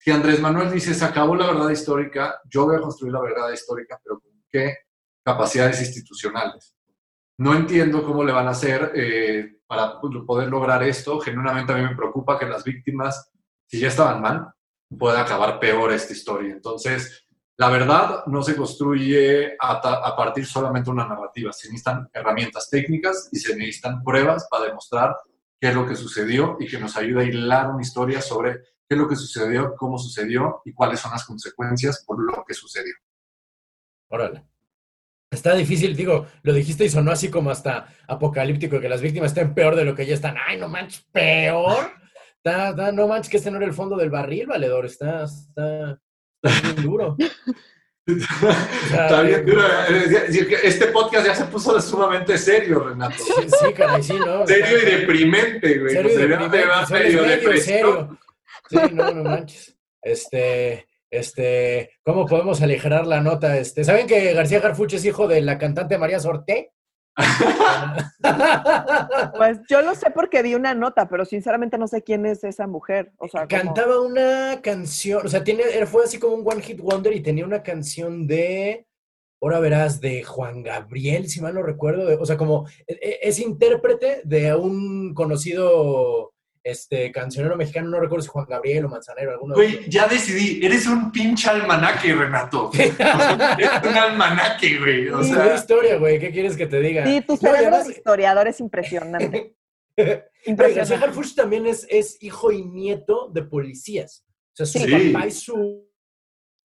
que 0.03 0.11
Andrés 0.11 0.41
Manuel 0.41 0.69
dice, 0.69 0.93
se 0.93 1.05
acabó 1.05 1.33
la 1.33 1.47
verdad 1.47 1.69
histórica, 1.69 2.41
yo 2.49 2.65
voy 2.65 2.75
a 2.75 2.81
construir 2.81 3.13
la 3.13 3.21
verdad 3.21 3.51
histórica, 3.53 3.97
pero 4.03 4.19
¿con 4.19 4.31
qué 4.51 4.79
capacidades 5.23 5.79
institucionales? 5.79 6.75
No 7.37 7.55
entiendo 7.55 8.03
cómo 8.03 8.21
le 8.25 8.33
van 8.33 8.47
a 8.47 8.51
hacer 8.51 8.91
eh, 8.95 9.59
para 9.65 10.01
poder 10.01 10.49
lograr 10.49 10.83
esto. 10.83 11.21
Genuinamente 11.21 11.71
a 11.71 11.77
mí 11.77 11.83
me 11.83 11.95
preocupa 11.95 12.37
que 12.37 12.45
las 12.45 12.65
víctimas, 12.65 13.31
si 13.65 13.79
ya 13.79 13.87
estaban 13.87 14.21
mal, 14.21 14.49
pueda 14.99 15.21
acabar 15.21 15.57
peor 15.57 15.93
esta 15.93 16.11
historia. 16.11 16.51
Entonces, 16.51 17.25
la 17.57 17.69
verdad 17.69 18.25
no 18.27 18.43
se 18.43 18.57
construye 18.57 19.55
a, 19.57 19.71
a 19.71 20.15
partir 20.17 20.45
solamente 20.45 20.87
de 20.87 20.91
una 20.91 21.07
narrativa. 21.07 21.53
Se 21.53 21.69
necesitan 21.69 22.09
herramientas 22.11 22.69
técnicas 22.69 23.29
y 23.31 23.39
se 23.39 23.55
necesitan 23.55 24.03
pruebas 24.03 24.47
para 24.51 24.65
demostrar 24.65 25.15
qué 25.61 25.69
es 25.69 25.75
lo 25.75 25.87
que 25.87 25.95
sucedió 25.95 26.57
y 26.59 26.67
que 26.67 26.77
nos 26.77 26.97
ayude 26.97 27.21
a 27.21 27.25
hilar 27.25 27.71
una 27.71 27.81
historia 27.81 28.21
sobre 28.21 28.72
qué 28.93 28.97
es 28.97 28.99
lo 28.99 29.09
que 29.09 29.15
sucedió, 29.15 29.75
cómo 29.75 29.97
sucedió 29.97 30.61
y 30.65 30.73
cuáles 30.73 30.99
son 30.99 31.11
las 31.11 31.25
consecuencias 31.25 32.03
por 32.05 32.21
lo 32.23 32.43
que 32.47 32.53
sucedió. 32.53 32.93
Órale. 34.09 34.45
Está 35.31 35.55
difícil, 35.55 35.95
digo, 35.95 36.27
lo 36.43 36.53
dijiste 36.53 36.85
y 36.85 36.89
sonó 36.89 37.11
así 37.11 37.31
como 37.31 37.49
hasta 37.49 37.87
apocalíptico, 38.07 38.79
que 38.79 38.87
las 38.87 39.01
víctimas 39.01 39.31
estén 39.31 39.55
peor 39.55 39.75
de 39.75 39.83
lo 39.83 39.95
que 39.95 40.05
ya 40.05 40.13
están. 40.13 40.35
Ay, 40.47 40.57
no 40.57 40.69
manches, 40.69 41.07
peor. 41.11 41.91
no 42.93 43.07
manches, 43.07 43.31
que 43.31 43.37
este 43.37 43.49
no 43.49 43.57
era 43.57 43.65
el 43.65 43.73
fondo 43.73 43.97
del 43.97 44.11
barril, 44.11 44.45
valedor. 44.45 44.85
Está, 44.85 45.23
está, 45.23 45.99
bien 46.43 46.83
duro. 46.83 47.17
Está 48.05 49.23
bien 49.23 49.43
duro. 49.43 49.63
Este 50.63 50.87
podcast 50.87 51.25
ya 51.25 51.33
se 51.33 51.45
puso 51.45 51.81
sumamente 51.81 52.37
serio, 52.37 52.81
Renato. 52.81 53.15
Sí, 53.17 53.47
sí 53.47 53.73
caray, 53.73 54.03
sí, 54.03 54.13
¿no? 54.13 54.45
Serio 54.45 54.83
y 54.83 54.85
deprimente, 54.85 55.79
güey. 55.79 55.95
Serio 55.95 56.11
y 56.11 56.17
deprimente, 56.27 57.57
serio. 57.57 58.19
Sí, 58.69 58.77
no, 58.93 59.11
no 59.11 59.23
manches. 59.23 59.77
Este, 60.01 60.87
este, 61.09 61.91
¿cómo 62.03 62.25
podemos 62.25 62.61
aligerar 62.61 63.05
la 63.07 63.21
nota? 63.21 63.57
Este, 63.57 63.83
¿saben 63.83 64.07
que 64.07 64.33
García 64.33 64.59
Garfuch 64.59 64.93
es 64.93 65.05
hijo 65.05 65.27
de 65.27 65.41
la 65.41 65.57
cantante 65.57 65.97
María 65.97 66.19
Sorté? 66.19 66.71
Pues 69.37 69.59
yo 69.69 69.81
lo 69.81 69.93
sé 69.95 70.09
porque 70.11 70.41
vi 70.41 70.55
una 70.55 70.73
nota, 70.73 71.07
pero 71.09 71.25
sinceramente 71.25 71.77
no 71.77 71.87
sé 71.87 72.01
quién 72.03 72.25
es 72.25 72.43
esa 72.43 72.67
mujer. 72.67 73.11
O 73.17 73.27
sea, 73.27 73.47
como- 73.47 73.61
Cantaba 73.61 73.99
una 74.01 74.59
canción, 74.61 75.25
o 75.25 75.29
sea, 75.29 75.43
tiene, 75.43 75.63
fue 75.85 76.03
así 76.05 76.17
como 76.19 76.35
un 76.35 76.47
One 76.49 76.61
Hit 76.61 76.79
Wonder 76.79 77.13
y 77.13 77.21
tenía 77.21 77.45
una 77.45 77.61
canción 77.63 78.25
de, 78.27 78.87
ahora 79.41 79.59
verás, 79.59 79.99
de 80.01 80.23
Juan 80.23 80.63
Gabriel, 80.63 81.27
si 81.29 81.41
mal 81.41 81.53
no 81.53 81.61
recuerdo, 81.63 82.19
o 82.19 82.25
sea, 82.25 82.37
como 82.37 82.67
e- 82.87 82.93
e- 83.01 83.19
es 83.23 83.39
intérprete 83.39 84.21
de 84.23 84.55
un 84.55 85.13
conocido 85.13 86.32
este, 86.63 87.11
cancionero 87.11 87.55
mexicano, 87.57 87.89
no 87.89 87.99
recuerdo 87.99 88.23
si 88.23 88.29
Juan 88.29 88.45
Gabriel 88.47 88.85
o 88.85 88.89
Manzanero, 88.89 89.31
alguno 89.31 89.55
de 89.55 89.65
Güey, 89.67 89.89
ya 89.89 90.07
decidí, 90.07 90.65
eres 90.65 90.87
un 90.87 91.11
pinche 91.11 91.49
almanaque, 91.49 92.13
Renato. 92.13 92.67
O 92.69 92.73
sea, 92.73 93.55
eres 93.59 93.69
un 93.91 93.97
almanaque, 93.97 94.79
güey. 94.79 95.09
O 95.09 95.23
Sí, 95.23 95.33
sea, 95.33 95.55
historia, 95.55 95.97
güey, 95.97 96.19
¿qué 96.19 96.31
quieres 96.31 96.55
que 96.55 96.65
te 96.67 96.79
diga? 96.79 97.05
Sí, 97.05 97.21
tu 97.21 97.33
No, 97.33 97.37
cerebro 97.39 97.59
además- 97.67 97.87
de 97.87 97.93
historiador 97.93 98.47
es 98.47 98.59
impresionante. 98.59 99.55
No, 99.95 100.03
Impresionante. 100.45 101.33
También 101.35 101.67
es, 101.67 101.85
es 101.87 102.17
hijo 102.21 102.51
y 102.51 102.65
nieto 102.65 103.29
de 103.31 103.43
policías. 103.43 104.25
O 104.27 104.55
sea, 104.55 104.65
su 104.65 104.79
Sí. 104.79 105.11
papá 105.13 105.27
y 105.27 105.31
su, 105.31 105.87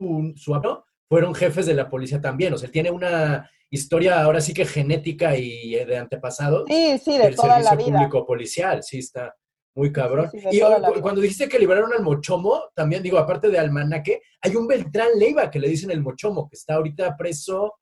su, 0.01 0.33
su 0.35 0.55
abuelo 0.55 0.87
fueron 1.11 1.35
jefes 1.35 1.67
de 1.67 1.75
la 1.75 1.91
policía 1.91 2.21
también. 2.23 2.55
O 2.55 2.57
sea, 2.59 2.67
él 2.67 2.73
tiene 2.73 2.91
una 2.91 3.49
historia 3.71 4.23
ahora 4.23 4.41
sí 4.41 4.55
que 4.55 4.65
genética 4.65 5.37
y 5.37 5.75
eh, 5.75 5.85
de 5.85 5.99
antepasados 5.99 6.65
Sí, 6.69 6.99
sí, 7.05 7.19
de 7.19 7.25
del 7.25 7.37
toda 7.37 7.59
la 7.61 7.69
servicio 7.71 7.87
vida. 7.93 7.99
público 7.99 8.27
policial. 8.27 8.83
Sí, 8.83 8.99
está 9.01 9.35
muy 9.75 9.93
cabrón. 9.93 10.31
Sí, 10.31 10.41
sí, 10.41 10.47
de 10.47 10.57
y 10.57 10.63
oh, 10.63 11.01
cuando 11.01 11.21
dijiste 11.21 11.49
que 11.49 11.59
liberaron 11.59 11.93
al 11.93 12.03
Mochomo, 12.03 12.65
también 12.75 13.03
digo, 13.03 13.19
aparte 13.19 13.49
de 13.49 13.59
Almanaque, 13.59 14.23
hay 14.41 14.57
un 14.57 14.67
Beltrán 14.67 15.11
Leiva 15.17 15.51
que 15.51 15.61
le 15.61 15.69
dicen 15.69 15.91
el 15.91 16.03
Mochomo, 16.03 16.49
que 16.49 16.57
está 16.57 16.75
ahorita 16.75 17.17
preso 17.17 17.75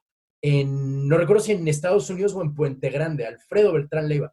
en, 0.43 1.09
no 1.09 1.17
recuerdo 1.17 1.43
si 1.43 1.53
en 1.53 1.67
Estados 1.67 2.09
Unidos 2.11 2.35
o 2.35 2.43
en 2.43 2.55
Puente 2.55 2.91
Grande, 2.91 3.27
Alfredo 3.27 3.73
Beltrán 3.73 4.09
Leiva. 4.09 4.33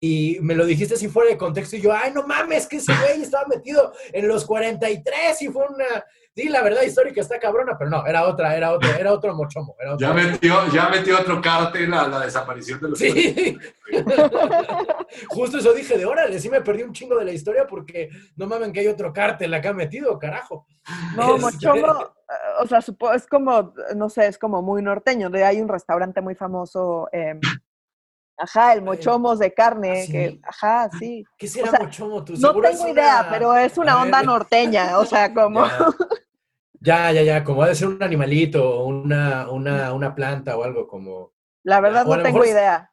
Y 0.00 0.38
me 0.40 0.54
lo 0.54 0.66
dijiste 0.66 0.94
así 0.94 1.08
fuera 1.08 1.30
de 1.30 1.38
contexto 1.38 1.76
y 1.76 1.80
yo, 1.80 1.92
ay, 1.92 2.12
no 2.12 2.26
mames, 2.26 2.66
que 2.66 2.76
ese 2.76 2.92
güey 2.92 3.22
estaba 3.22 3.46
metido 3.46 3.92
en 4.12 4.28
los 4.28 4.44
43 4.44 5.42
y 5.42 5.48
fue 5.48 5.66
una... 5.66 6.04
Sí, 6.36 6.48
la 6.48 6.62
verdad 6.62 6.82
histórica 6.82 7.20
está 7.20 7.38
cabrona, 7.38 7.78
pero 7.78 7.90
no, 7.90 8.04
era 8.06 8.24
otra, 8.26 8.56
era 8.56 8.72
otra, 8.72 8.96
era 8.96 9.12
otro 9.12 9.34
mochomo. 9.36 9.76
Era 9.78 9.94
otro 9.94 10.06
ya 10.08 10.12
metió, 10.12 10.66
ya 10.72 10.88
metió 10.88 11.16
otro 11.20 11.40
cártel 11.40 11.94
a 11.94 12.08
la 12.08 12.20
desaparición 12.20 12.80
de 12.80 12.88
los 12.88 12.98
Sí. 12.98 13.56
Justo 15.28 15.58
eso 15.58 15.72
dije 15.72 15.96
de 15.96 16.06
órale, 16.06 16.38
sí 16.40 16.48
me 16.50 16.60
perdí 16.60 16.82
un 16.82 16.92
chingo 16.92 17.16
de 17.18 17.24
la 17.24 17.32
historia 17.32 17.66
porque 17.66 18.08
no 18.36 18.46
mamen 18.46 18.72
que 18.72 18.80
hay 18.80 18.88
otro 18.88 19.12
cártel 19.12 19.52
acá 19.54 19.72
metido, 19.72 20.18
carajo. 20.18 20.66
No, 21.16 21.36
Este- 21.36 21.40
Mochomo, 21.42 22.02
eh, 22.02 22.06
o 22.60 22.66
sea, 22.66 22.80
supo- 22.80 23.12
es 23.14 23.26
como, 23.26 23.72
no 23.94 24.08
sé, 24.08 24.26
es 24.26 24.38
como 24.38 24.60
muy 24.62 24.82
norteño. 24.82 25.30
De 25.30 25.44
hay 25.44 25.60
un 25.60 25.68
restaurante 25.68 26.20
muy 26.20 26.34
famoso, 26.34 27.08
em, 27.12 27.40
ajá, 28.36 28.72
el 28.74 28.82
Mochomos 28.82 29.38
de 29.38 29.52
carne, 29.54 30.02
¿Ah, 30.02 30.04
sí? 30.06 30.12
que, 30.12 30.40
ajá, 30.42 30.90
sí. 30.98 31.24
¿Qué 31.38 31.46
será 31.48 31.68
O 31.68 31.70
sea, 31.70 31.80
mochomo 31.80 32.24
tú? 32.24 32.34
No 32.38 32.52
tengo 32.60 32.88
idea, 32.88 33.26
pero 33.30 33.56
es 33.56 33.76
una 33.78 34.00
onda 34.02 34.22
norteña, 34.22 34.98
o 34.98 35.04
sea, 35.04 35.32
como... 35.34 35.64
Ya, 36.80 37.10
ya, 37.12 37.22
ya, 37.22 37.44
como 37.44 37.62
ha 37.62 37.68
de 37.68 37.74
ser 37.74 37.88
un 37.88 38.02
animalito, 38.02 38.78
o 38.78 38.86
una, 38.86 39.50
una, 39.50 39.92
una 39.94 40.14
planta 40.14 40.56
o 40.56 40.64
algo 40.64 40.86
como... 40.86 41.32
La 41.62 41.80
verdad 41.80 42.06
O 42.06 42.16
no 42.16 42.22
tengo 42.22 42.44
es- 42.44 42.50
idea. 42.50 42.90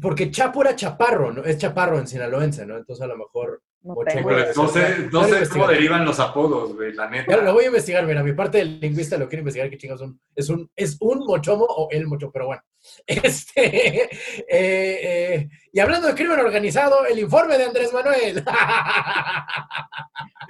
Porque 0.00 0.30
Chapo 0.30 0.62
era 0.62 0.74
chaparro, 0.74 1.32
¿no? 1.32 1.44
Es 1.44 1.56
chaparro 1.58 1.98
en 1.98 2.06
sinaloense, 2.08 2.66
¿no? 2.66 2.76
Entonces 2.76 3.02
a 3.04 3.08
lo 3.08 3.16
mejor... 3.16 3.62
No 3.80 3.94
Mochomo 3.94 4.68
sé, 4.68 5.08
no 5.12 5.22
sé 5.24 5.48
cómo 5.48 5.68
derivan 5.68 6.04
los 6.04 6.18
apodos, 6.18 6.74
güey, 6.74 6.92
la 6.94 7.08
neta. 7.08 7.36
lo 7.36 7.52
voy 7.52 7.62
a 7.64 7.66
investigar, 7.68 8.04
mira, 8.04 8.24
mi 8.24 8.32
parte 8.32 8.58
del 8.58 8.80
lingüista 8.80 9.16
lo 9.16 9.28
quiero 9.28 9.42
investigar, 9.42 9.70
qué 9.70 9.78
chingados 9.78 10.00
son. 10.00 10.20
Es 10.34 10.48
un, 10.48 10.68
es 10.74 10.96
un 11.00 11.20
mochomo 11.20 11.64
o 11.64 11.88
el 11.92 12.08
mocho, 12.08 12.30
pero 12.32 12.46
bueno. 12.46 12.60
Este, 13.06 14.02
eh, 14.02 14.08
eh, 14.50 15.48
y 15.72 15.80
hablando 15.80 16.08
de 16.08 16.14
crimen 16.14 16.40
organizado, 16.40 17.04
el 17.06 17.18
informe 17.18 17.58
de 17.58 17.64
Andrés 17.64 17.92
Manuel. 17.92 18.44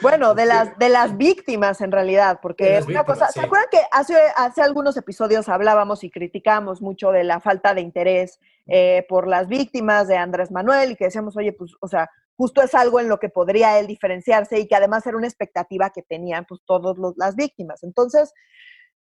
Bueno, 0.01 0.33
de 0.35 0.47
las, 0.47 0.79
de 0.79 0.91
las 0.91 1.17
víctimas 1.17 1.81
en 1.81 1.91
realidad, 1.91 2.39
porque 2.41 2.75
las 2.75 2.87
una 2.87 3.01
víctimas, 3.01 3.19
cosa, 3.19 3.27
sí. 3.33 3.41
¿se 3.41 3.47
acuerdan 3.47 3.69
que 3.69 3.81
hace, 3.91 4.15
hace 4.37 4.63
algunos 4.63 4.97
episodios 4.97 5.49
hablábamos 5.49 6.05
y 6.05 6.11
criticábamos 6.11 6.81
mucho 6.81 7.11
de 7.11 7.25
la 7.25 7.41
falta 7.41 7.75
de 7.75 7.81
interés 7.81 8.39
eh, 8.67 9.05
por 9.09 9.27
las 9.27 9.49
víctimas 9.49 10.07
de 10.07 10.17
Andrés 10.17 10.53
Manuel 10.53 10.93
y 10.93 10.97
que 10.97 11.07
decíamos, 11.07 11.37
oye, 11.37 11.53
pues, 11.53 11.73
o 11.81 11.89
sea, 11.89 12.09
justo 12.37 12.63
es 12.63 12.77
algo 12.77 13.01
en 13.01 13.09
lo 13.09 13.19
que 13.19 13.29
podría 13.29 13.81
él 13.81 13.89
diferenciarse 13.89 14.61
y 14.61 14.69
que 14.69 14.77
además 14.77 15.05
era 15.05 15.17
una 15.17 15.27
expectativa 15.27 15.91
que 15.91 16.03
tenían 16.03 16.45
pues 16.47 16.61
todas 16.65 16.97
las 17.17 17.35
víctimas. 17.35 17.83
Entonces, 17.83 18.33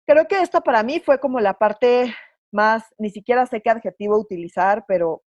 creo 0.06 0.26
que 0.26 0.40
esta 0.40 0.62
para 0.62 0.82
mí 0.82 1.00
fue 1.00 1.20
como 1.20 1.40
la 1.40 1.54
parte 1.54 2.14
más, 2.52 2.84
ni 2.98 3.10
siquiera 3.10 3.46
sé 3.46 3.60
qué 3.62 3.70
adjetivo 3.70 4.18
utilizar, 4.18 4.84
pero 4.88 5.22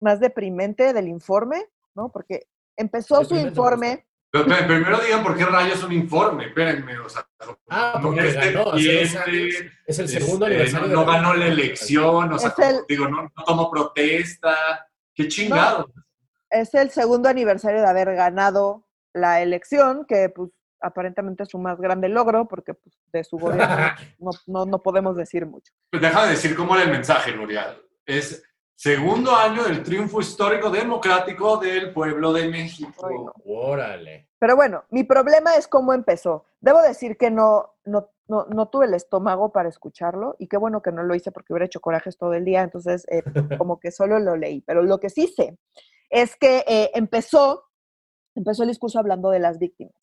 más 0.00 0.20
deprimente 0.20 0.92
del 0.92 1.08
informe, 1.08 1.64
¿no? 1.94 2.10
Porque 2.12 2.46
empezó 2.76 3.24
su 3.24 3.34
informe. 3.36 4.06
Pero, 4.30 4.44
pero 4.46 4.66
primero 4.66 4.98
digan 4.98 5.22
por 5.22 5.36
qué 5.36 5.44
rayos 5.46 5.82
un 5.82 5.92
informe, 5.92 6.46
espérenme, 6.48 6.98
o 6.98 7.08
sea, 7.08 7.26
Ah, 7.68 7.98
no 8.02 8.08
porque 8.08 8.28
es 8.28 8.34
ganó 8.34 8.40
hace 8.40 8.52
dos 8.52 8.82
septiembre, 8.82 9.32
años. 9.40 9.72
Es 9.86 9.98
el 9.98 10.08
segundo 10.08 10.46
este, 10.46 10.56
aniversario. 10.56 10.88
No, 10.94 11.04
ganó 11.06 11.34
la 11.34 11.46
elección, 11.46 12.32
o 12.32 12.38
sea, 12.38 12.54
el- 12.58 12.80
digo, 12.88 13.08
no, 13.08 13.22
no 13.22 13.44
tomó 13.46 13.70
protesta, 13.70 14.88
qué 15.14 15.28
chingado. 15.28 15.90
es 16.50 16.74
el 16.74 16.90
segundo 16.90 17.28
aniversario 17.28 17.80
de 17.80 17.86
haber 17.88 18.14
ganado 18.14 18.86
la 19.14 19.40
elección, 19.42 20.04
que 20.06 20.28
pues 20.28 20.50
aparentemente 20.80 21.46
su 21.46 21.58
más 21.58 21.78
grande 21.80 22.08
logro, 22.08 22.46
porque 22.46 22.74
pues, 22.74 22.94
de 23.12 23.24
su 23.24 23.38
gobierno 23.38 23.66
no, 24.18 24.30
no, 24.46 24.66
no 24.66 24.82
podemos 24.82 25.16
decir 25.16 25.46
mucho. 25.46 25.72
Pues 25.90 26.02
deja 26.02 26.24
de 26.24 26.30
decir 26.30 26.54
cómo 26.54 26.74
era 26.74 26.84
el 26.84 26.90
mensaje, 26.90 27.34
Nuriel. 27.34 27.82
Es 28.04 28.42
segundo 28.74 29.34
año 29.34 29.64
del 29.64 29.82
triunfo 29.82 30.20
histórico 30.20 30.70
democrático 30.70 31.56
del 31.56 31.92
pueblo 31.92 32.32
de 32.32 32.48
México. 32.48 33.06
Ay, 33.08 33.16
no. 33.16 33.32
Órale. 33.44 34.28
Pero 34.38 34.54
bueno, 34.54 34.84
mi 34.90 35.04
problema 35.04 35.56
es 35.56 35.66
cómo 35.66 35.92
empezó. 35.94 36.44
Debo 36.60 36.82
decir 36.82 37.16
que 37.16 37.30
no, 37.30 37.74
no, 37.84 38.10
no, 38.28 38.46
no 38.46 38.68
tuve 38.68 38.86
el 38.86 38.94
estómago 38.94 39.50
para 39.50 39.68
escucharlo 39.68 40.36
y 40.38 40.46
qué 40.48 40.56
bueno 40.58 40.82
que 40.82 40.92
no 40.92 41.02
lo 41.02 41.14
hice 41.14 41.32
porque 41.32 41.52
hubiera 41.52 41.66
hecho 41.66 41.80
corajes 41.80 42.18
todo 42.18 42.34
el 42.34 42.44
día, 42.44 42.62
entonces 42.62 43.06
eh, 43.10 43.22
como 43.58 43.80
que 43.80 43.90
solo 43.90 44.18
lo 44.18 44.36
leí. 44.36 44.60
Pero 44.60 44.82
lo 44.82 45.00
que 45.00 45.10
sí 45.10 45.26
sé 45.28 45.58
es 46.10 46.36
que 46.36 46.64
eh, 46.66 46.90
empezó, 46.94 47.64
empezó 48.34 48.62
el 48.62 48.68
discurso 48.68 48.98
hablando 48.98 49.30
de 49.30 49.40
las 49.40 49.58
víctimas. 49.58 49.94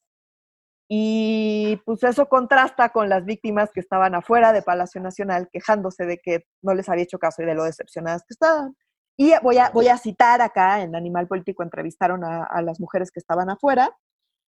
Y 0.89 1.81
pues 1.85 2.03
eso 2.03 2.27
contrasta 2.27 2.89
con 2.89 3.09
las 3.09 3.25
víctimas 3.25 3.71
que 3.73 3.79
estaban 3.79 4.15
afuera 4.15 4.51
de 4.53 4.61
Palacio 4.61 5.01
Nacional 5.01 5.49
quejándose 5.51 6.05
de 6.05 6.17
que 6.17 6.45
no 6.61 6.73
les 6.73 6.89
había 6.89 7.03
hecho 7.05 7.19
caso 7.19 7.41
y 7.41 7.45
de 7.45 7.55
lo 7.55 7.63
decepcionadas 7.63 8.21
que 8.23 8.33
estaban. 8.33 8.75
Y 9.17 9.33
voy 9.41 9.57
a, 9.57 9.69
voy 9.69 9.87
a 9.87 9.97
citar 9.97 10.41
acá, 10.41 10.81
en 10.81 10.95
Animal 10.95 11.27
Político 11.27 11.63
entrevistaron 11.63 12.23
a, 12.23 12.43
a 12.43 12.61
las 12.61 12.79
mujeres 12.79 13.11
que 13.11 13.19
estaban 13.19 13.49
afuera, 13.49 13.95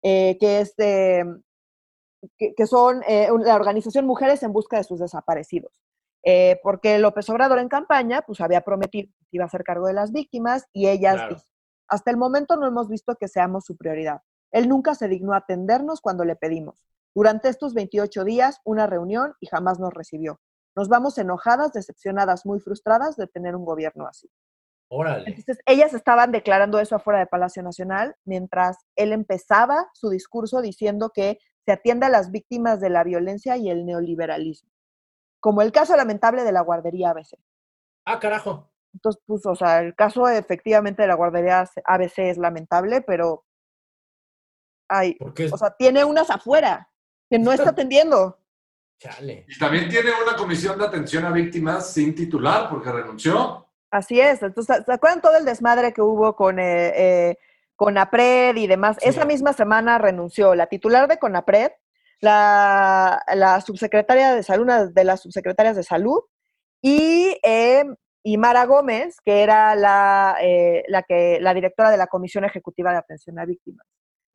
eh, 0.03 0.37
que, 0.41 0.61
es 0.61 0.75
de, 0.77 1.25
que, 2.39 2.55
que 2.55 2.67
son 2.67 3.03
eh, 3.07 3.29
la 3.45 3.55
organización 3.55 4.07
Mujeres 4.07 4.43
en 4.43 4.53
Busca 4.53 4.79
de 4.79 4.85
sus 4.85 5.01
Desaparecidos. 5.01 5.73
Eh, 6.25 6.59
porque 6.63 6.99
López 6.99 7.29
Obrador 7.31 7.61
en 7.61 7.69
campaña 7.69 8.23
pues 8.23 8.41
había 8.41 8.63
prometido 8.63 9.09
que 9.21 9.37
iba 9.37 9.45
a 9.45 9.47
hacer 9.47 9.63
cargo 9.63 9.87
de 9.87 9.93
las 9.93 10.11
víctimas 10.11 10.67
y 10.73 10.89
ellas 10.89 11.15
Claro. 11.15 11.35
dicen, 11.35 11.49
hasta 11.89 12.11
el 12.11 12.17
momento 12.17 12.57
no 12.57 12.67
hemos 12.67 12.89
visto 12.89 13.15
que 13.15 13.29
seamos 13.29 13.65
su 13.65 13.77
prioridad. 13.77 14.23
Él 14.53 14.69
nunca 14.69 14.95
se 14.95 15.09
dignó 15.09 15.35
atendernos 15.35 16.01
cuando 16.01 16.25
le 16.25 16.37
pedimos. 16.37 16.83
Durante 17.15 17.49
estos 17.49 17.75
28 17.75 18.25
días, 18.25 18.61
una 18.65 18.87
reunión 18.87 19.35
y 19.41 19.47
jamás 19.47 19.79
nos 19.79 19.95
recibió. 19.95 20.41
Nos 20.77 20.89
vamos 20.89 21.17
enojadas, 21.17 21.73
decepcionadas, 21.73 22.45
muy 22.45 22.61
frustradas 22.61 23.17
de 23.17 23.27
tener 23.27 23.57
un 23.57 23.65
gobierno 23.65 24.07
así. 24.07 24.31
Órale. 24.89 25.31
Entonces, 25.31 25.59
ellas 25.67 25.95
estaban 25.95 26.31
declarando 26.31 26.79
eso 26.79 26.97
afuera 26.97 27.19
de 27.19 27.27
Palacio 27.27 27.63
Nacional, 27.63 28.15
mientras 28.25 28.77
él 28.95 29.13
empezaba 29.13 29.89
su 29.95 30.11
discurso 30.11 30.61
diciendo 30.61 31.11
que 31.13 31.39
se 31.65 31.73
atiende 31.73 32.07
a 32.07 32.11
las 32.11 32.31
víctimas 32.31 32.81
de 32.81 32.91
la 32.91 33.03
violencia 33.03 33.57
y 33.57 33.69
el 33.71 33.85
neoliberalismo, 33.85 34.71
como 35.41 35.63
el 35.63 35.73
caso 35.73 35.97
lamentable 35.97 36.45
de 36.45 36.53
la 36.53 36.61
guardería 36.61 37.11
ABC. 37.11 37.39
Ah, 38.05 38.21
carajo. 38.21 38.71
Entonces, 38.95 39.21
pues, 39.27 39.45
o 39.47 39.57
sea, 39.57 39.81
el 39.81 39.95
caso 39.95 40.29
efectivamente 40.29 41.03
de 41.03 41.09
la 41.09 41.15
guardería 41.15 41.69
ABC 41.85 42.19
es 42.31 42.39
lamentable, 42.39 43.01
pero 43.01 43.45
hay, 44.89 45.15
Porque, 45.15 45.47
o 45.53 45.57
sea, 45.57 45.71
tiene 45.79 46.05
unas 46.05 46.31
afuera 46.31 46.89
que 47.31 47.39
no 47.39 47.53
está 47.53 47.71
atendiendo. 47.71 48.39
chale. 48.99 49.45
Y 49.49 49.59
también 49.59 49.89
tiene 49.89 50.11
una 50.23 50.37
comisión 50.37 50.79
de 50.79 50.87
atención 50.87 51.25
a 51.25 51.31
víctimas 51.31 51.93
sin 51.93 52.15
titular 52.15 52.69
porque 52.71 52.91
renunció. 52.93 53.69
Así 53.91 54.21
es. 54.21 54.43
Entonces, 54.43 54.85
¿se 54.85 54.93
acuerdan 54.93 55.21
todo 55.21 55.37
el 55.37 55.45
desmadre 55.45 55.93
que 55.93 56.03
hubo 56.03 56.35
con, 56.35 56.59
eh, 56.59 56.93
eh, 57.31 57.39
Conapred 57.77 58.57
y 58.57 58.67
demás? 58.67 58.97
Sí. 59.01 59.09
Esa 59.09 59.25
misma 59.25 59.53
semana 59.53 59.99
renunció 59.99 60.55
la 60.55 60.67
titular 60.67 61.09
de 61.09 61.19
Conapred, 61.19 61.71
la, 62.21 63.23
la 63.35 63.61
subsecretaria 63.61 64.35
de 64.35 64.43
salud, 64.43 64.65
una 64.65 64.87
de 64.87 65.05
las 65.05 65.21
subsecretarias 65.21 65.77
de 65.77 65.83
salud, 65.83 66.21
y, 66.83 67.39
eh, 67.43 67.85
y 68.23 68.39
Mara 68.39 68.65
Gómez, 68.65 69.19
que 69.25 69.43
era 69.43 69.75
la, 69.77 70.37
eh, 70.41 70.85
la, 70.89 71.03
que, 71.03 71.39
la 71.41 71.53
directora 71.55 71.91
de 71.91 71.97
la 71.97 72.07
Comisión 72.07 72.45
Ejecutiva 72.45 72.93
de 72.93 72.99
Atención 72.99 73.39
a 73.39 73.45
Víctimas. 73.45 73.87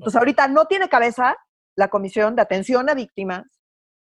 Entonces, 0.01 0.17
ahorita 0.17 0.47
no 0.47 0.65
tiene 0.65 0.89
cabeza 0.89 1.37
la 1.75 1.89
Comisión 1.89 2.35
de 2.35 2.41
Atención 2.41 2.89
a 2.89 2.95
Víctimas, 2.95 3.45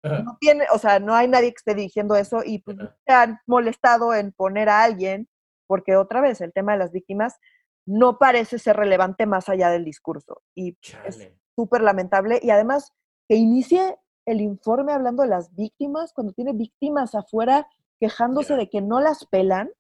no 0.03 0.37
tiene, 0.41 0.67
o 0.73 0.79
sea, 0.79 0.99
no 0.99 1.15
hay 1.15 1.29
nadie 1.29 1.51
que 1.51 1.57
esté 1.57 1.75
dirigiendo 1.75 2.17
eso 2.17 2.43
y 2.45 2.61
pues, 2.61 2.77
se 2.77 3.13
han 3.13 3.41
molestado 3.47 4.15
en 4.15 4.33
poner 4.33 4.69
a 4.69 4.83
alguien, 4.83 5.29
porque 5.67 5.97
otra 5.97 6.21
vez 6.21 6.41
el 6.41 6.53
tema 6.53 6.73
de 6.73 6.79
las 6.79 6.93
víctimas 6.93 7.39
no 7.87 8.19
parece 8.19 8.59
ser 8.59 8.77
relevante 8.77 9.27
más 9.27 9.49
allá 9.49 9.71
del 9.71 9.85
discurso. 9.85 10.43
Y 10.55 10.77
es 11.05 11.29
súper 11.55 11.83
lamentable. 11.83 12.41
Y 12.43 12.51
además, 12.51 12.93
que 13.29 13.37
inicie 13.37 13.97
el 14.27 14.41
informe 14.41 14.93
hablando 14.93 15.23
de 15.23 15.29
las 15.29 15.55
víctimas, 15.55 16.13
cuando 16.13 16.33
tiene 16.33 16.53
víctimas 16.53 17.15
afuera 17.15 17.69
quejándose 18.01 18.57
de 18.57 18.69
que 18.69 18.83
no 18.83 19.01
las 19.01 19.27
pelan, 19.27 19.71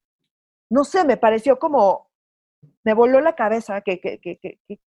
no 0.70 0.84
sé, 0.84 1.04
me 1.04 1.16
pareció 1.16 1.58
como, 1.58 2.08
me 2.84 2.94
voló 2.94 3.20
la 3.20 3.34
cabeza 3.34 3.80
que, 3.80 4.00
que, 4.00 4.18
que, 4.18 4.38
que, 4.38 4.80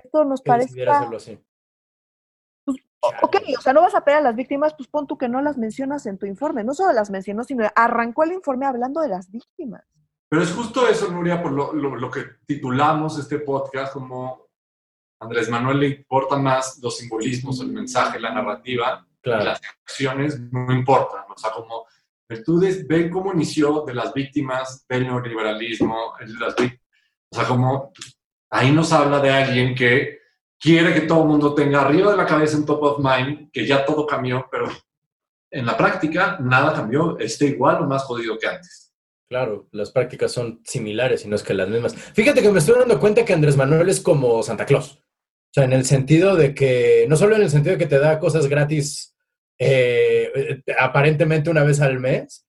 esto 0.00 0.24
nos 0.24 0.42
parece... 0.42 0.84
Pues, 2.64 2.78
ok, 3.22 3.36
o 3.58 3.60
sea, 3.60 3.72
no 3.72 3.82
vas 3.82 3.94
a 3.94 4.04
pelar 4.04 4.20
a 4.20 4.24
las 4.24 4.36
víctimas, 4.36 4.74
pues 4.74 4.88
pon 4.88 5.06
tú 5.06 5.18
que 5.18 5.28
no 5.28 5.42
las 5.42 5.58
mencionas 5.58 6.06
en 6.06 6.18
tu 6.18 6.26
informe. 6.26 6.64
No 6.64 6.74
solo 6.74 6.92
las 6.92 7.10
mencionó, 7.10 7.44
sino 7.44 7.66
arrancó 7.74 8.24
el 8.24 8.32
informe 8.32 8.66
hablando 8.66 9.00
de 9.00 9.08
las 9.08 9.30
víctimas. 9.30 9.84
Pero 10.28 10.42
es 10.42 10.52
justo 10.52 10.88
eso, 10.88 11.10
Nuria, 11.10 11.42
por 11.42 11.52
lo, 11.52 11.72
lo, 11.72 12.10
que 12.10 12.24
titulamos 12.46 13.18
este 13.18 13.38
podcast 13.38 13.92
como 13.92 14.48
Andrés 15.20 15.48
Manuel 15.48 15.78
le 15.78 15.88
importa 15.88 16.36
más 16.36 16.80
los 16.82 16.96
simbolismos, 16.96 17.60
el 17.60 17.68
mensaje, 17.68 18.18
la 18.18 18.34
narrativa, 18.34 19.06
las 19.22 19.60
acciones 19.82 20.40
no 20.40 20.72
importan. 20.72 21.24
O 21.28 21.38
sea, 21.38 21.52
como 21.52 21.86
tú 22.44 22.60
ven 22.88 23.10
cómo 23.10 23.32
inició 23.32 23.82
de 23.82 23.94
las 23.94 24.12
víctimas 24.12 24.84
del 24.88 25.04
neoliberalismo, 25.04 26.14
las, 26.40 26.54
o 26.54 27.36
sea, 27.36 27.46
como 27.46 27.92
ahí 28.54 28.70
nos 28.70 28.92
habla 28.92 29.18
de 29.18 29.30
alguien 29.30 29.74
que 29.74 30.20
quiere 30.60 30.94
que 30.94 31.02
todo 31.02 31.22
el 31.22 31.28
mundo 31.28 31.54
tenga 31.54 31.82
arriba 31.82 32.12
de 32.12 32.16
la 32.16 32.24
cabeza 32.24 32.56
un 32.56 32.64
top 32.64 32.82
of 32.82 32.98
mind, 32.98 33.50
que 33.52 33.66
ya 33.66 33.84
todo 33.84 34.06
cambió, 34.06 34.46
pero 34.50 34.68
en 35.50 35.66
la 35.66 35.76
práctica 35.76 36.38
nada 36.40 36.72
cambió, 36.72 37.18
está 37.18 37.44
igual 37.44 37.82
o 37.82 37.86
más 37.86 38.04
jodido 38.04 38.38
que 38.38 38.46
antes. 38.46 38.92
Claro, 39.28 39.66
las 39.72 39.90
prácticas 39.90 40.30
son 40.30 40.60
similares 40.64 41.24
y 41.24 41.28
no 41.28 41.34
es 41.34 41.42
que 41.42 41.52
las 41.52 41.68
mismas. 41.68 41.94
Fíjate 41.94 42.42
que 42.42 42.52
me 42.52 42.60
estoy 42.60 42.78
dando 42.78 43.00
cuenta 43.00 43.24
que 43.24 43.32
Andrés 43.32 43.56
Manuel 43.56 43.88
es 43.88 44.00
como 44.00 44.42
Santa 44.42 44.66
Claus. 44.66 44.92
O 44.92 45.54
sea, 45.54 45.64
en 45.64 45.72
el 45.72 45.84
sentido 45.84 46.36
de 46.36 46.54
que, 46.54 47.06
no 47.08 47.16
solo 47.16 47.34
en 47.34 47.42
el 47.42 47.50
sentido 47.50 47.72
de 47.72 47.78
que 47.78 47.88
te 47.88 47.98
da 47.98 48.20
cosas 48.20 48.46
gratis 48.46 49.16
eh, 49.58 50.62
aparentemente 50.78 51.50
una 51.50 51.64
vez 51.64 51.80
al 51.80 51.98
mes, 51.98 52.46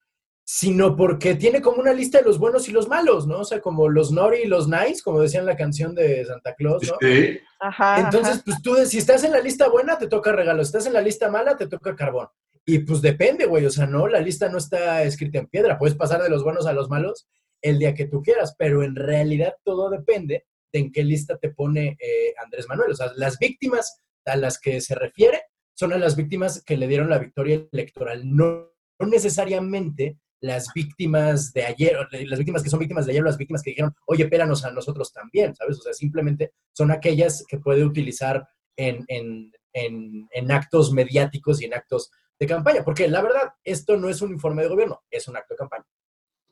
sino 0.48 0.96
porque 0.96 1.34
tiene 1.34 1.60
como 1.60 1.82
una 1.82 1.91
lista 1.91 2.20
de 2.20 2.24
los 2.24 2.38
buenos 2.38 2.70
y 2.70 2.72
los 2.72 2.88
malos, 2.88 3.26
¿no? 3.26 3.39
O 3.39 3.43
sea, 3.43 3.60
como 3.60 3.89
los 3.89 4.12
nori 4.12 4.43
y 4.43 4.48
los 4.48 4.68
nice, 4.68 5.02
como 5.04 5.20
decía 5.20 5.39
en 5.39 5.48
la 5.48 5.58
canción 5.58 5.96
de 5.96 6.24
Santa 6.24 6.54
Claus, 6.54 6.84
¿no? 6.84 6.98
Sí. 7.02 7.39
Ajá, 7.60 8.00
Entonces, 8.00 8.43
pues 8.46 8.62
tú, 8.62 8.76
si 8.86 9.00
estás 9.00 9.24
en 9.24 9.32
la 9.32 9.41
lista 9.41 9.68
buena, 9.70 9.98
te 9.98 10.08
toca 10.08 10.32
regalo, 10.32 10.64
si 10.64 10.68
estás 10.68 10.86
en 10.86 10.93
la 10.93 11.02
lista 11.02 11.32
mala, 11.32 11.58
te 11.58 11.68
toca 11.68 11.96
carbón. 11.96 12.28
Y 12.64 12.80
pues 12.80 13.02
depende, 13.02 13.48
güey, 13.48 13.66
o 13.66 13.72
sea, 13.72 13.88
no, 13.88 14.08
la 14.08 14.20
lista 14.20 14.48
no 14.48 14.60
está 14.60 15.02
escrita 15.04 15.39
en 15.39 15.48
piedra, 15.48 15.80
puedes 15.80 15.98
pasar 15.98 16.22
de 16.22 16.30
los 16.30 16.43
buenos 16.43 16.68
a 16.68 16.74
los 16.74 16.89
malos 16.89 17.28
el 17.62 17.80
día 17.80 17.96
que 17.96 18.06
tú 18.06 18.22
quieras, 18.22 18.56
pero 18.56 18.84
en 18.84 18.96
realidad 18.96 19.56
todo 19.64 19.89
depende 19.89 20.46
de 20.72 20.80
en 20.80 20.91
qué 20.91 21.04
lista 21.04 21.38
te 21.38 21.50
pone 21.50 21.98
eh, 22.00 22.34
Andrés 22.43 22.68
Manuel. 22.68 22.91
O 22.91 22.96
sea, 22.96 23.12
las 23.16 23.39
víctimas 23.39 24.00
a 24.26 24.36
las 24.36 24.60
que 24.60 24.80
se 24.80 24.93
refiere 24.93 25.41
son 25.74 25.91
a 25.91 25.98
las 25.98 26.16
víctimas 26.16 26.64
que 26.64 26.78
le 26.78 26.88
dieron 26.88 27.10
la 27.10 27.18
victoria 27.18 27.66
electoral, 27.72 28.22
no, 28.24 28.72
necesariamente 29.00 30.20
las 30.46 30.72
víctimas 30.74 31.52
de 31.54 31.66
ayer, 31.66 31.98
las 32.12 32.39
víctimas 32.39 32.64
que 32.64 32.70
son 32.70 32.80
víctimas 32.80 33.06
de 33.06 33.14
ayer, 33.14 33.24
las 33.24 33.38
víctimas 33.38 33.64
que 33.64 33.72
dijeron, 33.72 33.96
oye, 34.06 34.28
péranos 34.28 34.64
a 34.64 34.72
nosotros 34.72 35.12
también, 35.12 35.56
¿sabes? 35.56 35.80
O 35.80 35.82
sea, 35.82 35.93
simplemente 35.93 36.54
son 36.72 36.91
aquellas 36.91 37.43
que 37.48 37.58
puede 37.58 37.84
utilizar 37.84 38.48
en, 38.78 39.04
en, 39.08 39.52
en, 39.74 40.28
en 40.32 40.52
actos 40.52 40.91
mediáticos 40.91 41.62
y 41.62 41.66
en 41.66 41.74
actos 41.74 42.12
de 42.39 42.48
campaña, 42.48 42.84
porque 42.84 43.08
la 43.08 43.22
verdad, 43.22 43.54
esto 43.64 43.98
no 43.98 44.10
es 44.10 44.22
un 44.22 44.32
informe 44.32 44.62
de 44.62 44.70
gobierno, 44.70 45.04
es 45.10 45.28
un 45.28 45.38
acto 45.38 45.54
de 45.54 45.58
campaña. 45.58 45.86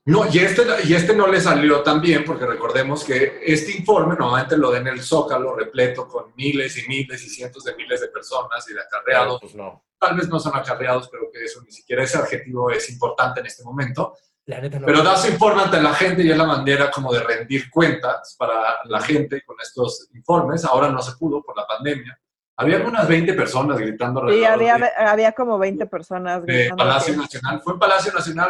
No, 0.06 0.26
y 0.30 0.40
este, 0.40 0.64
y 0.84 0.94
este 0.94 1.16
no 1.16 1.28
le 1.28 1.40
salió 1.40 1.82
tan 1.82 2.02
bien, 2.02 2.26
porque 2.26 2.46
recordemos 2.46 3.06
que 3.06 3.40
este 3.46 3.72
informe 3.78 4.16
normalmente 4.20 4.58
lo 4.58 4.70
den 4.72 4.88
en 4.88 4.96
el 4.96 5.02
Zócalo 5.02 5.56
repleto 5.56 6.08
con 6.10 6.34
miles 6.36 6.78
y 6.78 6.88
miles 6.90 7.24
y 7.24 7.30
cientos 7.30 7.64
de 7.64 7.74
miles 7.76 8.02
de 8.02 8.10
personas 8.10 8.70
y 8.70 8.74
de 8.74 8.82
acarreados. 8.82 9.40
Pues 9.40 9.56
no. 9.56 9.86
Tal 10.04 10.18
vez 10.18 10.28
no 10.28 10.38
son 10.38 10.54
acarreados, 10.54 11.08
pero 11.08 11.32
que 11.32 11.46
eso 11.46 11.62
ni 11.62 11.72
siquiera 11.72 12.04
ese 12.04 12.18
adjetivo 12.18 12.70
es 12.70 12.90
importante 12.90 13.40
en 13.40 13.46
este 13.46 13.64
momento. 13.64 14.18
La 14.46 14.60
neta 14.60 14.78
no 14.78 14.86
pero 14.86 15.02
da 15.02 15.16
su 15.16 15.32
informe 15.32 15.62
ante 15.62 15.82
la 15.82 15.94
gente 15.94 16.24
y 16.24 16.30
es 16.30 16.38
la 16.38 16.44
manera 16.44 16.92
como 16.92 17.14
de 17.14 17.24
rendir 17.24 17.70
cuentas 17.70 18.36
para 18.38 18.80
la 18.84 19.00
gente 19.00 19.42
con 19.46 19.56
estos 19.62 20.10
informes. 20.14 20.66
Ahora 20.66 20.90
no 20.90 21.02
se 21.02 21.14
pudo 21.14 21.42
por 21.42 21.56
la 21.56 21.66
pandemia. 21.66 22.20
Había 22.58 22.80
unas 22.86 23.08
20 23.08 23.34
personas 23.34 23.80
gritando. 23.80 24.28
Sí, 24.30 24.44
había, 24.44 24.76
había 24.98 25.32
como 25.32 25.58
20 25.58 25.86
personas 25.86 26.44
gritando. 26.44 26.84
Palacio 26.84 27.16
Nacional. 27.16 27.62
Fue 27.64 27.74
en 27.74 27.80
Palacio 27.80 28.12
Nacional, 28.12 28.50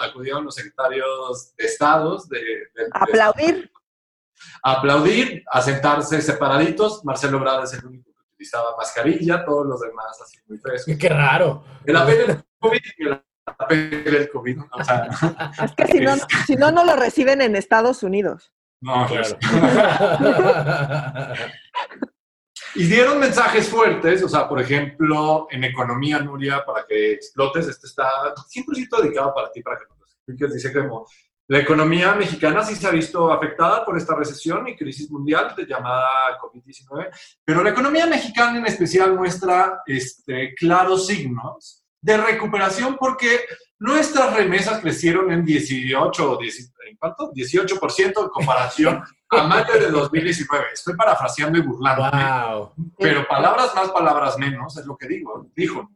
acudieron 0.00 0.46
los 0.46 0.54
secretarios 0.54 1.54
de 1.54 1.64
estados. 1.66 2.26
De, 2.30 2.40
aplaudir. 2.92 3.70
Aplaudir, 4.62 5.44
a 5.52 5.60
sentarse 5.60 6.22
separaditos. 6.22 7.04
Marcelo 7.04 7.38
Brada 7.38 7.64
es 7.64 7.74
el 7.74 7.84
único 7.84 8.13
utilizaba 8.44 8.76
mascarilla, 8.76 9.44
todos 9.44 9.66
los 9.66 9.80
demás 9.80 10.20
así 10.20 10.38
muy 10.46 10.58
frescos. 10.58 10.94
¡Qué 10.98 11.08
raro! 11.08 11.64
El 11.84 11.96
apelo 11.96 12.26
del 12.26 12.44
COVID 12.58 12.80
el 12.98 13.24
apelo 13.46 14.10
del 14.10 14.30
COVID. 14.30 14.58
O 14.72 14.84
sea, 14.84 15.08
es 15.64 15.72
que 15.72 15.86
si 15.86 16.00
no, 16.00 16.14
si 16.46 16.56
no, 16.56 16.70
no 16.70 16.84
lo 16.84 16.96
reciben 16.96 17.40
en 17.40 17.56
Estados 17.56 18.02
Unidos. 18.02 18.52
No, 18.80 19.06
claro. 19.06 19.38
Y 22.76 22.86
dieron 22.86 23.20
mensajes 23.20 23.68
fuertes, 23.68 24.20
o 24.24 24.28
sea, 24.28 24.48
por 24.48 24.60
ejemplo, 24.60 25.46
en 25.48 25.62
economía, 25.62 26.18
Nuria, 26.18 26.64
para 26.66 26.84
que 26.84 27.12
explotes, 27.12 27.68
este 27.68 27.86
está 27.86 28.08
100% 28.34 29.00
dedicado 29.00 29.32
para 29.32 29.52
ti, 29.52 29.62
para 29.62 29.78
que 29.78 29.84
nos 29.96 30.12
expliques. 30.12 30.54
Dice 30.54 30.72
que 30.72 30.80
la 31.46 31.58
economía 31.58 32.14
mexicana 32.14 32.64
sí 32.64 32.74
se 32.74 32.86
ha 32.86 32.90
visto 32.90 33.30
afectada 33.30 33.84
por 33.84 33.98
esta 33.98 34.14
recesión 34.14 34.66
y 34.66 34.76
crisis 34.76 35.10
mundial 35.10 35.54
de 35.54 35.66
llamada 35.66 36.38
COVID-19, 36.40 37.10
pero 37.44 37.62
la 37.62 37.70
economía 37.70 38.06
mexicana 38.06 38.58
en 38.58 38.66
especial 38.66 39.14
muestra 39.14 39.82
este, 39.86 40.54
claros 40.54 41.06
signos 41.06 41.84
de 42.00 42.16
recuperación 42.16 42.96
porque 42.96 43.40
nuestras 43.78 44.34
remesas 44.34 44.80
crecieron 44.80 45.30
en 45.32 45.44
18 45.44 46.32
o 46.32 46.38
18% 46.38 48.22
en 48.22 48.28
comparación 48.28 49.02
a 49.30 49.42
mayo 49.42 49.74
de 49.74 49.90
2019. 49.90 50.66
Estoy 50.72 50.94
parafraseando 50.96 51.58
y 51.58 51.62
burlando. 51.62 52.72
Pero 52.98 53.26
palabras 53.26 53.74
más, 53.74 53.90
palabras 53.90 54.38
menos, 54.38 54.76
es 54.78 54.86
lo 54.86 54.96
que 54.96 55.08
digo, 55.08 55.46
dijo. 55.54 55.90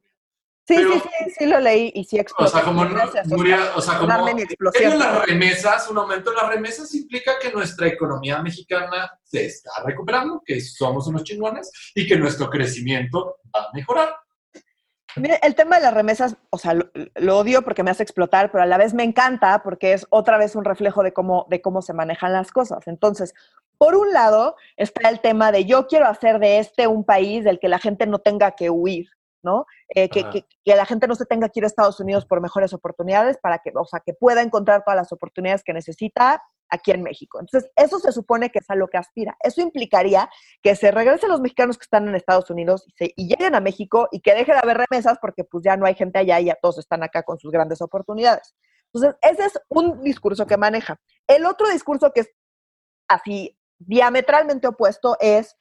Sí, 0.68 0.76
sí, 0.76 1.00
sí, 1.00 1.30
sí 1.38 1.46
lo 1.46 1.60
leí 1.60 1.90
y 1.94 2.04
sí 2.04 2.18
explotó. 2.18 2.44
O 2.44 2.54
sea, 2.54 2.62
como, 2.62 2.84
Nuria, 2.84 3.72
o 3.74 3.80
sea, 3.80 3.98
como 3.98 4.28
en 4.28 4.98
las 4.98 5.26
remesas, 5.26 5.88
un 5.88 5.96
aumento 5.96 6.30
en 6.30 6.36
las 6.36 6.48
remesas 6.50 6.94
implica 6.94 7.38
que 7.40 7.50
nuestra 7.50 7.86
economía 7.86 8.42
mexicana 8.42 9.10
se 9.22 9.46
está 9.46 9.70
recuperando, 9.82 10.42
que 10.44 10.60
somos 10.60 11.06
unos 11.06 11.24
chingones 11.24 11.72
y 11.94 12.06
que 12.06 12.18
nuestro 12.18 12.50
crecimiento 12.50 13.38
va 13.54 13.62
a 13.62 13.68
mejorar. 13.72 14.14
Mire, 15.16 15.38
el 15.42 15.54
tema 15.54 15.76
de 15.76 15.84
las 15.84 15.94
remesas, 15.94 16.36
o 16.50 16.58
sea, 16.58 16.74
lo, 16.74 17.38
odio 17.38 17.62
porque 17.62 17.82
me 17.82 17.90
hace 17.90 18.02
explotar, 18.02 18.52
pero 18.52 18.62
a 18.62 18.66
la 18.66 18.76
vez 18.76 18.92
me 18.92 19.04
encanta 19.04 19.62
porque 19.62 19.94
es 19.94 20.06
otra 20.10 20.36
vez 20.36 20.54
un 20.54 20.66
reflejo 20.66 21.02
de 21.02 21.14
cómo, 21.14 21.46
de 21.48 21.62
cómo 21.62 21.80
se 21.80 21.94
manejan 21.94 22.34
las 22.34 22.52
cosas. 22.52 22.86
Entonces, 22.86 23.32
por 23.78 23.94
un 23.94 24.12
lado 24.12 24.56
está 24.76 25.08
el 25.08 25.20
tema 25.20 25.50
de 25.50 25.64
yo 25.64 25.86
quiero 25.86 26.06
hacer 26.06 26.38
de 26.40 26.58
este 26.58 26.86
un 26.86 27.04
país 27.04 27.42
del 27.42 27.58
que 27.58 27.68
la 27.68 27.78
gente 27.78 28.06
no 28.06 28.18
tenga 28.18 28.50
que 28.50 28.68
huir, 28.68 29.08
¿no? 29.42 29.66
Eh, 29.88 30.08
que, 30.08 30.28
que, 30.30 30.44
que, 30.64 30.76
la 30.76 30.86
gente 30.86 31.06
no 31.06 31.14
se 31.14 31.26
tenga 31.26 31.48
que 31.48 31.60
ir 31.60 31.64
a 31.64 31.66
Estados 31.66 32.00
Unidos 32.00 32.26
por 32.26 32.40
mejores 32.40 32.72
oportunidades 32.72 33.38
para 33.38 33.58
que, 33.58 33.72
o 33.74 33.84
sea, 33.84 34.00
que 34.04 34.14
pueda 34.14 34.42
encontrar 34.42 34.84
todas 34.84 34.96
las 34.96 35.12
oportunidades 35.12 35.62
que 35.62 35.72
necesita 35.72 36.42
aquí 36.70 36.90
en 36.90 37.02
México. 37.02 37.40
Entonces, 37.40 37.70
eso 37.76 37.98
se 37.98 38.12
supone 38.12 38.50
que 38.50 38.58
es 38.58 38.70
a 38.70 38.74
lo 38.74 38.88
que 38.88 38.98
aspira. 38.98 39.36
Eso 39.40 39.60
implicaría 39.60 40.28
que 40.62 40.74
se 40.74 40.90
regresen 40.90 41.30
los 41.30 41.40
mexicanos 41.40 41.78
que 41.78 41.84
están 41.84 42.08
en 42.08 42.14
Estados 42.14 42.50
Unidos 42.50 42.84
y, 42.86 42.92
se, 42.92 43.12
y 43.16 43.28
lleguen 43.28 43.54
a 43.54 43.60
México 43.60 44.08
y 44.12 44.20
que 44.20 44.34
deje 44.34 44.52
de 44.52 44.58
haber 44.58 44.86
remesas 44.88 45.18
porque 45.20 45.44
pues 45.44 45.64
ya 45.64 45.76
no 45.76 45.86
hay 45.86 45.94
gente 45.94 46.18
allá 46.18 46.40
y 46.40 46.46
ya 46.46 46.56
todos 46.60 46.78
están 46.78 47.02
acá 47.02 47.22
con 47.22 47.38
sus 47.38 47.50
grandes 47.50 47.80
oportunidades. 47.80 48.54
Entonces, 48.92 49.18
ese 49.22 49.44
es 49.46 49.60
un 49.68 50.02
discurso 50.02 50.46
que 50.46 50.56
maneja. 50.56 51.00
El 51.26 51.46
otro 51.46 51.68
discurso 51.68 52.12
que 52.12 52.20
es 52.20 52.30
así 53.08 53.58
diametralmente 53.78 54.66
opuesto 54.68 55.16
es 55.20 55.56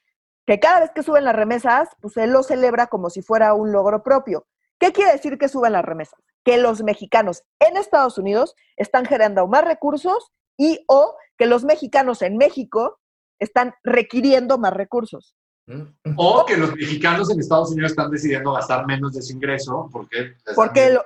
que 0.48 0.60
cada 0.62 0.80
vez 0.80 0.92
que 0.96 1.04
suben 1.04 1.26
las 1.26 1.36
remesas, 1.36 1.90
pues 2.02 2.16
él 2.16 2.32
lo 2.32 2.42
celebra 2.42 2.88
como 2.88 3.10
si 3.10 3.22
fuera 3.22 3.54
un 3.54 3.74
logro 3.74 4.02
propio. 4.02 4.48
¿Qué 4.80 4.94
quiere 4.94 5.12
decir 5.12 5.38
que 5.38 5.50
suben 5.50 5.74
las 5.74 5.84
remesas? 5.84 6.20
Que 6.46 6.58
los 6.58 6.84
mexicanos 6.84 7.44
en 7.60 7.76
Estados 7.76 8.18
Unidos 8.18 8.56
están 8.78 9.06
generando 9.06 9.46
más 9.48 9.66
recursos 9.66 10.32
y 10.58 10.86
o 10.88 11.16
que 11.38 11.48
los 11.48 11.66
mexicanos 11.66 12.22
en 12.22 12.38
México 12.38 13.00
están 13.40 13.76
requiriendo 13.84 14.58
más 14.58 14.74
recursos. 14.74 15.36
Mm. 15.66 16.14
O 16.16 16.46
que 16.46 16.56
los 16.56 16.74
mexicanos 16.76 17.30
en 17.30 17.42
Estados 17.42 17.72
Unidos 17.72 17.92
están 17.92 18.10
decidiendo 18.10 18.54
gastar 18.54 18.88
menos 18.88 19.14
de 19.14 19.22
su 19.22 19.34
ingreso 19.34 19.90
porque 19.92 20.36
les 20.46 20.56
porque, 20.56 20.80
da, 20.80 20.88
miedo. 20.88 21.06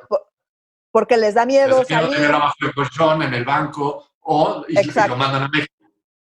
porque 0.91 1.17
les 1.17 1.33
da 1.33 1.45
miedo 1.47 1.79
les 1.79 1.87
salir. 1.87 2.11
tener 2.11 2.31
abajo 2.31 2.55
el 2.61 2.73
colchón 2.75 3.23
en 3.23 3.33
el 3.33 3.43
banco 3.43 4.05
o 4.19 4.63
y, 4.67 4.75
lo 4.75 5.15
mandan 5.15 5.43
a 5.43 5.49
México. 5.49 5.70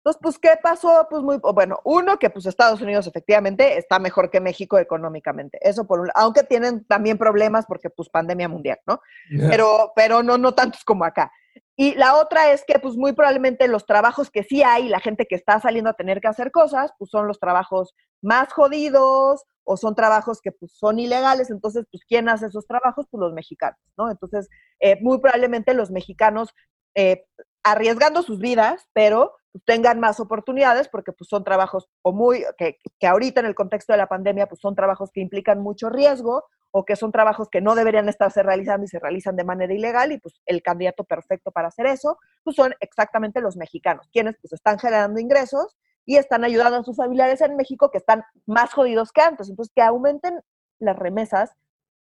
Entonces, 0.07 0.21
pues, 0.23 0.39
¿qué 0.39 0.57
pasó? 0.63 1.05
Pues 1.09 1.21
muy, 1.21 1.37
bueno, 1.37 1.81
uno, 1.83 2.17
que 2.17 2.29
pues 2.29 2.45
Estados 2.45 2.79
Unidos 2.79 3.07
efectivamente 3.07 3.77
está 3.77 3.99
mejor 3.99 4.31
que 4.31 4.39
México 4.39 4.77
económicamente. 4.77 5.59
Eso 5.61 5.85
por 5.85 5.99
un 5.99 6.09
aunque 6.15 6.43
tienen 6.43 6.85
también 6.85 7.17
problemas 7.17 7.65
porque 7.65 7.89
pues 7.89 8.07
pandemia 8.07 8.47
mundial, 8.47 8.79
¿no? 8.87 9.01
Pero, 9.49 9.91
pero 9.97 10.23
no, 10.23 10.37
no 10.37 10.53
tantos 10.53 10.85
como 10.85 11.03
acá. 11.03 11.29
Y 11.75 11.93
la 11.95 12.15
otra 12.15 12.53
es 12.53 12.63
que, 12.65 12.79
pues 12.79 12.95
muy 12.95 13.11
probablemente 13.11 13.67
los 13.67 13.85
trabajos 13.85 14.31
que 14.31 14.43
sí 14.43 14.63
hay, 14.63 14.87
la 14.87 15.01
gente 15.01 15.25
que 15.25 15.35
está 15.35 15.59
saliendo 15.59 15.89
a 15.89 15.95
tener 15.95 16.21
que 16.21 16.29
hacer 16.29 16.51
cosas, 16.51 16.93
pues 16.97 17.11
son 17.11 17.27
los 17.27 17.41
trabajos 17.41 17.93
más 18.21 18.53
jodidos 18.53 19.43
o 19.65 19.75
son 19.75 19.93
trabajos 19.93 20.39
que 20.41 20.53
pues 20.53 20.71
son 20.71 20.99
ilegales. 20.99 21.49
Entonces, 21.49 21.83
pues, 21.91 22.05
¿quién 22.07 22.29
hace 22.29 22.45
esos 22.45 22.65
trabajos? 22.65 23.07
Pues 23.11 23.19
los 23.19 23.33
mexicanos, 23.33 23.79
¿no? 23.97 24.09
Entonces, 24.09 24.47
eh, 24.79 24.97
muy 25.01 25.19
probablemente 25.19 25.73
los 25.73 25.91
mexicanos 25.91 26.53
eh, 26.95 27.25
arriesgando 27.61 28.23
sus 28.23 28.39
vidas, 28.39 28.87
pero 28.93 29.33
tengan 29.65 29.99
más 29.99 30.19
oportunidades 30.19 30.89
porque 30.89 31.11
pues 31.11 31.29
son 31.29 31.43
trabajos 31.43 31.87
o 32.01 32.13
muy, 32.13 32.43
que, 32.57 32.77
que, 32.99 33.07
ahorita 33.07 33.39
en 33.39 33.45
el 33.45 33.55
contexto 33.55 33.93
de 33.93 33.97
la 33.97 34.07
pandemia 34.07 34.47
pues 34.47 34.61
son 34.61 34.75
trabajos 34.75 35.11
que 35.11 35.21
implican 35.21 35.61
mucho 35.61 35.89
riesgo 35.89 36.45
o 36.71 36.85
que 36.85 36.95
son 36.95 37.11
trabajos 37.11 37.49
que 37.49 37.61
no 37.61 37.75
deberían 37.75 38.09
estarse 38.09 38.43
realizando 38.43 38.85
y 38.85 38.87
se 38.87 38.99
realizan 38.99 39.35
de 39.35 39.43
manera 39.43 39.73
ilegal 39.73 40.11
y 40.11 40.19
pues 40.19 40.41
el 40.45 40.61
candidato 40.61 41.03
perfecto 41.03 41.51
para 41.51 41.69
hacer 41.69 41.85
eso 41.85 42.17
pues 42.43 42.55
son 42.55 42.73
exactamente 42.79 43.41
los 43.41 43.57
mexicanos, 43.57 44.07
quienes 44.11 44.35
pues 44.41 44.53
están 44.53 44.77
generando 44.79 45.19
ingresos 45.19 45.75
y 46.07 46.15
están 46.15 46.43
ayudando 46.45 46.77
a 46.77 46.83
sus 46.83 46.95
familiares 46.95 47.41
en 47.41 47.55
México 47.57 47.91
que 47.91 47.97
están 47.97 48.23
más 48.45 48.73
jodidos 48.73 49.11
que 49.11 49.21
antes. 49.21 49.49
Entonces, 49.49 49.73
que 49.75 49.81
aumenten 49.81 50.39
las 50.79 50.97
remesas 50.97 51.51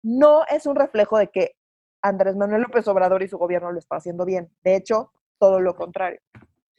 no 0.03 0.45
es 0.47 0.67
un 0.67 0.77
reflejo 0.77 1.19
de 1.19 1.29
que 1.29 1.57
Andrés 2.03 2.37
Manuel 2.37 2.63
López 2.63 2.87
Obrador 2.87 3.23
y 3.23 3.29
su 3.29 3.39
gobierno 3.39 3.73
lo 3.73 3.79
está 3.79 3.97
haciendo 3.97 4.25
bien. 4.25 4.51
De 4.63 4.77
hecho, 4.77 5.11
todo 5.39 5.61
lo 5.61 5.75
contrario. 5.75 6.21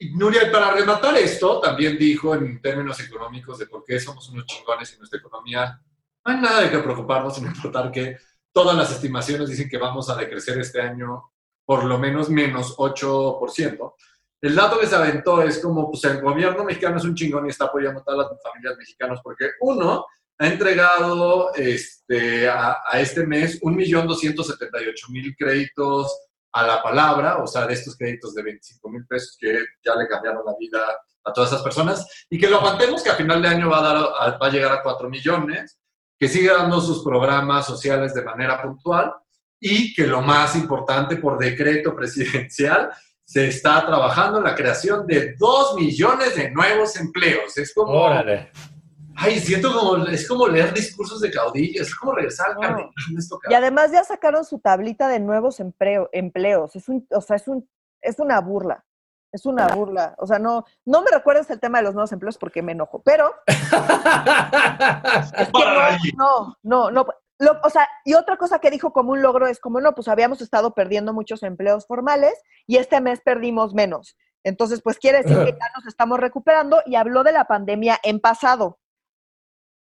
Nuria, 0.00 0.50
para 0.50 0.72
rematar 0.72 1.16
esto, 1.18 1.60
también 1.60 1.98
dijo 1.98 2.34
en 2.34 2.60
términos 2.60 2.98
económicos 3.00 3.58
de 3.58 3.66
por 3.66 3.84
qué 3.84 4.00
somos 4.00 4.28
unos 4.30 4.46
chingones 4.46 4.92
en 4.92 4.98
nuestra 4.98 5.18
economía, 5.18 5.78
no 6.24 6.32
hay 6.32 6.40
nada 6.40 6.62
de 6.62 6.70
qué 6.70 6.78
preocuparnos 6.78 7.36
sin 7.36 7.46
importar 7.46 7.90
que 7.92 8.16
todas 8.52 8.76
las 8.76 8.90
estimaciones 8.90 9.48
dicen 9.48 9.68
que 9.68 9.78
vamos 9.78 10.08
a 10.08 10.16
decrecer 10.16 10.58
este 10.58 10.80
año 10.80 11.30
por 11.66 11.84
lo 11.84 11.98
menos 11.98 12.30
menos 12.30 12.76
8%. 12.76 13.94
El 14.42 14.54
dato 14.54 14.80
que 14.80 14.86
se 14.86 14.96
aventó 14.96 15.42
es 15.42 15.58
como, 15.58 15.90
pues 15.90 16.02
el 16.04 16.20
gobierno 16.22 16.64
mexicano 16.64 16.96
es 16.96 17.04
un 17.04 17.14
chingón 17.14 17.46
y 17.46 17.50
está 17.50 17.66
apoyando 17.66 18.00
a 18.00 18.04
todas 18.04 18.30
las 18.30 18.42
familias 18.42 18.78
mexicanas 18.78 19.20
porque 19.22 19.50
uno, 19.60 20.06
ha 20.38 20.46
entregado 20.46 21.54
este, 21.54 22.48
a, 22.48 22.78
a 22.90 22.98
este 22.98 23.26
mes 23.26 23.60
1.278.000 23.60 25.36
créditos 25.38 26.29
a 26.52 26.66
la 26.66 26.82
palabra, 26.82 27.38
o 27.38 27.46
sea, 27.46 27.66
de 27.66 27.74
estos 27.74 27.96
créditos 27.96 28.34
de 28.34 28.42
25 28.42 28.88
mil 28.88 29.06
pesos 29.06 29.36
que 29.38 29.64
ya 29.84 29.94
le 29.94 30.08
cambiaron 30.08 30.44
la 30.44 30.54
vida 30.58 30.80
a 31.24 31.32
todas 31.32 31.50
esas 31.50 31.62
personas, 31.62 32.26
y 32.30 32.38
que 32.38 32.48
lo 32.48 32.58
aguantemos 32.58 33.02
que 33.02 33.10
a 33.10 33.14
final 33.14 33.42
de 33.42 33.48
año 33.48 33.68
va 33.68 33.78
a, 33.78 34.38
dar, 34.38 34.52
llegar 34.52 34.72
a 34.72 34.82
4 34.82 35.08
millones, 35.08 35.78
que 36.18 36.28
siga 36.28 36.54
dando 36.54 36.80
sus 36.80 37.02
programas 37.02 37.66
sociales 37.66 38.14
de 38.14 38.22
manera 38.22 38.60
puntual 38.60 39.12
y 39.58 39.94
que 39.94 40.06
lo 40.06 40.22
más 40.22 40.56
importante, 40.56 41.16
por 41.16 41.38
decreto 41.38 41.94
presidencial, 41.94 42.90
se 43.24 43.46
está 43.48 43.86
trabajando 43.86 44.38
en 44.38 44.44
la 44.44 44.54
creación 44.54 45.06
de 45.06 45.34
2 45.38 45.76
millones 45.76 46.34
de 46.34 46.50
nuevos 46.50 46.96
empleos. 46.96 47.56
Es 47.56 47.72
como... 47.72 47.92
Órale. 47.92 48.50
Ay, 49.20 49.38
siento 49.38 49.72
como, 49.72 50.04
es 50.06 50.26
como 50.26 50.48
leer 50.48 50.72
discursos 50.72 51.20
de 51.20 51.30
caudillos, 51.30 51.88
es 51.88 51.94
como 51.94 52.12
regresar 52.12 52.56
al 52.60 52.90
Y 53.48 53.54
además 53.54 53.92
ya 53.92 54.02
sacaron 54.02 54.44
su 54.44 54.58
tablita 54.58 55.08
de 55.08 55.20
nuevos 55.20 55.60
empleo, 55.60 56.08
empleos. 56.12 56.74
Es 56.74 56.88
un, 56.88 57.06
o 57.10 57.20
sea, 57.20 57.36
es 57.36 57.46
un, 57.46 57.68
es 58.00 58.18
una 58.18 58.40
burla. 58.40 58.84
Es 59.32 59.46
una 59.46 59.68
burla. 59.68 60.14
O 60.18 60.26
sea, 60.26 60.38
no, 60.38 60.64
no 60.84 61.02
me 61.02 61.10
recuerdes 61.10 61.48
el 61.50 61.60
tema 61.60 61.78
de 61.78 61.84
los 61.84 61.94
nuevos 61.94 62.12
empleos 62.12 62.38
porque 62.38 62.62
me 62.62 62.72
enojo, 62.72 63.00
pero. 63.02 63.34
no, 66.16 66.56
no, 66.62 66.90
no, 66.90 67.06
o 67.62 67.70
sea, 67.70 67.88
y 68.04 68.14
otra 68.14 68.36
cosa 68.36 68.58
que 68.58 68.70
dijo 68.70 68.92
como 68.92 69.12
un 69.12 69.22
logro 69.22 69.46
es 69.46 69.60
como, 69.60 69.80
no, 69.80 69.94
pues 69.94 70.08
habíamos 70.08 70.40
estado 70.40 70.74
perdiendo 70.74 71.12
muchos 71.12 71.42
empleos 71.42 71.86
formales 71.86 72.34
y 72.66 72.76
este 72.76 73.00
mes 73.00 73.20
perdimos 73.24 73.72
menos. 73.72 74.16
Entonces, 74.42 74.80
pues 74.82 74.98
quiere 74.98 75.22
decir 75.22 75.36
que 75.36 75.52
ya 75.52 75.66
nos 75.76 75.86
estamos 75.86 76.18
recuperando 76.18 76.82
y 76.86 76.96
habló 76.96 77.22
de 77.22 77.32
la 77.32 77.44
pandemia 77.44 78.00
en 78.02 78.20
pasado. 78.20 78.79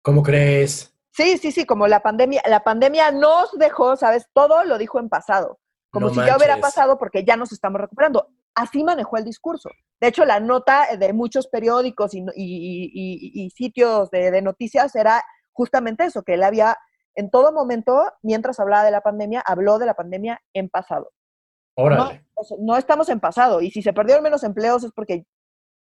¿Cómo 0.04 0.22
crees? 0.22 0.93
Sí, 1.12 1.38
sí, 1.38 1.51
sí, 1.51 1.66
como 1.66 1.88
la 1.88 2.01
pandemia, 2.01 2.41
la 2.47 2.64
pandemia 2.64 3.12
nos 3.12 3.51
dejó, 3.54 3.95
¿sabes? 3.95 4.28
Todo 4.34 4.66
lo 4.66 4.78
dijo 4.78 4.99
en 4.99 5.08
pasado, 5.08 5.60
como 5.91 6.10
si 6.10 6.18
ya 6.18 6.36
hubiera 6.36 6.58
pasado 6.58 6.97
porque 6.97 7.24
ya 7.24 7.38
nos 7.38 7.51
estamos 7.54 7.80
recuperando. 7.80 8.28
Así 8.54 8.84
manejó 8.84 9.18
el 9.18 9.24
discurso. 9.24 9.70
De 10.01 10.08
hecho, 10.10 10.26
la 10.26 10.39
nota 10.39 10.88
de 10.97 11.14
muchos 11.14 11.47
periódicos 11.47 12.12
y, 12.14 13.49
sitios 13.56 14.10
de, 14.12 14.41
noticias 14.41 14.93
era 14.95 15.24
justamente 15.54 16.04
eso, 16.04 16.24
que 16.24 16.34
él 16.34 16.43
había, 16.43 16.78
en 17.16 17.32
todo 17.32 17.54
momento, 17.54 18.12
mientras 18.22 18.60
hablaba 18.60 18.84
de 18.84 18.91
la 18.91 19.01
pandemia, 19.01 19.41
habló 19.45 19.80
de 19.80 19.86
la 19.86 19.93
pandemia 19.93 20.41
en 20.54 20.68
pasado. 20.68 21.12
Órale. 21.76 22.26
No, 22.36 22.58
no 22.60 22.78
estamos 22.78 23.08
en 23.08 23.22
pasado. 23.22 23.62
Y 23.62 23.72
si 23.72 23.82
se 23.82 23.93
perdieron 23.93 24.24
menos 24.24 24.43
empleos 24.43 24.84
es 24.84 24.91
porque 24.91 25.26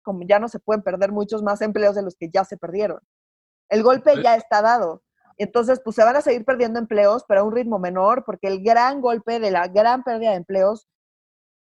como 0.02 0.22
ya 0.24 0.38
no 0.38 0.48
se 0.48 0.60
pueden 0.60 0.82
perder 0.82 1.10
muchos 1.10 1.42
más 1.42 1.62
empleos 1.62 1.96
de 1.96 2.02
los 2.02 2.14
que 2.14 2.28
ya 2.28 2.44
se 2.44 2.56
perdieron. 2.56 3.00
El 3.68 3.82
golpe 3.82 4.22
ya 4.22 4.36
está 4.36 4.62
dado. 4.62 5.02
Entonces, 5.36 5.80
pues 5.82 5.96
se 5.96 6.04
van 6.04 6.16
a 6.16 6.20
seguir 6.20 6.44
perdiendo 6.44 6.78
empleos, 6.78 7.24
pero 7.26 7.40
a 7.40 7.44
un 7.44 7.54
ritmo 7.54 7.78
menor, 7.78 8.24
porque 8.24 8.46
el 8.46 8.62
gran 8.62 9.00
golpe 9.00 9.40
de 9.40 9.50
la 9.50 9.66
gran 9.68 10.04
pérdida 10.04 10.30
de 10.30 10.36
empleos 10.36 10.88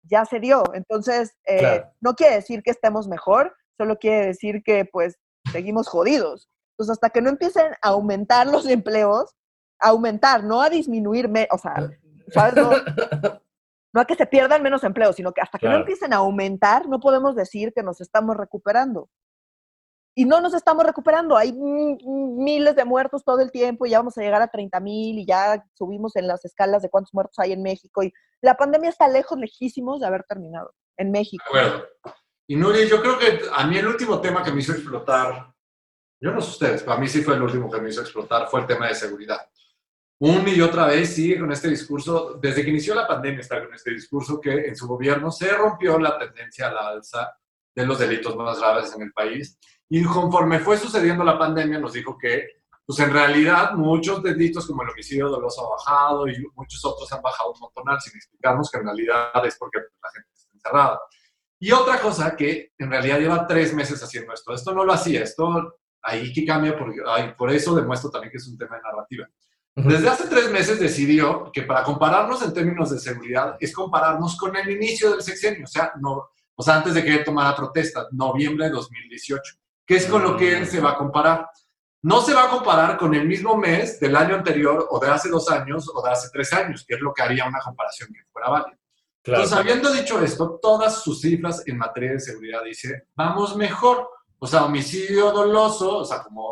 ya 0.02 0.24
se 0.24 0.40
dio. 0.40 0.64
Entonces, 0.74 1.36
eh, 1.46 1.84
no 2.00 2.14
quiere 2.14 2.36
decir 2.36 2.62
que 2.62 2.70
estemos 2.70 3.06
mejor, 3.06 3.54
solo 3.76 3.98
quiere 3.98 4.26
decir 4.26 4.62
que 4.64 4.84
pues 4.84 5.16
seguimos 5.52 5.88
jodidos. 5.88 6.48
Entonces, 6.72 6.94
hasta 6.94 7.10
que 7.10 7.22
no 7.22 7.30
empiecen 7.30 7.72
a 7.82 7.88
aumentar 7.90 8.46
los 8.46 8.66
empleos, 8.66 9.34
a 9.78 9.90
aumentar, 9.90 10.42
no 10.42 10.60
a 10.60 10.70
disminuir, 10.70 11.30
o 11.50 11.58
sea, 11.58 11.90
¿sabes? 12.28 12.54
No, 13.94 14.00
a 14.00 14.04
que 14.06 14.14
se 14.14 14.26
pierdan 14.26 14.62
menos 14.62 14.82
empleos, 14.84 15.16
sino 15.16 15.32
que 15.32 15.42
hasta 15.42 15.58
que 15.58 15.68
no 15.68 15.76
empiecen 15.76 16.14
a 16.14 16.16
aumentar, 16.16 16.88
no 16.88 16.98
podemos 16.98 17.36
decir 17.36 17.72
que 17.74 17.82
nos 17.82 18.00
estamos 18.00 18.36
recuperando 18.36 19.10
y 20.14 20.24
no 20.24 20.40
nos 20.40 20.54
estamos 20.54 20.84
recuperando. 20.84 21.36
Hay 21.36 21.52
miles 21.52 22.76
de 22.76 22.84
muertos 22.84 23.24
todo 23.24 23.40
el 23.40 23.50
tiempo 23.50 23.86
y 23.86 23.90
ya 23.90 23.98
vamos 23.98 24.16
a 24.18 24.20
llegar 24.20 24.42
a 24.42 24.48
30 24.48 24.78
mil 24.80 25.18
y 25.18 25.26
ya 25.26 25.64
subimos 25.74 26.16
en 26.16 26.26
las 26.26 26.44
escalas 26.44 26.82
de 26.82 26.90
cuántos 26.90 27.14
muertos 27.14 27.38
hay 27.38 27.52
en 27.52 27.62
México. 27.62 28.02
Y 28.02 28.12
la 28.42 28.54
pandemia 28.54 28.90
está 28.90 29.08
lejos, 29.08 29.38
lejísimos 29.38 30.00
de 30.00 30.06
haber 30.06 30.24
terminado 30.24 30.74
en 30.96 31.10
México. 31.10 31.44
Bueno, 31.50 31.82
y 32.46 32.56
Nuri, 32.56 32.88
yo 32.88 33.00
creo 33.00 33.18
que 33.18 33.40
a 33.54 33.66
mí 33.66 33.78
el 33.78 33.86
último 33.86 34.20
tema 34.20 34.42
que 34.42 34.52
me 34.52 34.60
hizo 34.60 34.72
explotar, 34.72 35.52
yo 36.20 36.30
no 36.30 36.40
sé 36.40 36.50
ustedes, 36.50 36.82
para 36.82 37.00
mí 37.00 37.08
sí 37.08 37.22
fue 37.22 37.34
el 37.34 37.42
último 37.42 37.70
que 37.70 37.80
me 37.80 37.88
hizo 37.88 38.02
explotar, 38.02 38.48
fue 38.48 38.60
el 38.60 38.66
tema 38.66 38.88
de 38.88 38.94
seguridad. 38.94 39.40
Una 40.18 40.50
y 40.50 40.60
otra 40.60 40.86
vez 40.86 41.14
sigue 41.14 41.40
con 41.40 41.50
este 41.50 41.68
discurso, 41.68 42.34
desde 42.40 42.62
que 42.62 42.70
inició 42.70 42.94
la 42.94 43.08
pandemia 43.08 43.40
está 43.40 43.64
con 43.64 43.74
este 43.74 43.90
discurso 43.90 44.40
que 44.40 44.68
en 44.68 44.76
su 44.76 44.86
gobierno 44.86 45.32
se 45.32 45.50
rompió 45.52 45.98
la 45.98 46.16
tendencia 46.16 46.68
a 46.68 46.72
la 46.72 46.88
alza 46.88 47.36
de 47.74 47.86
los 47.86 47.98
delitos 47.98 48.36
más 48.36 48.58
graves 48.58 48.94
en 48.94 49.02
el 49.02 49.12
país 49.12 49.58
y 49.94 50.02
conforme 50.04 50.58
fue 50.58 50.78
sucediendo 50.78 51.22
la 51.22 51.38
pandemia, 51.38 51.78
nos 51.78 51.92
dijo 51.92 52.16
que, 52.16 52.46
pues 52.86 52.98
en 53.00 53.12
realidad, 53.12 53.74
muchos 53.74 54.22
delitos 54.22 54.66
como 54.66 54.82
el 54.82 54.88
homicidio 54.88 55.28
doloso 55.28 55.66
ha 55.66 55.76
bajado 55.76 56.26
y 56.28 56.46
muchos 56.54 56.82
otros 56.82 57.12
han 57.12 57.20
bajado 57.20 57.52
un 57.52 57.60
montonal, 57.60 58.00
sin 58.00 58.16
explicarnos 58.16 58.70
que 58.70 58.78
en 58.78 58.86
realidad 58.86 59.46
es 59.46 59.54
porque 59.58 59.80
la 59.80 60.10
gente 60.14 60.28
está 60.32 60.50
encerrada. 60.54 61.00
Y 61.58 61.72
otra 61.72 62.00
cosa 62.00 62.34
que 62.34 62.72
en 62.78 62.90
realidad 62.90 63.18
lleva 63.18 63.46
tres 63.46 63.74
meses 63.74 64.02
haciendo 64.02 64.32
esto. 64.32 64.54
Esto 64.54 64.72
no 64.72 64.82
lo 64.82 64.94
hacía, 64.94 65.24
esto 65.24 65.76
ahí 66.00 66.32
que 66.32 66.46
cambia, 66.46 66.74
por, 66.74 66.90
por 67.36 67.52
eso 67.52 67.74
demuestro 67.74 68.08
también 68.08 68.30
que 68.30 68.38
es 68.38 68.48
un 68.48 68.56
tema 68.56 68.76
de 68.76 68.82
narrativa. 68.82 69.28
Desde 69.74 70.08
hace 70.08 70.26
tres 70.26 70.50
meses 70.50 70.80
decidió 70.80 71.50
que 71.52 71.64
para 71.64 71.82
compararnos 71.82 72.42
en 72.42 72.54
términos 72.54 72.90
de 72.90 72.98
seguridad 72.98 73.58
es 73.60 73.74
compararnos 73.74 74.38
con 74.38 74.56
el 74.56 74.70
inicio 74.70 75.10
del 75.10 75.20
sexenio, 75.20 75.64
o 75.64 75.66
sea, 75.68 75.92
no, 76.00 76.30
o 76.54 76.62
sea 76.62 76.76
antes 76.76 76.94
de 76.94 77.04
que 77.04 77.18
tomara 77.18 77.54
protesta, 77.56 78.06
noviembre 78.12 78.66
de 78.66 78.72
2018 78.72 79.62
que 79.86 79.96
es 79.96 80.06
con 80.06 80.22
lo 80.22 80.36
que 80.36 80.56
él 80.56 80.66
se 80.66 80.80
va 80.80 80.92
a 80.92 80.96
comparar. 80.96 81.48
No 82.02 82.20
se 82.20 82.34
va 82.34 82.44
a 82.44 82.48
comparar 82.48 82.96
con 82.96 83.14
el 83.14 83.26
mismo 83.26 83.56
mes 83.56 84.00
del 84.00 84.16
año 84.16 84.34
anterior 84.34 84.88
o 84.90 84.98
de 84.98 85.08
hace 85.08 85.28
dos 85.28 85.48
años 85.50 85.88
o 85.94 86.02
de 86.02 86.10
hace 86.10 86.28
tres 86.32 86.52
años, 86.52 86.84
que 86.86 86.94
es 86.94 87.00
lo 87.00 87.12
que 87.12 87.22
haría 87.22 87.46
una 87.46 87.60
comparación 87.60 88.10
que 88.12 88.20
fuera 88.32 88.50
válida. 88.50 88.78
Entonces, 89.24 89.52
habiendo 89.52 89.92
dicho 89.92 90.20
esto, 90.20 90.58
todas 90.60 91.02
sus 91.02 91.20
cifras 91.20 91.62
en 91.66 91.78
materia 91.78 92.12
de 92.12 92.20
seguridad 92.20 92.64
dice, 92.64 93.04
vamos 93.14 93.56
mejor. 93.56 94.08
O 94.38 94.46
sea, 94.48 94.64
homicidio 94.64 95.30
doloso, 95.30 95.98
o 95.98 96.04
sea, 96.04 96.24
como 96.24 96.48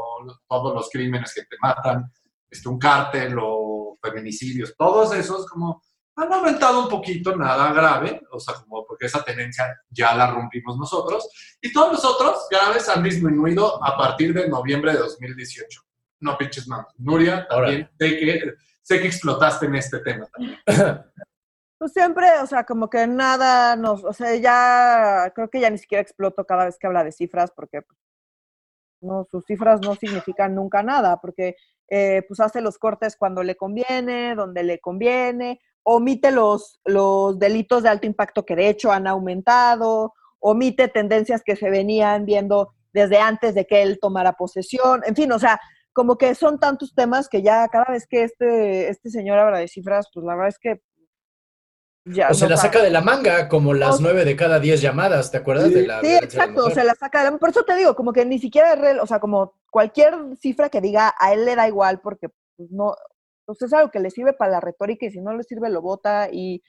todos 0.48 0.72
los 0.72 0.88
crímenes 0.88 1.34
que 1.34 1.42
te 1.42 1.56
matan, 1.60 2.12
este, 2.48 2.68
un 2.68 2.78
cártel 2.78 3.36
o 3.42 3.98
feminicidios, 4.00 4.74
todos 4.76 5.12
esos 5.14 5.46
como 5.46 5.82
han 6.16 6.32
aumentado 6.32 6.82
un 6.82 6.88
poquito, 6.88 7.36
nada 7.36 7.72
grave, 7.72 8.20
o 8.30 8.38
sea, 8.38 8.54
como 8.54 8.86
porque 8.86 9.06
esa 9.06 9.22
tendencia 9.22 9.80
ya 9.88 10.14
la 10.14 10.30
rompimos 10.30 10.76
nosotros, 10.76 11.28
y 11.60 11.72
todos 11.72 11.92
los 11.92 12.04
otros 12.04 12.46
graves 12.50 12.88
han 12.88 13.02
disminuido 13.02 13.82
a 13.84 13.96
partir 13.96 14.34
de 14.34 14.48
noviembre 14.48 14.92
de 14.92 14.98
2018. 14.98 15.80
No 16.20 16.36
pinches 16.36 16.68
más. 16.68 16.86
Nuria, 16.98 17.46
también 17.48 17.88
sé 17.98 18.18
que, 18.18 18.54
sé 18.82 19.00
que 19.00 19.06
explotaste 19.06 19.66
en 19.66 19.74
este 19.76 20.00
tema 20.00 20.26
también. 20.26 20.58
Pues 21.78 21.94
siempre, 21.94 22.26
o 22.42 22.46
sea, 22.46 22.64
como 22.64 22.90
que 22.90 23.06
nada 23.06 23.74
nos, 23.74 24.04
o 24.04 24.12
sea, 24.12 24.34
ya 24.36 25.32
creo 25.34 25.48
que 25.48 25.60
ya 25.60 25.70
ni 25.70 25.78
siquiera 25.78 26.02
exploto 26.02 26.44
cada 26.44 26.66
vez 26.66 26.76
que 26.78 26.86
habla 26.86 27.02
de 27.02 27.10
cifras 27.10 27.50
porque 27.56 27.80
no, 29.00 29.26
sus 29.30 29.46
cifras 29.46 29.80
no 29.80 29.94
significan 29.94 30.54
nunca 30.54 30.82
nada, 30.82 31.22
porque 31.22 31.56
eh, 31.88 32.22
pues 32.28 32.38
hace 32.40 32.60
los 32.60 32.76
cortes 32.76 33.16
cuando 33.16 33.42
le 33.42 33.56
conviene, 33.56 34.34
donde 34.34 34.62
le 34.62 34.78
conviene, 34.78 35.62
omite 35.82 36.30
los, 36.30 36.80
los 36.84 37.38
delitos 37.38 37.82
de 37.82 37.88
alto 37.88 38.06
impacto 38.06 38.44
que 38.44 38.56
de 38.56 38.68
hecho 38.68 38.92
han 38.92 39.06
aumentado, 39.06 40.14
omite 40.38 40.88
tendencias 40.88 41.42
que 41.44 41.56
se 41.56 41.70
venían 41.70 42.24
viendo 42.24 42.74
desde 42.92 43.18
antes 43.18 43.54
de 43.54 43.66
que 43.66 43.82
él 43.82 43.98
tomara 44.00 44.32
posesión, 44.32 45.02
en 45.06 45.14
fin, 45.14 45.30
o 45.32 45.38
sea, 45.38 45.60
como 45.92 46.16
que 46.16 46.34
son 46.34 46.58
tantos 46.58 46.94
temas 46.94 47.28
que 47.28 47.42
ya 47.42 47.68
cada 47.68 47.86
vez 47.86 48.06
que 48.06 48.22
este, 48.24 48.88
este 48.88 49.10
señor 49.10 49.38
habla 49.38 49.58
de 49.58 49.68
cifras, 49.68 50.08
pues 50.12 50.24
la 50.24 50.34
verdad 50.34 50.48
es 50.48 50.58
que 50.58 50.80
ya 52.06 52.30
o 52.30 52.34
se 52.34 52.48
la 52.48 52.56
saca 52.56 52.82
de 52.82 52.90
la 52.90 53.02
manga, 53.02 53.48
como 53.48 53.74
las 53.74 54.00
nueve 54.00 54.24
de 54.24 54.34
cada 54.34 54.58
diez 54.58 54.80
llamadas, 54.80 55.30
¿te 55.30 55.36
acuerdas? 55.36 55.68
Sí, 55.68 55.74
de 55.74 55.86
la, 55.86 56.00
sí 56.00 56.14
exacto, 56.14 56.70
se 56.70 56.82
la 56.82 56.94
saca 56.94 57.22
de 57.22 57.30
la 57.30 57.38
Por 57.38 57.50
eso 57.50 57.62
te 57.62 57.76
digo, 57.76 57.94
como 57.94 58.12
que 58.12 58.24
ni 58.24 58.38
siquiera, 58.38 58.74
o 59.02 59.06
sea, 59.06 59.20
como 59.20 59.54
cualquier 59.70 60.14
cifra 60.40 60.70
que 60.70 60.80
diga, 60.80 61.14
a 61.18 61.34
él 61.34 61.44
le 61.44 61.54
da 61.54 61.68
igual, 61.68 62.00
porque 62.00 62.30
pues, 62.56 62.70
no, 62.70 62.94
pues 63.58 63.62
es 63.62 63.72
algo 63.72 63.90
que 63.90 63.98
le 63.98 64.10
sirve 64.10 64.32
para 64.32 64.52
la 64.52 64.60
retórica 64.60 65.06
y 65.06 65.10
si 65.10 65.20
no 65.20 65.34
le 65.34 65.42
sirve 65.42 65.70
lo 65.70 65.82
vota 65.82 66.28
y 66.30 66.62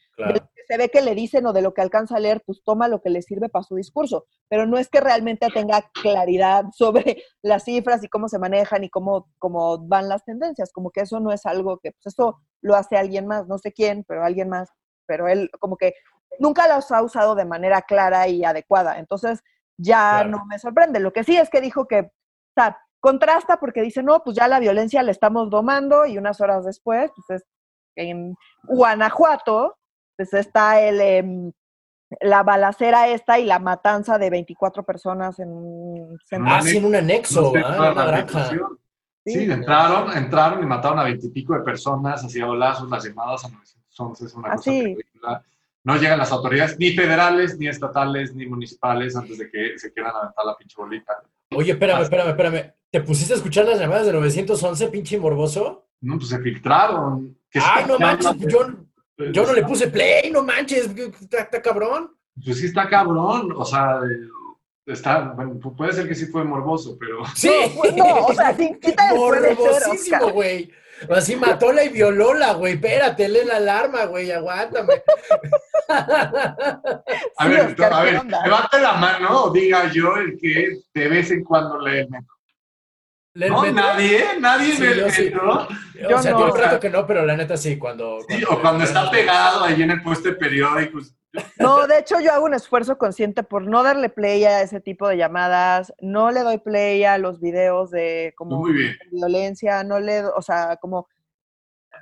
se 0.67 0.77
ve 0.77 0.89
que 0.89 1.01
le 1.01 1.13
dicen 1.13 1.45
o 1.45 1.53
de 1.53 1.61
lo 1.61 1.73
que 1.73 1.82
alcanza 1.82 2.15
a 2.15 2.19
leer, 2.19 2.41
pues 2.45 2.63
toma 2.63 2.88
lo 2.88 3.01
que 3.01 3.09
le 3.09 3.21
sirve 3.21 3.49
para 3.49 3.63
su 3.63 3.75
discurso, 3.75 4.25
pero 4.49 4.65
no 4.65 4.77
es 4.77 4.89
que 4.89 4.99
realmente 4.99 5.47
tenga 5.53 5.84
claridad 5.93 6.65
sobre 6.73 7.23
las 7.43 7.65
cifras 7.65 8.03
y 8.03 8.07
cómo 8.07 8.27
se 8.27 8.39
manejan 8.39 8.84
y 8.84 8.89
cómo, 8.89 9.29
cómo 9.38 9.77
van 9.88 10.09
las 10.09 10.23
tendencias, 10.25 10.71
como 10.71 10.89
que 10.89 11.01
eso 11.01 11.19
no 11.19 11.32
es 11.32 11.45
algo 11.45 11.77
que, 11.77 11.91
pues 11.91 12.07
eso 12.07 12.41
lo 12.61 12.75
hace 12.75 12.97
alguien 12.97 13.27
más, 13.27 13.47
no 13.47 13.57
sé 13.57 13.71
quién, 13.71 14.03
pero 14.07 14.23
alguien 14.23 14.49
más, 14.49 14.69
pero 15.05 15.27
él 15.27 15.49
como 15.59 15.77
que 15.77 15.93
nunca 16.39 16.73
los 16.73 16.91
ha 16.91 17.03
usado 17.03 17.36
de 17.36 17.45
manera 17.45 17.84
clara 17.84 18.27
y 18.27 18.43
adecuada, 18.43 18.97
entonces 18.97 19.43
ya 19.77 20.23
no 20.23 20.45
me 20.45 20.59
sorprende. 20.59 20.99
Lo 20.99 21.11
que 21.11 21.23
sí 21.23 21.36
es 21.36 21.49
que 21.49 21.61
dijo 21.61 21.88
que, 21.88 21.99
o 21.99 22.53
sea, 22.55 22.77
Contrasta 23.02 23.60
porque 23.60 23.82
dice, 23.82 24.04
no, 24.04 24.24
pues 24.24 24.38
ya 24.38 24.47
la 24.47 24.60
violencia 24.60 25.04
la 25.04 25.12
estamos 25.12 25.49
domando 25.49 26.06
y 26.06 26.18
unas 26.18 26.39
horas 26.39 26.64
después, 26.64 27.12
pues 27.16 27.41
es 27.41 27.47
en 27.95 28.36
Guanajuato, 28.64 29.78
pues 30.16 30.34
está 30.34 30.80
el, 30.80 31.02
em, 31.02 31.52
la 32.20 32.43
balacera 32.43 33.08
esta 33.08 33.39
y 33.39 33.45
la 33.45 33.60
matanza 33.60 34.18
de 34.18 34.30
24 34.30 34.84
personas 34.84 35.39
en 35.39 35.49
un. 35.49 36.20
Ah, 36.45 36.62
sí, 36.62 36.78
en 36.78 36.86
un 36.86 36.95
anexo, 36.95 37.54
ah, 37.56 38.26
Sí, 39.24 39.52
entraron, 39.52 40.18
entraron 40.18 40.64
y 40.64 40.66
mataron 40.66 40.97
a 40.97 41.04
veintipico 41.04 41.54
de 41.54 41.62
personas, 41.62 42.24
hacía 42.24 42.45
bolazos, 42.45 42.89
las 42.89 43.04
llamadas 43.04 43.45
a 43.45 43.49
911, 43.49 44.26
es 44.26 44.34
una 44.34 44.56
cosa 44.56 45.43
No 45.84 45.95
llegan 45.97 46.18
las 46.18 46.32
autoridades, 46.32 46.80
ni 46.80 46.91
federales, 46.93 47.58
ni 47.60 47.68
estatales, 47.68 48.34
ni 48.34 48.47
municipales, 48.47 49.16
antes 49.16 49.38
de 49.38 49.49
que 49.49 49.78
se 49.78 49.93
quieran 49.93 50.16
aventar 50.16 50.43
la 50.43 50.56
pinche 50.58 50.76
bolita. 50.76 51.22
Oye, 51.54 51.72
espérame, 51.72 52.02
espérame, 52.02 52.30
espérame. 52.30 52.74
¿Te 52.89 53.02
pusiste 53.02 53.34
a 53.34 53.38
escuchar 53.38 53.66
las 53.66 53.80
llamadas 53.80 54.06
de 54.06 54.14
911, 54.14 54.88
pinche 54.88 55.20
morboso? 55.20 55.88
No, 56.02 56.18
pues 56.18 56.30
se 56.30 56.39
filtraron. 56.39 57.38
Ay, 57.54 57.86
no 57.88 57.99
manches, 57.99 58.38
yo, 58.47 58.60
yo 59.32 59.45
no 59.45 59.54
le 59.54 59.64
puse 59.64 59.88
play, 59.88 60.32
no 60.32 60.43
manches, 60.43 60.89
está, 61.30 61.62
cabrón. 61.62 62.12
Pues 62.43 62.60
sí 62.60 62.68
está 62.68 62.88
cabrón, 62.88 63.54
o 63.56 63.66
sea, 63.66 63.99
está, 64.86 65.34
bueno, 65.34 65.60
puede 65.60 65.91
ser 65.91 66.08
que 66.08 66.16
sí 66.16 66.28
fue 66.28 66.43
morboso, 66.43 66.97
pero... 66.97 67.24
Sí, 67.36 67.52
pues 67.76 67.95
no, 67.95 68.26
o 68.26 68.34
sea, 68.34 68.56
sí, 68.56 68.78
sí 68.82 68.95
Morbosísimo, 69.14 70.30
güey. 70.32 70.72
Así 71.10 71.36
matóla 71.36 71.84
y 71.84 71.89
violóla, 71.89 72.54
güey. 72.54 72.74
Espérate, 72.74 73.28
lee 73.28 73.45
la 73.45 73.58
alarma, 73.58 74.06
güey. 74.06 74.32
Aguántame. 74.32 75.02
a 75.88 77.47
ver, 77.47 77.76
a 77.82 78.04
ver, 78.04 78.26
levante 78.26 78.80
la 78.80 78.93
mano 78.93 79.43
o 79.43 79.49
diga 79.52 79.91
yo 79.91 80.16
el 80.18 80.38
que 80.38 80.80
de 80.93 81.08
vez 81.08 81.32
en 81.32 81.43
cuando 81.43 81.80
lee 81.80 81.99
el 81.99 82.10
metro. 82.10 82.36
No, 83.34 83.72
nadie, 83.72 84.26
nadie 84.39 84.76
sí, 84.76 84.84
el 84.84 85.06
metro. 85.06 85.68
o 86.16 86.22
sea, 86.22 86.32
yo 86.32 86.52
trato 86.52 86.80
que 86.80 86.89
no, 86.89 87.08
pero 87.08 87.26
la 87.26 87.38
neta 87.38 87.56
sí, 87.56 87.78
cuando... 87.78 88.20
Sí, 88.28 88.43
o 88.49 88.60
cuando 88.60 88.84
está 88.84 89.10
pegado 89.10 89.64
ahí 89.64 89.82
en 89.82 89.91
el 89.91 90.02
puesto 90.02 90.30
de 90.30 90.36
periódicos. 90.36 91.16
No, 91.59 91.88
de 91.88 91.99
hecho 91.99 92.19
yo 92.19 92.34
hago 92.34 92.45
un 92.45 92.53
esfuerzo 92.53 92.97
consciente 92.97 93.43
por 93.43 93.63
no 93.63 93.84
darle 93.84 94.09
play 94.09 94.43
a 94.43 94.61
ese 94.61 94.82
tipo 94.82 95.07
de 95.07 95.17
llamadas, 95.17 95.93
no 96.01 96.32
le 96.32 96.41
doy 96.41 96.57
play 96.57 97.03
a 97.03 97.17
los 97.17 97.39
videos 97.39 97.91
de 97.91 98.34
como 98.36 98.63
violencia, 99.11 99.84
no 99.84 99.99
le, 99.99 100.25
o 100.25 100.41
sea, 100.41 100.77
como 100.77 101.07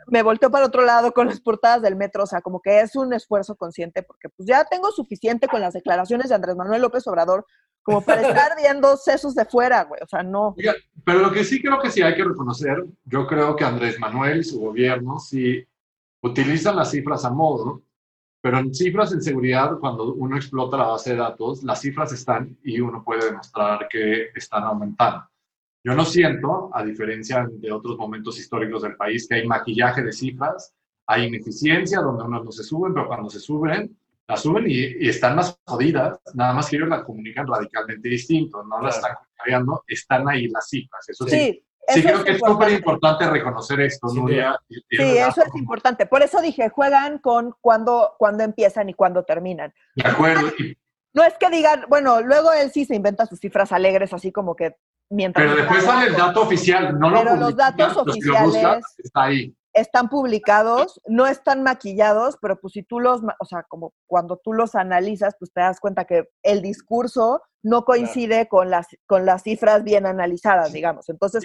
me 0.07 0.23
volteo 0.23 0.49
para 0.49 0.65
otro 0.65 0.83
lado 0.83 1.13
con 1.13 1.27
las 1.27 1.39
portadas 1.41 1.81
del 1.81 1.95
metro, 1.95 2.23
o 2.23 2.27
sea, 2.27 2.41
como 2.41 2.61
que 2.61 2.81
es 2.81 2.95
un 2.95 3.13
esfuerzo 3.13 3.55
consciente 3.55 4.03
porque 4.03 4.29
pues 4.29 4.47
ya 4.47 4.65
tengo 4.65 4.91
suficiente 4.91 5.47
con 5.47 5.61
las 5.61 5.73
declaraciones 5.73 6.29
de 6.29 6.35
Andrés 6.35 6.55
Manuel 6.55 6.81
López 6.81 7.05
Obrador 7.07 7.45
como 7.83 8.01
para 8.01 8.21
estar 8.27 8.57
viendo 8.57 8.97
sesos 8.97 9.35
de 9.35 9.45
fuera, 9.45 9.83
güey, 9.83 10.01
o 10.01 10.07
sea, 10.07 10.23
no. 10.23 10.55
pero 11.05 11.19
lo 11.19 11.31
que 11.31 11.43
sí 11.43 11.61
creo 11.61 11.79
que 11.79 11.91
sí 11.91 12.01
hay 12.01 12.15
que 12.15 12.23
reconocer, 12.23 12.83
yo 13.05 13.27
creo 13.27 13.55
que 13.55 13.65
Andrés 13.65 13.99
Manuel 13.99 14.39
y 14.39 14.43
su 14.43 14.59
gobierno 14.59 15.19
sí 15.19 15.63
utilizan 16.21 16.75
las 16.75 16.91
cifras 16.91 17.25
a 17.25 17.29
modo, 17.29 17.83
pero 18.41 18.57
en 18.59 18.73
cifras 18.73 19.11
en 19.11 19.21
seguridad, 19.21 19.77
cuando 19.79 20.13
uno 20.13 20.37
explota 20.37 20.77
la 20.77 20.87
base 20.87 21.11
de 21.11 21.17
datos, 21.17 21.63
las 21.63 21.81
cifras 21.81 22.11
están 22.13 22.57
y 22.63 22.79
uno 22.79 23.03
puede 23.03 23.25
demostrar 23.25 23.87
que 23.89 24.29
están 24.33 24.63
aumentando. 24.63 25.25
Yo 25.83 25.93
no 25.93 26.05
siento, 26.05 26.69
a 26.73 26.83
diferencia 26.83 27.47
de 27.49 27.71
otros 27.71 27.97
momentos 27.97 28.37
históricos 28.39 28.81
del 28.83 28.95
país, 28.95 29.27
que 29.27 29.35
hay 29.35 29.47
maquillaje 29.47 30.03
de 30.03 30.11
cifras, 30.11 30.73
hay 31.07 31.25
ineficiencia 31.25 32.01
donde 32.01 32.23
unas 32.23 32.43
no 32.43 32.51
se 32.51 32.63
suben, 32.63 32.93
pero 32.93 33.07
cuando 33.07 33.29
se 33.29 33.39
suben, 33.39 33.97
las 34.27 34.41
suben 34.41 34.65
y, 34.67 35.07
están 35.07 35.35
más 35.35 35.59
jodidas, 35.65 36.19
nada 36.35 36.53
más 36.53 36.69
que 36.69 36.75
ellos 36.75 36.89
la 36.89 37.03
comunican 37.03 37.47
radicalmente 37.47 38.09
distinto, 38.09 38.63
no 38.63 38.81
las 38.81 38.97
están 38.97 39.15
cambiando, 39.35 39.83
están 39.87 40.29
ahí 40.29 40.47
las 40.47 40.67
cifras. 40.69 41.09
Eso 41.09 41.25
sí, 41.25 41.31
sí, 41.31 41.63
creo 41.93 42.23
que 42.23 42.31
es 42.31 42.39
súper 42.39 42.71
importante 42.71 43.29
reconocer 43.29 43.79
esto, 43.81 44.07
Nuria. 44.13 44.59
Sí, 44.69 45.17
eso 45.17 45.41
es 45.41 45.55
importante. 45.55 46.05
Por 46.05 46.21
eso 46.21 46.41
dije, 46.41 46.69
juegan 46.69 47.19
con 47.19 47.55
cuando, 47.61 48.15
cuando 48.17 48.43
empiezan 48.43 48.89
y 48.89 48.93
cuando 48.93 49.23
terminan. 49.23 49.73
De 49.95 50.09
acuerdo. 50.09 50.51
No 51.13 51.23
es 51.23 51.33
que 51.39 51.49
digan, 51.49 51.85
bueno, 51.89 52.21
luego 52.21 52.51
él 52.53 52.71
sí 52.71 52.85
se 52.85 52.95
inventa 52.95 53.25
sus 53.25 53.39
cifras 53.39 53.71
alegres, 53.71 54.13
así 54.13 54.31
como 54.31 54.55
que 54.55 54.75
mientras... 55.09 55.45
Pero 55.45 55.57
después 55.57 55.83
sale 55.83 56.07
el 56.07 56.15
dato 56.15 56.41
oficial, 56.41 56.99
no 56.99 57.09
lo 57.09 57.19
Pero 57.19 57.35
los 57.35 57.55
datos 57.55 57.97
oficiales 57.97 58.83
está 58.97 59.23
ahí. 59.23 59.53
Están 59.79 60.09
publicados, 60.09 61.01
no 61.07 61.27
están 61.27 61.63
maquillados, 61.63 62.37
pero 62.41 62.59
pues 62.59 62.73
si 62.73 62.83
tú 62.83 62.99
los, 62.99 63.21
o 63.39 63.45
sea, 63.45 63.63
como 63.63 63.93
cuando 64.07 64.37
tú 64.37 64.53
los 64.53 64.75
analizas, 64.75 65.35
pues 65.39 65.51
te 65.51 65.61
das 65.61 65.79
cuenta 65.79 66.05
que 66.05 66.29
el 66.43 66.61
discurso 66.61 67.41
no 67.63 67.83
coincide 67.83 68.47
con, 68.47 68.69
las, 68.69 68.87
con 69.05 69.25
las 69.25 69.43
cifras 69.43 69.83
bien 69.83 70.05
analizadas, 70.05 70.71
digamos. 70.71 71.09
Entonces... 71.09 71.43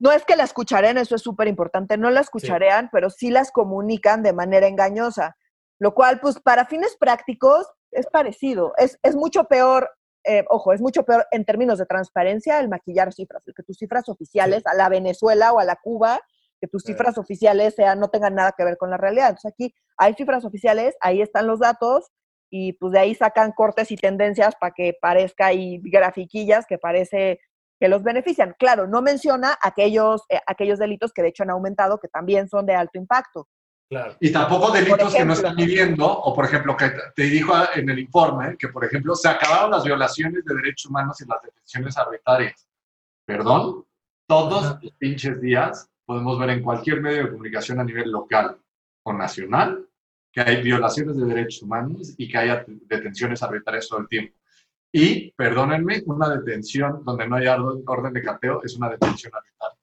No 0.00 0.12
es 0.12 0.24
que 0.24 0.36
la 0.36 0.44
escucharen, 0.44 0.96
eso 0.96 1.16
es 1.16 1.22
súper 1.22 1.48
importante, 1.48 1.98
no 1.98 2.10
la 2.10 2.20
escucharean, 2.20 2.88
pero 2.92 3.10
sí 3.10 3.30
las 3.30 3.50
comunican 3.50 4.22
de 4.22 4.32
manera 4.32 4.68
engañosa, 4.68 5.36
lo 5.80 5.92
cual, 5.92 6.20
pues 6.20 6.38
para 6.38 6.66
fines 6.66 6.96
prácticos, 6.96 7.66
es 7.90 8.06
parecido. 8.06 8.74
Es, 8.76 8.98
es 9.02 9.16
mucho 9.16 9.44
peor, 9.44 9.90
eh, 10.24 10.44
ojo, 10.50 10.72
es 10.72 10.80
mucho 10.80 11.04
peor 11.04 11.26
en 11.32 11.44
términos 11.44 11.78
de 11.78 11.86
transparencia 11.86 12.60
el 12.60 12.68
maquillar 12.68 13.12
cifras, 13.12 13.42
el 13.46 13.54
que 13.54 13.62
tus 13.64 13.76
cifras 13.76 14.08
oficiales 14.08 14.64
a 14.66 14.74
la 14.74 14.88
Venezuela 14.88 15.52
o 15.52 15.58
a 15.58 15.64
la 15.64 15.76
Cuba, 15.76 16.20
que 16.60 16.68
tus 16.68 16.82
cifras 16.82 17.18
oficiales 17.18 17.74
sean, 17.74 18.00
no 18.00 18.08
tengan 18.08 18.34
nada 18.34 18.52
que 18.56 18.64
ver 18.64 18.76
con 18.76 18.90
la 18.90 18.96
realidad. 18.96 19.30
Entonces 19.30 19.52
aquí 19.52 19.74
hay 19.96 20.14
cifras 20.14 20.44
oficiales, 20.44 20.96
ahí 21.00 21.22
están 21.22 21.46
los 21.46 21.60
datos 21.60 22.10
y 22.50 22.72
pues 22.74 22.92
de 22.92 23.00
ahí 23.00 23.14
sacan 23.14 23.52
cortes 23.52 23.90
y 23.90 23.96
tendencias 23.96 24.54
para 24.58 24.72
que 24.74 24.96
parezca 25.00 25.46
ahí 25.46 25.80
grafiquillas 25.82 26.66
que 26.66 26.78
parece 26.78 27.40
que 27.78 27.88
los 27.88 28.02
benefician. 28.02 28.54
Claro, 28.58 28.86
no 28.86 29.02
menciona 29.02 29.56
aquellos, 29.62 30.22
eh, 30.28 30.40
aquellos 30.46 30.78
delitos 30.78 31.12
que 31.12 31.22
de 31.22 31.28
hecho 31.28 31.44
han 31.44 31.50
aumentado, 31.50 31.98
que 31.98 32.08
también 32.08 32.48
son 32.48 32.66
de 32.66 32.74
alto 32.74 32.98
impacto. 32.98 33.48
Y 34.20 34.32
tampoco 34.32 34.70
delitos 34.70 35.14
que 35.14 35.24
no 35.24 35.32
están 35.32 35.56
midiendo, 35.56 36.06
o 36.06 36.34
por 36.34 36.44
ejemplo, 36.44 36.76
que 36.76 36.92
te 37.16 37.22
dijo 37.22 37.54
en 37.74 37.88
el 37.88 37.98
informe 37.98 38.56
que, 38.58 38.68
por 38.68 38.84
ejemplo, 38.84 39.14
se 39.14 39.28
acabaron 39.28 39.70
las 39.70 39.82
violaciones 39.82 40.44
de 40.44 40.54
derechos 40.54 40.90
humanos 40.90 41.18
y 41.22 41.26
las 41.26 41.40
detenciones 41.42 41.96
arbitrarias. 41.96 42.68
Perdón, 43.24 43.86
todos 44.26 44.78
los 44.82 44.92
pinches 44.98 45.40
días 45.40 45.88
podemos 46.08 46.38
ver 46.38 46.50
en 46.50 46.62
cualquier 46.62 47.02
medio 47.02 47.24
de 47.24 47.30
comunicación 47.30 47.78
a 47.80 47.84
nivel 47.84 48.10
local 48.10 48.56
o 49.04 49.12
nacional 49.12 49.86
que 50.32 50.40
hay 50.40 50.62
violaciones 50.62 51.16
de 51.18 51.26
derechos 51.26 51.62
humanos 51.62 52.14
y 52.16 52.26
que 52.30 52.38
haya 52.38 52.64
detenciones 52.66 53.42
arbitrarias 53.42 53.88
todo 53.88 54.00
el 54.00 54.08
tiempo. 54.08 54.34
Y, 54.90 55.30
perdónenme, 55.32 56.02
una 56.06 56.30
detención 56.30 57.04
donde 57.04 57.28
no 57.28 57.36
haya 57.36 57.56
orden 57.86 58.12
de 58.14 58.22
cateo 58.22 58.62
es 58.64 58.74
una 58.76 58.88
detención 58.88 59.32
arbitraria. 59.34 59.78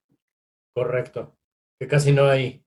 Correcto. 0.73 1.35
Que 1.79 1.87
casi 1.87 2.11
no 2.11 2.25
hay 2.25 2.61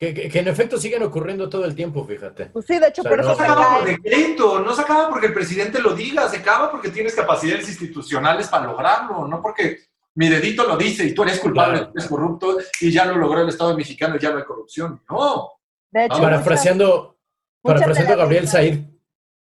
Que, 0.00 0.12
que- 0.14 0.28
que 0.28 0.38
en 0.40 0.48
efecto 0.48 0.78
siguen 0.78 1.04
ocurriendo 1.04 1.48
todo 1.48 1.64
el 1.64 1.76
tiempo, 1.76 2.04
fíjate. 2.04 2.46
Pues 2.46 2.64
sí, 2.66 2.76
de 2.78 2.88
hecho, 2.88 3.02
O 3.02 3.04
sea, 3.04 3.10
por 3.10 3.18
no- 3.18 3.24
eso 3.24 3.30
No 3.32 3.36
se 3.36 3.52
acaba 3.52 3.76
por 3.78 3.86
decreto, 3.86 4.60
no 4.60 4.74
se 4.74 4.80
acaba 4.82 5.08
porque 5.08 5.26
el 5.26 5.32
presidente 5.34 5.80
lo 5.80 5.94
diga, 5.94 6.28
se 6.28 6.38
acaba 6.38 6.72
porque 6.72 6.88
tienes 6.88 7.14
capacidades 7.14 7.68
institucionales 7.68 8.48
para 8.48 8.66
lograrlo, 8.66 9.28
no 9.28 9.40
porque 9.40 9.78
mi 10.14 10.28
dedito 10.28 10.64
lo 10.66 10.76
dice 10.76 11.04
y 11.06 11.14
tú 11.14 11.22
eres 11.22 11.40
culpable, 11.40 11.78
Claro. 11.78 11.92
tú 11.92 11.98
eres 11.98 12.08
corrupto 12.10 12.56
y 12.80 12.90
ya 12.92 13.04
lo 13.06 13.16
logró 13.16 13.40
el 13.42 13.48
Estado 13.48 13.76
mexicano 13.76 14.16
y 14.16 14.18
ya 14.20 14.30
no 14.30 14.38
hay 14.38 14.44
corrupción. 14.44 15.02
No, 15.10 15.52
De 15.90 16.04
hecho, 16.04 16.14
Ah, 16.14 16.18
muchas- 16.18 16.30
Parafraseando, 16.30 17.18
parafraseando 17.62 18.12
a 18.12 18.16
las 18.16 18.24
Gabriel 18.24 18.48
Said. 18.48 18.80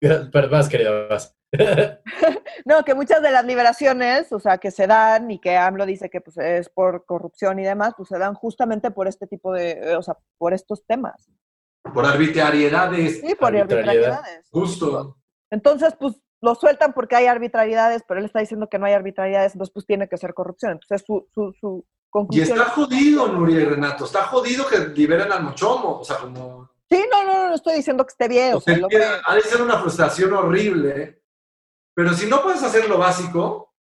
Perdón, 0.33 0.51
vas, 0.51 0.69
querida, 0.69 1.07
vas. 1.09 1.35
No, 2.67 2.83
que 2.85 2.95
muchas 2.95 3.21
de 3.21 3.31
las 3.31 3.45
liberaciones, 3.45 4.33
o 4.33 4.41
sea, 4.41 4.57
que 4.59 4.71
se 4.71 4.87
dan 4.87 5.31
y 5.31 5.39
que 5.39 5.57
AMLO 5.57 5.85
dice 5.85 6.09
que 6.09 6.21
pues, 6.23 6.39
es 6.39 6.69
por 6.71 7.05
corrupción 7.05 7.59
y 7.59 7.63
demás, 7.65 7.93
pues 7.97 8.09
se 8.09 8.19
dan 8.19 8.33
justamente 8.35 8.91
por 8.91 9.07
este 9.07 9.27
tipo 9.27 9.53
de, 9.53 9.95
o 9.97 10.03
sea, 10.03 10.17
por 10.39 10.55
estos 10.55 10.85
temas. 10.87 11.29
por 11.93 12.07
arbitrariedades, 12.07 13.21
Sí, 13.21 13.35
por 13.35 13.49
Arbitrariedad. 13.55 13.89
arbitrariedades. 13.91 14.47
justo. 14.51 15.19
Entonces, 15.51 15.95
pues 16.01 16.15
lo 16.45 16.55
sueltan 16.55 16.93
porque 16.93 17.17
hay 17.17 17.27
arbitrariedades, 17.27 18.03
pero 18.07 18.21
él 18.21 18.27
está 18.27 18.41
diciendo 18.41 18.69
que 18.69 18.79
no 18.79 18.87
hay 18.87 18.93
arbitrariedades, 18.93 19.53
entonces 19.55 19.73
pues 19.73 19.87
tiene 19.87 20.09
que 20.09 20.17
ser 20.19 20.35
corrupción. 20.35 20.73
Entonces 20.73 21.05
su, 21.07 21.27
su, 21.35 21.53
su 21.61 21.85
Y 21.85 22.09
conclusión... 22.11 22.59
está 22.59 22.71
jodido, 22.71 23.29
Nuria 23.29 23.61
y 23.61 23.65
Renato, 23.65 24.05
está 24.05 24.25
jodido 24.25 24.67
que 24.69 24.79
liberen 24.95 25.33
al 25.33 25.43
mochomo, 25.43 25.99
o 26.01 26.05
sea, 26.05 26.19
como... 26.19 26.71
Sí, 26.91 27.03
no, 27.11 27.25
no, 27.25 27.49
no 27.49 27.55
estoy 27.55 27.75
diciendo 27.77 28.05
que 28.05 28.11
esté 28.11 28.29
bien. 28.29 28.55
O 28.55 28.59
o 28.59 28.61
sea, 28.61 28.75
sea, 28.75 28.81
lo 28.81 28.87
empieza- 28.87 29.17
que- 29.17 29.23
ha 29.27 29.35
de 29.35 29.41
ser 29.41 29.63
una 29.63 29.79
frustración 29.79 30.33
horrible, 30.35 31.23
pero 31.95 32.13
si 32.13 32.27
no 32.27 32.43
puedes 32.43 32.63
hacer 32.63 32.89
lo 32.89 32.99
básico, 32.99 33.75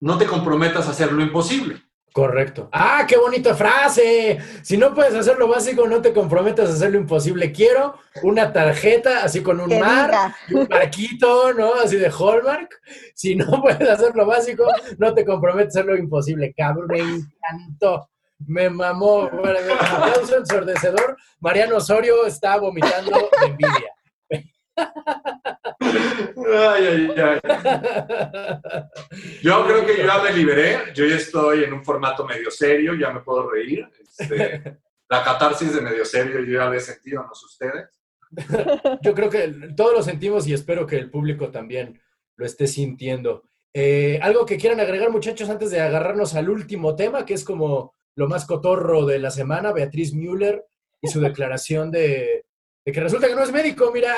no 0.00 0.18
te 0.18 0.26
comprometas 0.26 0.86
a 0.86 0.90
hacer 0.90 1.12
lo 1.12 1.22
imposible. 1.22 1.82
Correcto. 2.18 2.68
¡Ah, 2.72 3.04
qué 3.06 3.16
bonita 3.16 3.54
frase! 3.54 4.38
Si 4.62 4.76
no 4.76 4.92
puedes 4.92 5.14
hacer 5.14 5.38
lo 5.38 5.46
básico, 5.46 5.86
no 5.86 6.02
te 6.02 6.12
comprometas 6.12 6.68
a 6.68 6.72
hacer 6.72 6.90
lo 6.90 6.98
imposible. 6.98 7.52
Quiero 7.52 7.94
una 8.24 8.52
tarjeta 8.52 9.22
así 9.22 9.40
con 9.40 9.60
un 9.60 9.78
mar 9.78 10.34
y 10.48 10.54
un 10.54 10.66
barquito, 10.66 11.54
¿no? 11.54 11.74
Así 11.74 11.94
de 11.94 12.10
Hallmark. 12.10 12.70
Si 13.14 13.36
no 13.36 13.46
puedes 13.62 13.88
hacer 13.88 14.16
lo 14.16 14.26
básico, 14.26 14.64
no 14.98 15.14
te 15.14 15.24
comprometas 15.24 15.76
a 15.76 15.78
hacer 15.78 15.92
lo 15.92 15.96
imposible. 15.96 16.52
Cabrón, 16.56 16.88
me 16.88 16.98
encantó. 16.98 18.10
Me 18.48 18.68
mamó. 18.68 19.30
Bueno, 19.30 19.60
aplauso 19.78 20.38
ensordecedor. 20.38 21.16
Mariano 21.38 21.76
Osorio 21.76 22.26
está 22.26 22.56
vomitando 22.56 23.12
de 23.40 23.46
envidia. 23.46 23.92
Ay, 25.80 26.86
ay, 26.86 27.14
ay. 27.16 27.40
Yo 29.42 29.64
creo 29.66 29.86
que 29.86 29.96
yo 29.98 30.06
ya 30.06 30.22
me 30.22 30.32
liberé, 30.32 30.78
yo 30.94 31.06
ya 31.06 31.16
estoy 31.16 31.64
en 31.64 31.72
un 31.72 31.84
formato 31.84 32.24
medio 32.24 32.50
serio, 32.50 32.94
ya 32.94 33.10
me 33.10 33.20
puedo 33.20 33.50
reír. 33.50 33.88
Este, 34.00 34.78
la 35.08 35.24
catarsis 35.24 35.74
de 35.74 35.80
medio 35.80 36.04
serio 36.04 36.40
yo 36.40 36.58
ya 36.58 36.68
la 36.68 36.76
he 36.76 36.80
sentido, 36.80 37.24
no 37.24 37.34
sé 37.34 37.46
ustedes. 37.46 37.88
Yo 39.02 39.14
creo 39.14 39.30
que 39.30 39.48
todos 39.74 39.94
lo 39.94 40.02
sentimos 40.02 40.46
y 40.46 40.52
espero 40.52 40.86
que 40.86 40.96
el 40.96 41.10
público 41.10 41.50
también 41.50 41.98
lo 42.36 42.44
esté 42.44 42.66
sintiendo. 42.66 43.44
Eh, 43.72 44.18
¿Algo 44.20 44.44
que 44.44 44.58
quieran 44.58 44.80
agregar, 44.80 45.10
muchachos, 45.10 45.48
antes 45.48 45.70
de 45.70 45.80
agarrarnos 45.80 46.34
al 46.34 46.50
último 46.50 46.94
tema, 46.94 47.24
que 47.24 47.32
es 47.32 47.42
como 47.42 47.94
lo 48.16 48.28
más 48.28 48.44
cotorro 48.44 49.06
de 49.06 49.18
la 49.18 49.30
semana, 49.30 49.72
Beatriz 49.72 50.12
Müller 50.12 50.62
y 51.00 51.08
su 51.08 51.20
declaración 51.20 51.90
de, 51.90 52.44
de 52.88 52.92
que 52.92 53.00
resulta 53.00 53.28
que 53.28 53.34
no 53.34 53.42
es 53.42 53.52
médico, 53.52 53.90
mira. 53.92 54.14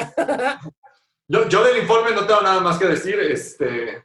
Yo, 1.27 1.49
yo 1.49 1.65
del 1.65 1.79
informe 1.79 2.13
no 2.13 2.25
tengo 2.25 2.41
nada 2.41 2.61
más 2.61 2.79
que 2.79 2.87
decir. 2.87 3.19
Este, 3.19 4.05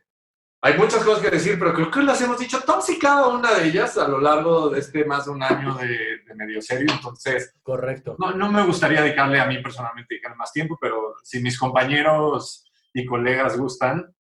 hay 0.61 0.75
muchas 0.75 1.03
cosas 1.03 1.23
que 1.23 1.29
decir, 1.29 1.59
pero 1.59 1.71
creo 1.73 1.91
que 1.91 2.01
las 2.01 2.19
hemos 2.21 2.39
dicho 2.39 2.59
todas 2.61 2.89
y 2.89 2.97
cada 2.97 3.27
una 3.27 3.53
de 3.53 3.67
ellas 3.67 3.95
a 3.99 4.07
lo 4.07 4.19
largo 4.19 4.69
de 4.69 4.79
este 4.79 5.05
más 5.05 5.25
de 5.25 5.31
un 5.31 5.43
año 5.43 5.75
de, 5.75 6.19
de 6.25 6.35
medio 6.35 6.63
serio. 6.63 6.87
Entonces, 6.91 7.53
Correcto. 7.61 8.15
no, 8.17 8.31
no 8.31 8.51
me 8.51 8.65
gustaría 8.65 9.03
dedicarle 9.03 9.39
a 9.39 9.45
mí 9.45 9.61
personalmente 9.61 10.15
dedicarle 10.15 10.37
más 10.37 10.51
tiempo, 10.51 10.79
pero 10.81 11.15
si 11.23 11.41
mis 11.41 11.59
compañeros 11.59 12.65
y 12.91 13.05
colegas 13.05 13.57
gustan, 13.57 14.15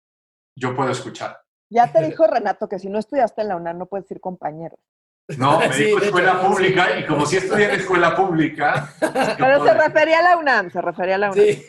yo 0.56 0.74
puedo 0.74 0.90
escuchar. 0.90 1.40
Ya 1.70 1.92
te 1.92 2.02
dijo 2.02 2.26
Renato 2.26 2.68
que 2.68 2.80
si 2.80 2.88
no 2.88 2.98
estudiaste 2.98 3.42
en 3.42 3.48
la 3.48 3.56
UNAM 3.56 3.78
no 3.78 3.86
puedes 3.86 4.10
ir 4.10 4.20
compañero. 4.20 4.76
No, 5.36 5.58
me 5.68 5.72
Sí, 5.72 5.84
dijo 5.84 5.98
escuela 5.98 6.32
hecho, 6.32 6.48
pública 6.48 6.86
sí. 6.86 7.00
y 7.00 7.06
como 7.06 7.26
si 7.26 7.36
estudié 7.36 7.66
en 7.66 7.80
escuela 7.80 8.16
pública. 8.16 8.92
Pero 9.38 9.64
se 9.64 9.74
refería 9.74 10.18
a 10.18 10.22
la 10.22 10.36
UNAM, 10.38 10.70
se 10.70 10.80
refería 10.80 11.14
a 11.16 11.18
la 11.18 11.30
UNAM. 11.32 11.46
Sí. 11.46 11.64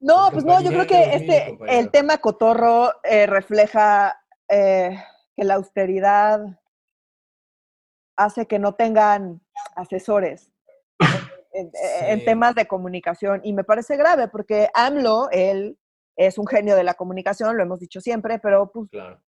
No, 0.00 0.28
pues 0.32 0.44
no, 0.44 0.60
yo 0.60 0.70
creo 0.70 0.86
que 0.86 1.14
este, 1.14 1.58
el 1.66 1.90
tema 1.90 2.18
cotorro 2.18 2.92
eh, 3.02 3.26
refleja 3.26 4.20
eh, 4.48 4.96
que 5.36 5.44
la 5.44 5.54
austeridad 5.54 6.40
hace 8.16 8.46
que 8.46 8.58
no 8.58 8.74
tengan 8.74 9.40
asesores 9.76 10.52
en, 11.52 12.24
temas 12.24 12.54
de 12.54 12.66
comunicación 12.66 13.40
y 13.44 13.52
me 13.52 13.64
parece 13.64 13.96
grave 13.96 14.28
porque 14.28 14.68
AMLO, 14.74 15.28
él 15.30 15.78
es 16.16 16.38
un 16.38 16.46
genio 16.46 16.76
de 16.76 16.84
la 16.84 16.94
comunicación, 16.94 17.56
lo 17.56 17.62
hemos 17.62 17.80
dicho 17.80 18.00
siempre, 18.00 18.38
pero 18.38 18.70
pues 18.70 18.90
Claro. 18.90 19.20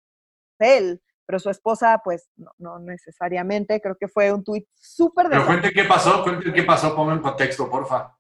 Él, 0.60 1.02
pero 1.26 1.40
su 1.40 1.50
esposa 1.50 2.02
pues 2.04 2.30
no, 2.38 2.52
no 2.58 2.80
necesariamente, 2.80 3.80
creo 3.82 3.96
que 4.00 4.08
fue 4.08 4.32
un 4.34 4.44
tuit 4.44 4.66
súper 4.76 5.28
Pero 5.30 5.46
cuente 5.46 5.72
qué 5.72 5.84
pasó, 5.84 6.24
cuente 6.24 6.52
qué 6.54 6.64
pasó, 6.64 6.96
ponme 6.96 7.14
en 7.14 7.20
contexto, 7.20 7.70
porfa. 7.70 8.16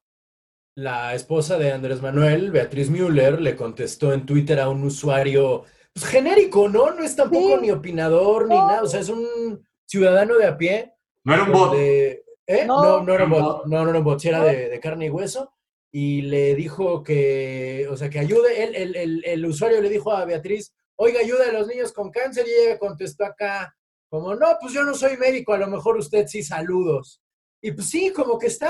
La 0.75 1.13
esposa 1.13 1.57
de 1.57 1.71
Andrés 1.73 2.01
Manuel, 2.01 2.51
Beatriz 2.51 2.89
Müller, 2.89 3.41
le 3.41 3.55
contestó 3.55 4.13
en 4.13 4.25
Twitter 4.25 4.59
a 4.59 4.69
un 4.69 4.83
usuario 4.83 5.63
pues, 5.93 6.05
genérico, 6.05 6.69
¿no? 6.69 6.91
No 6.93 7.03
es 7.03 7.15
tampoco 7.15 7.55
Sí. 7.55 7.61
ni 7.63 7.71
opinador 7.71 8.47
ni 8.47 8.55
nada, 8.55 8.83
o 8.83 8.87
sea, 8.87 8.99
es 9.01 9.09
un 9.09 9.65
ciudadano 9.85 10.35
de 10.37 10.45
a 10.47 10.57
pie. 10.57 10.93
No 11.25 11.33
era 11.33 11.43
un 11.43 11.51
bot. 11.51 11.69
donde- 11.71 12.23
¿Eh? 12.47 12.65
No. 12.65 12.81
No, 12.81 13.03
no, 13.03 13.13
era 13.13 13.25
un 13.25 13.29
bot, 13.31 13.65
no, 13.65 13.83
no 13.83 13.89
era 13.89 13.99
un 13.99 14.05
bot, 14.05 14.23
era 14.25 14.43
de, 14.43 14.69
de 14.69 14.79
carne 14.79 15.07
y 15.07 15.09
hueso. 15.09 15.53
Y 15.91 16.21
le 16.21 16.55
dijo 16.55 17.03
que, 17.03 17.87
o 17.91 17.97
sea, 17.97 18.09
que 18.09 18.19
ayude, 18.19 18.63
el, 18.63 18.75
el, 18.75 18.95
el, 18.95 19.25
el 19.25 19.45
usuario 19.45 19.81
le 19.81 19.89
dijo 19.89 20.13
a 20.13 20.23
Beatriz, 20.25 20.73
oiga, 21.01 21.19
ayuda 21.21 21.47
a 21.49 21.53
los 21.53 21.67
niños 21.67 21.93
con 21.93 22.11
cáncer, 22.11 22.45
y 22.47 22.51
ella 22.67 22.77
contestó 22.77 23.25
acá, 23.25 23.73
como, 24.09 24.35
no, 24.35 24.47
pues 24.59 24.73
yo 24.73 24.83
no 24.83 24.93
soy 24.93 25.15
médico, 25.17 25.53
a 25.53 25.57
lo 25.57 25.67
mejor 25.67 25.97
usted 25.97 26.27
sí, 26.27 26.43
saludos. 26.43 27.21
Y 27.61 27.71
pues 27.71 27.89
sí, 27.89 28.11
como 28.11 28.37
que 28.37 28.47
está... 28.47 28.69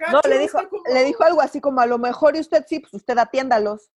No, 0.00 0.16
gacho, 0.18 0.28
le 0.28 0.38
dijo, 0.38 0.58
como- 0.68 0.82
le 0.92 1.04
dijo 1.04 1.24
algo 1.24 1.40
así 1.40 1.60
como 1.60 1.80
a 1.80 1.86
lo 1.86 1.98
mejor 1.98 2.36
y 2.36 2.40
usted 2.40 2.64
sí, 2.68 2.80
pues 2.80 2.92
usted 2.94 3.16
atiéndalos. 3.18 3.90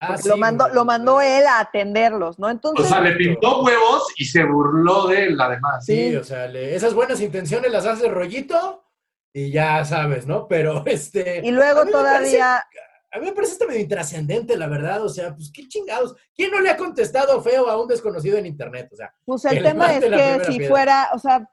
Ah, 0.00 0.16
sí, 0.16 0.28
lo 0.28 0.36
mandó, 0.36 0.68
lo 0.68 0.84
mandó 0.84 1.20
él 1.20 1.46
a 1.46 1.60
atenderlos, 1.60 2.38
¿no? 2.38 2.48
O 2.48 2.50
Entonces, 2.50 2.88
sea, 2.88 3.00
le 3.00 3.14
pintó 3.16 3.62
huevos 3.62 4.04
y 4.16 4.24
se 4.24 4.44
burló 4.44 5.06
de 5.08 5.26
él, 5.26 5.40
además. 5.40 5.84
Sí, 5.84 6.10
Sí. 6.10 6.16
o 6.16 6.24
sea, 6.24 6.46
le- 6.48 6.74
esas 6.74 6.92
buenas 6.94 7.20
intenciones 7.20 7.70
las 7.70 7.86
hace 7.86 8.08
rollito 8.08 8.84
y 9.32 9.50
ya 9.52 9.84
sabes, 9.84 10.26
¿no? 10.26 10.48
Pero 10.48 10.82
este... 10.86 11.40
y 11.44 11.50
luego 11.50 11.80
parece- 11.80 11.92
todavía, 11.92 12.64
A 13.12 13.18
mí 13.18 13.26
me 13.26 13.32
parece 13.32 13.52
esto 13.52 13.66
medio 13.66 13.80
intrascendente, 13.80 14.56
la 14.56 14.66
verdad. 14.66 15.04
O 15.04 15.08
sea, 15.08 15.34
pues 15.34 15.52
qué 15.52 15.68
chingados. 15.68 16.16
¿Quién 16.34 16.50
no 16.50 16.60
le 16.60 16.70
ha 16.70 16.76
contestado 16.78 17.42
feo 17.42 17.68
a 17.68 17.80
un 17.80 17.86
desconocido 17.86 18.38
en 18.38 18.46
internet? 18.46 18.88
O 18.90 18.96
sea, 18.96 19.14
pues 19.26 19.44
el 19.44 19.62
tema 19.62 19.94
es 19.94 20.04
que 20.04 20.44
si 20.46 20.58
piedra. 20.58 20.68
fuera, 20.68 21.10
o 21.12 21.18
sea, 21.18 21.46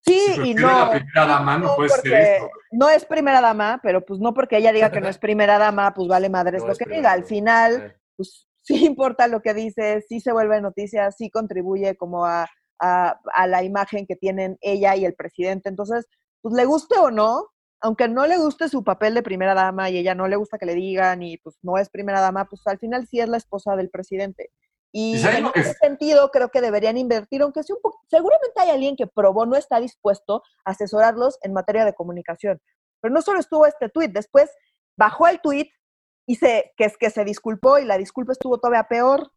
sí 0.00 0.18
y 0.42 0.54
no. 0.54 0.66
la 0.66 0.90
primera 0.90 1.26
dama, 1.26 1.58
no 1.58 1.76
puede 1.76 1.90
ser 1.90 2.12
esto. 2.14 2.50
no 2.72 2.88
es 2.88 3.04
primera 3.04 3.42
dama, 3.42 3.80
pero 3.82 4.04
pues 4.04 4.18
no 4.18 4.32
porque 4.32 4.56
ella 4.56 4.72
diga 4.72 4.90
que 4.90 5.02
no 5.02 5.08
es 5.08 5.18
primera 5.18 5.58
dama, 5.58 5.92
pues 5.92 6.08
vale 6.08 6.30
madres 6.30 6.62
No 6.62 6.68
lo 6.68 6.72
es 6.72 6.78
que 6.78 6.88
diga. 6.88 7.12
Al 7.12 7.24
final, 7.24 7.94
pues 8.16 8.48
sí 8.62 8.86
importa 8.86 9.28
lo 9.28 9.42
que 9.42 9.52
dice, 9.52 10.02
sí 10.08 10.20
se 10.20 10.32
vuelve 10.32 10.62
noticia, 10.62 11.10
sí 11.12 11.30
contribuye 11.30 11.96
como 11.96 12.24
a, 12.24 12.48
a, 12.80 13.20
a 13.34 13.46
la 13.46 13.62
imagen 13.62 14.06
que 14.06 14.16
tienen 14.16 14.56
ella 14.62 14.96
y 14.96 15.04
el 15.04 15.14
presidente. 15.14 15.68
Entonces, 15.68 16.06
pues 16.40 16.54
le 16.54 16.64
guste 16.64 16.98
o 16.98 17.10
no, 17.10 17.48
aunque 17.84 18.08
no 18.08 18.26
le 18.26 18.38
guste 18.38 18.70
su 18.70 18.82
papel 18.82 19.12
de 19.12 19.22
primera 19.22 19.52
dama 19.52 19.90
y 19.90 19.98
ella 19.98 20.14
no 20.14 20.26
le 20.26 20.36
gusta 20.36 20.56
que 20.56 20.64
le 20.64 20.74
digan 20.74 21.22
y 21.22 21.36
pues 21.36 21.58
no 21.60 21.76
es 21.76 21.90
primera 21.90 22.18
dama, 22.18 22.46
pues 22.46 22.66
al 22.66 22.78
final 22.78 23.06
sí 23.06 23.20
es 23.20 23.28
la 23.28 23.36
esposa 23.36 23.76
del 23.76 23.90
presidente. 23.90 24.50
Y 24.90 25.16
¿Y 25.16 25.18
saben 25.18 25.44
en 25.44 25.52
ese 25.54 25.72
es? 25.72 25.78
sentido 25.78 26.30
creo 26.30 26.48
que 26.48 26.62
deberían 26.62 26.96
invertir, 26.96 27.42
aunque 27.42 27.62
sea 27.62 27.76
un 27.76 27.82
poco, 27.82 28.00
seguramente 28.08 28.58
hay 28.58 28.70
alguien 28.70 28.96
que 28.96 29.06
probó 29.06 29.44
no 29.44 29.54
está 29.54 29.80
dispuesto 29.80 30.42
a 30.64 30.70
asesorarlos 30.70 31.38
en 31.42 31.52
materia 31.52 31.84
de 31.84 31.94
comunicación. 31.94 32.58
Pero 33.02 33.12
no 33.12 33.20
solo 33.20 33.38
estuvo 33.38 33.66
este 33.66 33.90
tuit, 33.90 34.12
después 34.12 34.50
bajó 34.96 35.26
el 35.28 35.42
tuit 35.42 35.70
y 36.26 36.36
se, 36.36 36.72
que, 36.78 36.84
es 36.84 36.96
que 36.96 37.10
se 37.10 37.22
disculpó 37.22 37.78
y 37.78 37.84
la 37.84 37.98
disculpa 37.98 38.32
estuvo 38.32 38.56
todavía 38.56 38.84
peor. 38.84 39.30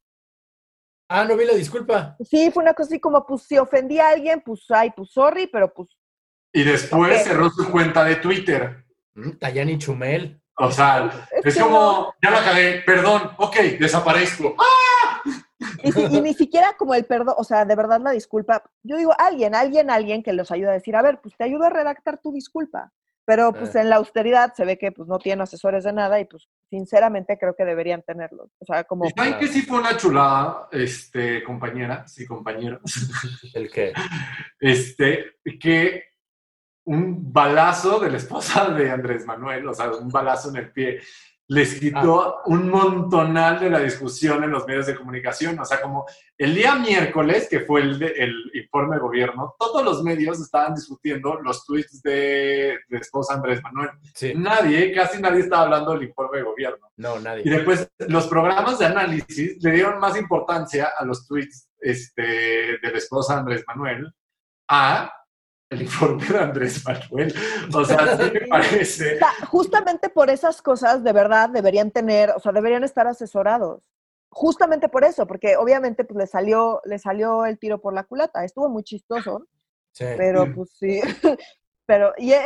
Ah, 1.10 1.26
no 1.26 1.36
vi 1.36 1.44
la 1.44 1.54
disculpa. 1.54 2.16
Sí, 2.24 2.50
fue 2.52 2.64
una 2.64 2.74
cosa 2.74 2.92
así 2.92 3.02
como, 3.02 3.26
pues 3.26 3.42
si 3.42 3.58
ofendí 3.58 4.00
a 4.00 4.08
alguien, 4.08 4.42
pues 4.42 4.62
ay, 4.70 4.92
pues 4.96 5.12
sorry, 5.12 5.48
pero 5.48 5.74
pues 5.74 5.97
Y 6.60 6.64
después 6.64 7.24
cerró 7.24 7.50
su 7.50 7.70
cuenta 7.70 8.04
de 8.04 8.16
Twitter. 8.16 8.84
Mm, 9.16 9.32
Tayani 9.40 9.78
Chumel. 9.78 10.42
O 10.60 10.72
sea, 10.72 11.28
es 11.32 11.46
es 11.46 11.56
que 11.56 11.62
como, 11.62 12.14
ya 12.24 12.32
la 12.32 12.44
cagué, 12.44 12.82
perdón, 12.84 13.30
ok, 13.38 13.56
desaparezco. 13.80 14.56
¡Ah! 14.58 15.22
Y, 15.84 15.92
si- 15.92 16.06
y 16.06 16.22
ni 16.22 16.34
siquiera 16.34 16.74
como 16.76 16.96
el 16.96 17.06
perdón, 17.06 17.36
o 17.38 17.44
sea, 17.44 17.64
de 17.66 17.76
verdad 17.76 18.02
la 18.02 18.10
disculpa. 18.12 18.64
Yo 18.82 18.98
digo, 18.98 19.14
alguien, 19.20 19.54
alguien, 19.54 19.92
alguien 19.92 20.24
que 20.24 20.34
los 20.34 20.50
ayude 20.52 20.70
a 20.70 20.74
decir, 20.74 20.96
a 20.96 21.04
ver, 21.04 21.20
pues 21.22 21.36
te 21.38 21.44
ayudo 21.44 21.66
a 21.66 21.70
redactar 21.70 22.18
tu 22.20 22.32
disculpa. 22.34 22.92
Pero 23.26 23.52
pues 23.54 23.76
Ah. 23.76 23.82
en 23.82 23.90
la 23.90 23.98
austeridad 23.98 24.54
se 24.56 24.66
ve 24.66 24.78
que 24.80 24.92
pues 24.92 25.08
no 25.08 25.20
tienen 25.20 25.42
asesores 25.42 25.84
de 25.84 25.92
nada 25.94 26.20
y 26.20 26.26
pues 26.26 26.48
sinceramente 26.72 27.38
creo 27.38 27.56
que 27.56 27.66
deberían 27.66 28.02
tenerlos. 28.02 28.50
O 28.60 28.66
sea, 28.66 28.84
como... 28.86 29.06
¿Y 29.06 29.10
¿Saben 29.12 29.38
que 29.38 29.48
sí 29.48 29.62
fue 29.64 29.78
una 29.80 29.96
chulada, 29.98 30.70
este, 30.72 31.44
compañeras 31.44 32.18
y 32.20 32.26
compañeros? 32.26 32.82
¿El 33.54 33.70
qué? 33.70 33.94
Este, 34.60 35.26
que 35.60 36.04
un 36.88 37.32
balazo 37.32 38.00
de 38.00 38.10
la 38.12 38.18
esposa 38.18 38.70
de 38.70 38.90
Andrés 38.92 39.26
Manuel, 39.26 39.68
o 39.68 39.74
sea, 39.74 39.92
un 39.92 40.10
balazo 40.10 40.50
en 40.50 40.56
el 40.58 40.72
pie, 40.72 41.02
les 41.50 41.80
quitó 41.80 42.42
un 42.48 42.70
montonal 42.70 43.58
de 43.62 43.70
la 43.70 43.80
discusión 43.80 44.44
en 44.44 44.52
los 44.52 44.68
medios 44.68 44.86
de 44.86 44.96
comunicación. 44.96 45.58
O 45.58 45.64
sea, 45.64 45.82
como 45.82 46.06
el 46.38 46.54
día 46.54 46.76
miércoles, 46.76 47.48
que 47.50 47.62
fue 47.62 47.82
el, 47.84 47.98
de- 48.00 48.14
el 48.18 48.34
informe 48.54 48.96
de 48.98 49.02
gobierno, 49.02 49.56
todos 49.58 49.82
los 49.82 50.04
medios 50.04 50.42
estaban 50.42 50.76
discutiendo 50.76 51.40
los 51.42 51.66
tweets 51.66 52.02
de, 52.02 52.80
de 52.90 52.98
esposa 52.98 53.36
Andrés 53.36 53.64
Manuel. 53.64 53.92
Sí. 54.14 54.34
Nadie, 54.36 54.92
casi 54.94 55.22
nadie 55.22 55.40
estaba 55.40 55.64
hablando 55.64 55.94
del 55.94 56.04
informe 56.10 56.40
de 56.40 56.44
gobierno. 56.44 56.92
No, 56.98 57.18
Y 57.18 57.24
nadie. 57.24 57.44
después 57.50 57.90
los 58.10 58.28
programas 58.28 58.78
de 58.80 58.86
análisis 58.88 59.64
le 59.64 59.72
dieron 59.72 60.00
más 60.00 60.18
importancia 60.18 60.90
a 61.00 61.06
los 61.06 61.26
tweets 61.28 61.70
este, 61.80 62.24
de 62.82 62.92
la 62.92 62.98
esposa 62.98 63.38
Andrés 63.40 63.64
Manuel 63.68 64.14
a 64.70 65.14
el 65.70 65.82
informe 65.82 66.26
de 66.26 66.40
Andrés 66.40 66.84
Manuel. 66.86 67.34
O 67.74 67.84
sea, 67.84 68.18
sí 68.18 68.32
me 68.34 68.42
parece. 68.50 69.16
O 69.16 69.20
sea, 69.20 69.34
justamente 69.48 70.10
por 70.10 70.30
esas 70.30 70.62
cosas, 70.62 71.04
de 71.04 71.14
verdad, 71.14 71.50
deberían 71.50 71.92
tener, 71.92 72.32
o 72.32 72.40
sea, 72.40 72.52
deberían 72.52 72.84
estar 72.84 73.08
asesorados. 73.08 73.82
Justamente 74.30 74.90
por 74.90 75.04
eso, 75.04 75.26
porque 75.26 75.58
obviamente 75.58 76.04
pues 76.04 76.18
le 76.18 76.28
salió, 76.28 76.82
le 76.86 77.00
salió 77.00 77.46
el 77.46 77.58
tiro 77.58 77.80
por 77.82 77.94
la 77.94 78.04
culata. 78.04 78.44
Estuvo 78.44 78.70
muy 78.70 78.84
chistoso, 78.84 79.48
Sí. 79.94 80.06
pero 80.18 80.46
Mm. 80.46 80.56
pues 80.56 80.70
sí. 80.78 81.02
Pero 81.88 82.14
y, 82.18 82.34
eh, 82.34 82.42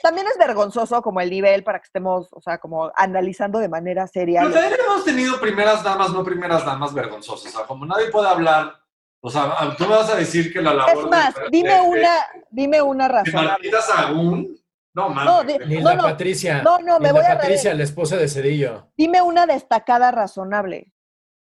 también 0.00 0.28
es 0.28 0.38
vergonzoso 0.38 1.02
como 1.02 1.20
el 1.20 1.28
nivel 1.28 1.64
para 1.64 1.80
que 1.80 1.86
estemos, 1.86 2.28
o 2.32 2.40
sea, 2.40 2.58
como 2.58 2.92
analizando 2.94 3.58
de 3.58 3.68
manera 3.68 4.06
seria. 4.06 4.42
Pero 4.42 4.54
también 4.54 4.80
hemos 4.80 5.04
tenido 5.04 5.40
primeras 5.40 5.82
damas, 5.82 6.10
no 6.12 6.22
primeras 6.22 6.64
damas 6.64 6.94
vergonzosas. 6.94 7.52
O 7.52 7.58
sea, 7.58 7.66
como 7.66 7.84
nadie 7.84 8.10
puede 8.10 8.28
hablar. 8.28 8.74
O 9.26 9.30
sea, 9.30 9.74
tú 9.76 9.82
me 9.88 9.96
vas 9.96 10.08
a 10.08 10.14
decir 10.14 10.52
que 10.52 10.62
la 10.62 10.72
labor. 10.72 10.92
Es 11.04 11.10
más, 11.10 11.34
de- 11.34 11.40
dime 11.50 11.74
de- 11.74 11.80
una, 11.80 12.10
dime 12.48 12.80
una 12.80 13.08
razonable. 13.08 13.48
Martita 13.50 13.82
Sagún. 13.82 14.56
No, 14.94 15.08
No, 15.10 15.42
di- 15.42 15.58
Ni 15.66 15.78
No, 15.80 15.88
la 15.90 15.94
no. 15.96 16.02
Patricia. 16.04 16.62
No, 16.62 16.78
no, 16.78 17.00
me 17.00 17.08
ni 17.08 17.12
voy 17.14 17.22
la 17.24 17.32
a 17.32 17.38
Patricia, 17.38 17.74
la 17.74 17.82
esposa 17.82 18.16
de 18.16 18.28
Cedillo. 18.28 18.86
Dime 18.96 19.20
una 19.20 19.44
destacada 19.44 20.12
razonable. 20.12 20.92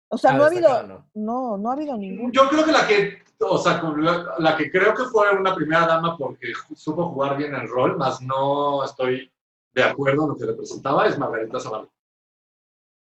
O 0.08 0.16
sea, 0.16 0.30
Ah, 0.30 0.34
no 0.34 0.44
ha 0.44 0.46
habido, 0.46 1.04
no, 1.12 1.58
no 1.58 1.70
ha 1.70 1.72
habido 1.74 1.94
ninguna. 1.98 2.32
Yo 2.32 2.48
creo 2.48 2.64
que 2.64 2.72
la 2.72 2.86
que, 2.86 3.22
o 3.40 3.58
sea, 3.58 3.82
la, 3.98 4.34
la 4.38 4.56
que 4.56 4.70
creo 4.70 4.94
que 4.94 5.04
fue 5.04 5.30
una 5.38 5.54
primera 5.54 5.86
dama 5.86 6.16
porque 6.16 6.52
supo 6.74 7.10
jugar 7.10 7.36
bien 7.36 7.54
el 7.54 7.68
rol, 7.68 7.98
más 7.98 8.22
no 8.22 8.82
estoy 8.82 9.30
de 9.74 9.82
acuerdo 9.84 10.22
en 10.22 10.28
lo 10.30 10.36
que 10.36 10.46
representaba, 10.46 11.06
es 11.06 11.18
Margarita 11.18 11.60
Zavala. 11.60 11.86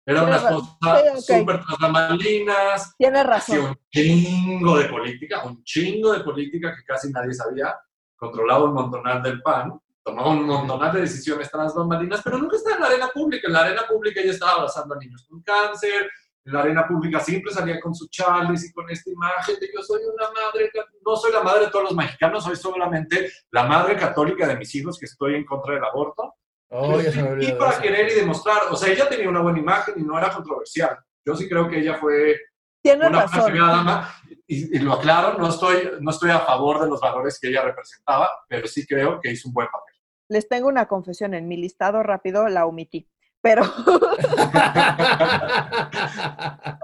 Era 0.06 0.22
una 0.24 0.38
Tienes 0.38 0.44
ra- 0.44 0.50
esposa 0.50 1.18
sí, 1.20 1.34
ok. 1.34 1.40
súper 1.40 1.62
tras 1.66 1.78
bambalinas, 1.80 2.96
Tienes 2.98 3.26
razón. 3.26 3.60
un 3.66 3.76
chingo 3.92 4.78
de 4.78 4.86
política, 4.86 5.44
un 5.46 5.64
chingo 5.64 6.14
de 6.14 6.20
política 6.20 6.76
que 6.76 6.84
casi 6.84 7.12
nadie 7.12 7.34
sabía, 7.34 7.76
controlaba 8.16 8.66
un 8.66 8.74
montonal 8.74 9.22
del 9.24 9.42
PAN, 9.42 9.80
tomaba 10.04 10.30
un 10.30 10.46
montonal 10.46 10.94
de 10.94 11.02
decisiones 11.02 11.50
tras 11.50 11.74
bambalinas, 11.74 12.22
pero 12.24 12.38
nunca 12.38 12.56
estaba 12.56 12.76
en 12.76 12.82
la 12.82 12.88
arena 12.88 13.08
pública. 13.14 13.48
En 13.48 13.54
la 13.54 13.62
arena 13.62 13.82
pública 13.88 14.22
ella 14.22 14.32
estaba 14.32 14.52
abrazando 14.54 14.94
a 14.94 14.98
niños 15.00 15.26
con 15.28 15.42
cáncer, 15.42 16.10
en 16.46 16.54
la 16.54 16.60
arena 16.62 16.88
pública 16.88 17.20
siempre 17.20 17.52
salía 17.52 17.80
con 17.80 17.96
su 17.96 18.08
chales 18.08 18.64
y 18.70 18.72
con 18.72 18.88
esta 18.92 19.10
imagen 19.10 19.60
de 19.60 19.68
yo 19.76 19.82
soy 19.82 20.02
una 20.04 20.30
madre, 20.30 20.70
no 21.04 21.16
soy 21.16 21.32
la 21.34 21.42
madre 21.42 21.66
de 21.66 21.72
todos 21.72 21.86
los 21.86 21.96
mexicanos, 21.96 22.44
soy 22.44 22.56
solamente 22.56 23.32
la 23.50 23.64
madre 23.64 23.96
católica 23.98 24.46
de 24.48 24.56
mis 24.56 24.76
hijos 24.76 25.00
que 25.00 25.06
estoy 25.06 25.34
en 25.34 25.44
contra 25.46 25.74
del 25.74 25.84
aborto. 25.84 26.36
Oh, 26.78 27.00
ya 27.02 27.12
se 27.12 27.22
me 27.24 27.44
y 27.44 27.52
para 27.54 27.80
querer 27.80 28.10
y 28.12 28.16
demostrar, 28.16 28.64
o 28.70 28.76
sea, 28.76 28.92
ella 28.92 29.08
tenía 29.10 29.30
una 29.30 29.42
buena 29.42 29.60
imagen 29.60 29.96
y 29.98 30.04
no 30.04 30.18
era 30.18 30.30
controversial. 30.32 30.98
Yo 31.26 31.36
sí 31.36 31.48
creo 31.50 31.68
que 31.70 31.80
ella 31.80 31.96
fue 31.96 32.38
Tienes 32.84 33.08
una 33.10 33.22
razón. 33.24 33.46
primera 33.52 33.68
dama, 33.72 34.14
y, 34.48 34.76
y 34.78 34.80
lo 34.80 34.94
aclaro, 34.94 35.38
no 35.40 35.50
estoy, 35.50 35.92
no 36.00 36.12
estoy 36.12 36.30
a 36.32 36.40
favor 36.40 36.82
de 36.82 36.88
los 36.90 37.00
valores 37.02 37.40
que 37.40 37.48
ella 37.48 37.62
representaba, 37.64 38.30
pero 38.48 38.68
sí 38.68 38.86
creo 38.86 39.20
que 39.22 39.32
hizo 39.32 39.48
un 39.48 39.54
buen 39.54 39.68
papel. 39.68 39.96
Les 40.30 40.48
tengo 40.50 40.68
una 40.68 40.88
confesión. 40.88 41.34
En 41.34 41.48
mi 41.48 41.56
listado 41.58 42.02
rápido 42.04 42.48
la 42.48 42.66
omití. 42.66 43.08
Pero 43.42 43.62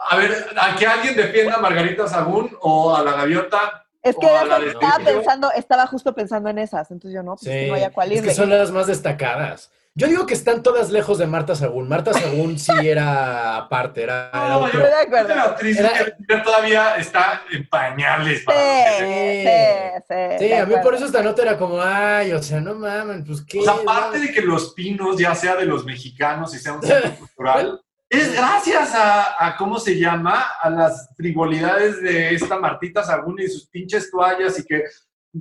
A 0.10 0.16
ver, 0.18 0.46
a 0.58 0.76
que 0.76 0.86
alguien 0.88 1.16
defienda 1.16 1.56
a 1.56 1.60
Margarita 1.60 2.08
Sagún 2.08 2.56
o 2.62 2.96
a 2.96 3.04
la 3.04 3.14
gaviota. 3.14 3.86
es 4.04 4.16
que 4.16 4.26
la 4.28 4.58
estaba 4.58 5.04
pensando, 5.04 5.52
estaba 5.52 5.88
justo 5.88 6.14
pensando 6.14 6.50
en 6.50 6.60
esas. 6.60 6.90
Entonces 6.92 7.16
yo 7.16 7.24
no, 7.24 7.36
pues 7.36 7.46
que 7.50 7.64
Sí, 7.64 7.68
no 7.70 7.76
haya 7.76 7.92
cual 7.92 8.12
es 8.12 8.18
irle. 8.20 8.30
que 8.30 8.36
son 8.36 8.50
las 8.50 8.72
más 8.72 8.88
destacadas. 8.88 9.72
Yo 9.94 10.08
digo 10.08 10.26
que 10.26 10.34
están 10.34 10.64
todas 10.64 10.90
lejos 10.90 11.18
de 11.18 11.28
Marta 11.28 11.54
Sagún. 11.54 11.90
Marta 11.90 12.14
Sagún 12.14 12.58
sí 12.58 12.72
era 12.84 13.58
aparte, 13.58 14.04
era, 14.04 14.30
era 14.34 14.48
No, 14.50 14.60
otro. 14.60 14.80
yo- 14.80 14.86
Estoy 14.86 14.90
de 14.90 15.02
acuerdo. 15.06 15.30
Esta 15.30 15.44
actriz 15.44 15.80
Era- 15.80 15.92
que 16.28 16.38
todavía 16.38 16.96
está 16.96 17.42
en 17.52 17.68
pañales. 17.68 18.40
Sí, 18.40 18.46
Sí. 19.00 19.44
sí, 20.08 20.48
sí. 20.48 20.54
A 20.54 20.66
mí 20.66 20.76
por 20.82 20.96
eso 20.96 21.06
esta 21.06 21.22
nota 21.22 21.42
era 21.42 21.58
como, 21.58 21.82
ay, 21.82 22.32
o 22.32 22.42
sea, 22.42 22.62
no 22.62 22.76
mamen, 22.76 23.26
pues 23.26 23.44
qué. 23.46 23.60
O 23.60 23.64
sea, 23.64 23.74
aparte 23.74 24.20
de 24.20 24.32
que 24.32 24.42
Los 24.42 24.74
Pinos 24.74 25.18
ya 25.18 25.36
sea 25.36 25.56
de 25.58 25.66
los 25.66 25.84
mexicanos 25.86 26.56
y 26.56 26.60
sea 26.60 26.74
un 26.74 26.82
centro 26.82 27.12
cultural, 27.20 27.82
es 28.10 28.34
gracias 28.34 28.94
a, 28.96 29.46
a, 29.46 29.56
¿cómo 29.58 29.80
se 29.80 29.98
llama? 30.00 30.42
A 30.62 30.70
las 30.70 31.10
frivolidades 31.18 32.02
de 32.02 32.34
esta 32.34 32.58
Martita 32.58 33.04
Sagún 33.04 33.40
y 33.40 33.48
sus 33.48 33.68
pinches 33.68 34.10
toallas 34.12 34.58
y 34.60 34.66
que 34.66 34.84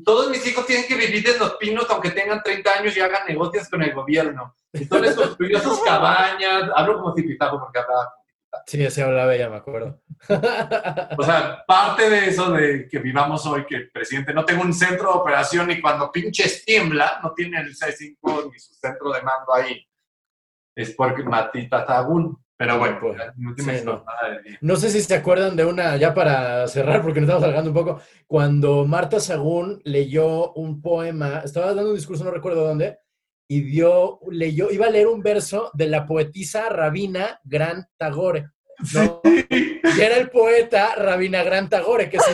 todos 0.04 0.30
mis 0.30 0.46
hijos 0.46 0.66
tienen 0.66 0.86
que 0.86 0.94
vivir 0.94 1.28
en 1.28 1.38
Los 1.38 1.56
Pinos 1.56 1.86
aunque 1.90 2.10
tengan 2.10 2.42
30 2.42 2.70
años 2.70 2.96
y 2.96 3.00
hagan 3.00 3.26
negocios 3.26 3.68
con 3.68 3.82
el 3.82 3.92
gobierno. 3.92 4.54
Entonces 4.72 5.16
construyó 5.16 5.58
sus 5.60 5.80
cabañas, 5.80 6.70
hablo 6.74 6.98
como 6.98 7.14
tipitajo 7.14 7.58
porque 7.58 7.80
hablaba. 7.80 8.12
Sí, 8.66 8.90
se 8.90 9.02
hablaba 9.02 9.34
ella, 9.34 9.48
me 9.48 9.56
acuerdo. 9.56 10.00
O 11.18 11.22
sea, 11.22 11.64
parte 11.66 12.08
de 12.08 12.28
eso 12.28 12.50
de 12.52 12.88
que 12.88 12.98
vivamos 12.98 13.46
hoy, 13.46 13.64
que 13.66 13.76
el 13.76 13.90
presidente 13.90 14.34
no 14.34 14.44
tenga 14.44 14.62
un 14.62 14.72
centro 14.72 15.12
de 15.12 15.18
operación 15.18 15.70
y 15.70 15.80
cuando 15.80 16.10
pinches 16.10 16.64
tiembla, 16.64 17.20
no 17.22 17.32
tiene 17.32 17.60
el 17.60 17.76
C5 17.76 18.52
ni 18.52 18.58
su 18.58 18.74
centro 18.74 19.12
de 19.12 19.22
mando 19.22 19.54
ahí. 19.54 19.86
Es 20.74 20.94
porque 20.94 21.22
Matita 21.22 21.86
Sagún. 21.86 22.38
Pero 22.60 22.78
bueno, 22.78 22.98
Pues, 23.00 23.16
no 23.38 23.54
sí, 23.56 23.86
no. 24.60 24.76
sé 24.76 24.90
si 24.90 25.00
se 25.00 25.14
acuerdan 25.14 25.56
de 25.56 25.64
una, 25.64 25.96
ya 25.96 26.12
para 26.12 26.68
cerrar, 26.68 27.00
porque 27.00 27.18
nos 27.18 27.28
estamos 27.30 27.42
alargando 27.42 27.70
un 27.70 27.74
poco, 27.74 28.02
cuando 28.26 28.84
Marta 28.84 29.18
Sagún 29.18 29.80
leyó 29.82 30.52
un 30.52 30.82
poema, 30.82 31.40
estaba 31.42 31.68
dando 31.72 31.88
un 31.88 31.96
discurso, 31.96 32.22
no 32.22 32.30
recuerdo 32.30 32.66
dónde, 32.66 32.98
y 33.48 33.62
dio, 33.62 34.20
leyó, 34.30 34.70
iba 34.70 34.88
a 34.88 34.90
leer 34.90 35.06
un 35.06 35.22
verso 35.22 35.70
de 35.72 35.86
la 35.86 36.04
poetisa 36.06 36.68
Rabina 36.68 37.40
Gran 37.44 37.86
Tagore. 37.96 38.50
¿no? 38.92 39.22
Y 39.24 40.00
era 40.00 40.18
el 40.18 40.28
poeta 40.28 40.94
Rabina 40.96 41.42
Gran 41.42 41.70
Tagore, 41.70 42.10
que 42.10 42.18
es 42.18 42.28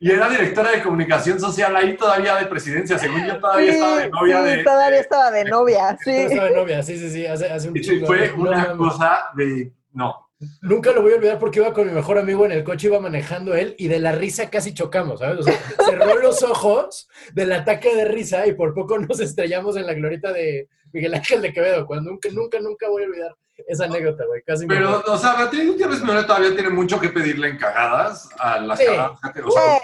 Y 0.00 0.10
era 0.10 0.28
directora 0.28 0.72
de 0.72 0.82
comunicación 0.82 1.38
social 1.38 1.74
ahí 1.76 1.96
todavía 1.96 2.36
de 2.36 2.46
presidencia. 2.46 2.98
Según 2.98 3.26
yo, 3.26 3.38
todavía 3.38 3.72
estaba 3.72 3.98
de 3.98 4.10
novia 4.10 4.42
sí, 4.42 4.56
de. 4.56 4.64
todavía 4.64 5.00
estaba 5.00 5.30
de 5.30 5.44
novia, 5.44 5.98
sí. 6.04 6.10
Estaba 6.10 6.48
de 6.48 6.56
novia, 6.56 6.82
sí, 6.82 6.98
sí, 6.98 7.10
sí, 7.10 7.26
hace, 7.26 7.50
hace 7.50 7.68
un 7.68 8.06
fue 8.06 8.32
No 8.36 8.42
una 8.42 8.76
cosa 8.76 9.26
de. 9.34 9.72
No. 9.92 10.28
Nunca 10.60 10.90
lo 10.90 11.02
voy 11.02 11.12
a 11.12 11.16
olvidar 11.16 11.38
porque 11.38 11.60
iba 11.60 11.72
con 11.72 11.86
mi 11.86 11.92
mejor 11.92 12.18
amigo 12.18 12.44
en 12.44 12.50
el 12.52 12.64
coche, 12.64 12.88
iba 12.88 12.98
manejando 12.98 13.54
él 13.54 13.76
y 13.78 13.86
de 13.86 14.00
la 14.00 14.10
risa 14.10 14.50
casi 14.50 14.74
chocamos, 14.74 15.20
¿sabes? 15.20 15.38
O 15.38 15.42
sea, 15.44 15.54
cerró 15.84 16.18
los 16.18 16.42
ojos 16.42 17.08
del 17.32 17.52
ataque 17.52 17.94
de 17.94 18.06
risa 18.06 18.44
y 18.46 18.54
por 18.54 18.74
poco 18.74 18.98
nos 18.98 19.20
estrellamos 19.20 19.76
en 19.76 19.86
la 19.86 19.94
glorieta 19.94 20.32
de 20.32 20.68
Miguel 20.92 21.14
Ángel 21.14 21.42
de 21.42 21.52
Quevedo. 21.52 21.86
Cuando 21.86 22.10
nunca, 22.10 22.28
nunca, 22.32 22.58
nunca 22.58 22.88
voy 22.88 23.04
a 23.04 23.06
olvidar 23.06 23.36
esa 23.68 23.84
anécdota, 23.84 24.24
güey. 24.26 24.42
Casi 24.42 24.66
me 24.66 24.74
Pero, 24.74 24.90
muero. 24.90 25.12
o 25.12 25.16
sea, 25.18 25.34
Beatriz 25.34 25.66
Gutiérrez 25.68 26.02
Müller 26.02 26.26
todavía 26.26 26.54
tiene 26.54 26.70
mucho 26.70 27.00
que 27.00 27.08
pedirle 27.08 27.48
en 27.48 27.58
cagadas 27.58 28.28
a 28.38 28.58
las 28.60 28.78
Sí. 28.78 28.86
cagadas. 28.86 29.18
O 29.44 29.50
sea, 29.50 29.78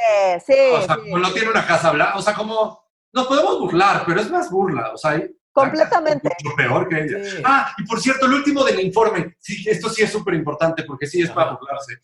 Sí, 0.46 0.52
sí, 0.52 0.58
O 0.74 0.82
sea, 0.82 0.94
sí. 0.96 1.00
como 1.02 1.18
no 1.18 1.32
tiene 1.32 1.48
una 1.50 1.66
casa 1.66 1.90
blanca, 1.92 2.16
o 2.16 2.22
sea, 2.22 2.34
como 2.34 2.80
nos 3.12 3.26
podemos 3.26 3.58
burlar, 3.60 4.04
pero 4.06 4.20
es 4.20 4.30
más 4.30 4.50
burla, 4.50 4.92
o 4.92 4.96
sea, 4.98 5.12
hay- 5.12 5.30
Completamente. 5.52 6.28
mucho 6.44 6.56
peor 6.56 6.88
que 6.88 7.00
ella. 7.02 7.24
Sí. 7.24 7.42
Ah, 7.44 7.72
y 7.78 7.84
por 7.84 8.00
cierto, 8.00 8.26
el 8.26 8.34
último 8.34 8.62
del 8.64 8.78
informe, 8.80 9.34
sí, 9.40 9.64
esto 9.68 9.88
sí 9.88 10.02
es 10.02 10.12
súper 10.12 10.34
importante 10.34 10.84
porque 10.84 11.06
sí 11.06 11.20
es 11.22 11.30
para 11.30 11.50
Ajá. 11.50 11.58
burlarse, 11.58 11.94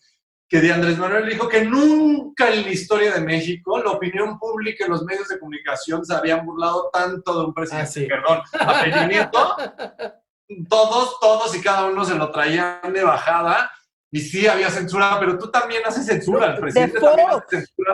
que 0.49 0.59
de 0.59 0.73
Andrés 0.73 0.97
Manuel 0.97 1.27
dijo 1.29 1.47
que 1.47 1.63
nunca 1.63 2.49
en 2.53 2.63
la 2.63 2.69
historia 2.71 3.13
de 3.13 3.21
México 3.21 3.81
la 3.81 3.91
opinión 3.91 4.37
pública 4.37 4.85
y 4.85 4.89
los 4.89 5.03
medios 5.03 5.27
de 5.29 5.39
comunicación 5.39 6.05
se 6.05 6.13
habían 6.13 6.45
burlado 6.45 6.89
tanto 6.91 7.39
de 7.39 7.45
un 7.45 7.53
presidente, 7.53 7.87
Ah, 7.87 7.91
sí. 7.91 8.05
perdón, 8.07 8.41
a 8.59 8.83
Peña 8.83 9.07
Nieto, 9.07 9.55
todos, 10.69 11.19
todos 11.19 11.55
y 11.55 11.61
cada 11.61 11.85
uno 11.85 12.05
se 12.05 12.15
lo 12.15 12.31
traían 12.31 12.93
de 12.93 13.03
bajada. 13.03 13.71
Y 14.11 14.21
sí 14.21 14.47
había 14.47 14.69
censura, 14.69 15.17
pero 15.19 15.37
tú 15.37 15.51
también 15.51 15.81
haces 15.85 16.05
censura. 16.05 16.47
El 16.47 16.55
De 16.55 16.61
presidente 16.61 16.99
también 17.01 17.27
hace 17.31 17.57
censura. 17.57 17.93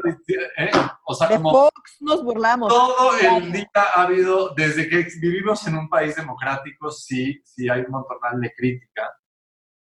¿eh? 0.57 0.71
O 1.05 1.15
sea, 1.15 1.27
De 1.27 1.35
como 1.37 1.51
Fox 1.51 1.97
nos 2.01 2.23
burlamos. 2.23 2.69
todo 2.71 3.17
el 3.17 3.51
día 3.51 3.69
ha 3.95 4.03
habido, 4.03 4.53
desde 4.53 4.87
que 4.87 5.07
vivimos 5.19 5.65
en 5.67 5.77
un 5.77 5.89
país 5.89 6.15
democrático, 6.15 6.91
sí, 6.91 7.41
sí 7.43 7.67
hay 7.69 7.81
un 7.81 7.91
montón 7.91 8.39
de 8.39 8.53
crítica. 8.53 9.11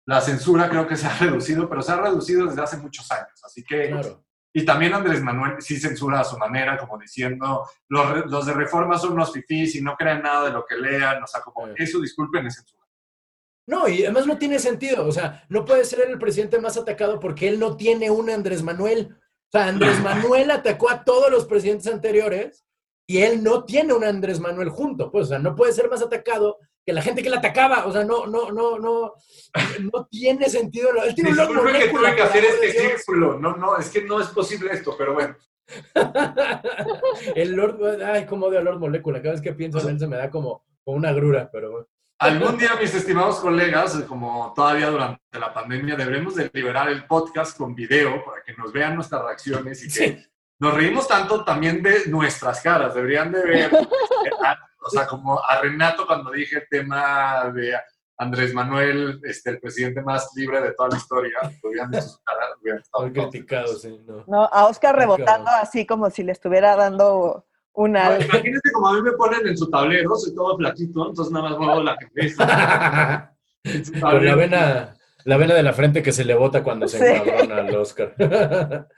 La 0.04 0.20
censura 0.20 0.68
creo 0.68 0.86
que 0.88 0.96
se 0.96 1.06
ha 1.06 1.16
reducido, 1.20 1.68
pero 1.68 1.82
se 1.82 1.92
ha 1.92 1.96
reducido 1.96 2.46
desde 2.46 2.62
hace 2.62 2.76
muchos 2.78 3.08
años. 3.12 3.40
Así 3.44 3.62
que, 3.62 3.88
Claro. 3.90 4.24
Y 4.56 4.64
también 4.64 4.94
Andrés 4.94 5.22
Manuel 5.22 5.60
sí 5.60 5.78
censura 5.78 6.20
a 6.20 6.24
su 6.24 6.38
manera, 6.38 6.78
como 6.78 6.96
diciendo, 6.96 7.68
los, 7.88 8.24
los 8.24 8.46
de 8.46 8.54
reforma 8.54 8.96
son 8.96 9.12
unos 9.12 9.30
fifís 9.30 9.74
y 9.74 9.82
no 9.82 9.94
crean 9.96 10.22
nada 10.22 10.46
de 10.46 10.50
lo 10.50 10.64
que 10.64 10.76
lean, 10.76 11.22
o 11.22 11.26
sea, 11.26 11.42
como 11.42 11.66
eso, 11.76 12.00
disculpen, 12.00 12.46
es 12.46 12.54
censura. 12.54 12.82
No, 13.66 13.86
y 13.86 14.04
además 14.04 14.26
no 14.26 14.38
tiene 14.38 14.58
sentido, 14.58 15.06
o 15.06 15.12
sea, 15.12 15.44
no 15.50 15.66
puede 15.66 15.84
ser 15.84 16.08
el 16.08 16.18
presidente 16.18 16.58
más 16.58 16.78
atacado 16.78 17.20
porque 17.20 17.48
él 17.48 17.60
no 17.60 17.76
tiene 17.76 18.10
un 18.10 18.30
Andrés 18.30 18.62
Manuel. 18.62 19.10
O 19.12 19.50
sea, 19.52 19.66
Andrés 19.66 20.00
Manuel 20.00 20.50
atacó 20.50 20.88
a 20.88 21.04
todos 21.04 21.30
los 21.30 21.44
presidentes 21.44 21.92
anteriores 21.92 22.64
y 23.06 23.18
él 23.18 23.44
no 23.44 23.64
tiene 23.64 23.92
un 23.92 24.04
Andrés 24.04 24.40
Manuel 24.40 24.70
junto, 24.70 25.10
pues, 25.10 25.26
o 25.26 25.28
sea, 25.28 25.38
no 25.38 25.54
puede 25.54 25.74
ser 25.74 25.90
más 25.90 26.00
atacado 26.00 26.60
que 26.86 26.92
la 26.92 27.02
gente 27.02 27.20
que 27.20 27.28
le 27.28 27.36
atacaba, 27.36 27.84
o 27.86 27.92
sea, 27.92 28.04
no, 28.04 28.26
no, 28.26 28.52
no, 28.52 28.78
no, 28.78 29.14
no 29.92 30.06
tiene 30.08 30.48
sentido. 30.48 30.90
Él 31.04 31.16
tiene 31.16 31.30
que 31.30 31.88
tuve 31.88 32.14
que 32.14 32.22
hacer 32.22 32.44
este 32.44 32.70
círculo, 32.70 33.40
no, 33.40 33.56
no, 33.56 33.76
es 33.76 33.90
que 33.90 34.02
no 34.02 34.20
es 34.20 34.28
posible 34.28 34.70
esto, 34.72 34.94
pero 34.96 35.14
bueno. 35.14 35.36
el 37.34 37.56
Lord, 37.56 38.00
ay, 38.02 38.24
como 38.24 38.48
de 38.48 38.62
Lord 38.62 38.78
Molécula, 38.78 39.20
cada 39.20 39.32
vez 39.32 39.42
que 39.42 39.52
pienso 39.52 39.80
en 39.80 39.88
él 39.88 39.98
se 39.98 40.06
me 40.06 40.16
da 40.16 40.30
como, 40.30 40.64
como 40.84 40.96
una 40.96 41.12
grura, 41.12 41.50
pero 41.52 41.72
bueno. 41.72 41.86
Algún 42.18 42.56
día, 42.56 42.70
mis 42.80 42.94
estimados 42.94 43.40
colegas, 43.40 44.00
como 44.08 44.54
todavía 44.54 44.88
durante 44.88 45.20
la 45.38 45.52
pandemia, 45.52 45.96
deberemos 45.96 46.36
de 46.36 46.48
liberar 46.52 46.88
el 46.88 47.04
podcast 47.04 47.58
con 47.58 47.74
video 47.74 48.24
para 48.24 48.42
que 48.42 48.54
nos 48.54 48.72
vean 48.72 48.94
nuestras 48.94 49.22
reacciones 49.22 49.84
y 49.84 49.92
que 49.92 50.24
nos 50.58 50.72
reímos 50.72 51.06
tanto 51.06 51.44
también 51.44 51.82
de 51.82 52.06
nuestras 52.06 52.62
caras. 52.62 52.94
Deberían 52.94 53.32
de 53.32 53.42
ver 53.44 53.70
o 54.86 54.90
sea, 54.90 55.06
como 55.06 55.40
a 55.44 55.60
Renato 55.60 56.06
cuando 56.06 56.30
dije 56.30 56.58
el 56.58 56.68
tema 56.68 57.50
de 57.52 57.74
Andrés 58.18 58.54
Manuel, 58.54 59.20
este, 59.24 59.50
el 59.50 59.60
presidente 59.60 60.00
más 60.02 60.30
libre 60.36 60.60
de 60.62 60.72
toda 60.72 60.90
la 60.90 60.96
historia, 60.96 61.38
hubieran 61.62 61.90
Muy 61.90 63.12
criticado, 63.12 63.74
sí. 63.74 64.00
No. 64.26 64.44
a 64.44 64.66
Oscar 64.66 64.96
rebotando 64.96 65.50
así 65.50 65.84
como 65.84 66.08
si 66.10 66.22
le 66.22 66.32
estuviera 66.32 66.76
dando 66.76 67.46
una... 67.74 68.18
imagínate 68.18 68.72
como 68.72 68.88
a 68.88 68.94
mí 68.94 69.02
me 69.02 69.12
ponen 69.12 69.46
en 69.46 69.58
su 69.58 69.68
tablero, 69.68 70.16
soy 70.16 70.34
todo 70.34 70.56
flaquito, 70.56 71.08
entonces 71.08 71.32
nada 71.32 71.50
más 71.50 71.58
muevo 71.58 71.82
la 71.82 71.96
cabeza. 71.96 73.32
Con 74.00 74.24
la 74.24 74.34
vena 74.36 74.95
la 75.26 75.36
vena 75.36 75.54
de 75.54 75.62
la 75.62 75.72
frente 75.72 76.02
que 76.02 76.12
se 76.12 76.24
le 76.24 76.34
bota 76.34 76.62
cuando 76.62 76.86
se 76.86 76.98
sí. 76.98 77.50
al 77.50 77.74
Oscar. 77.76 78.14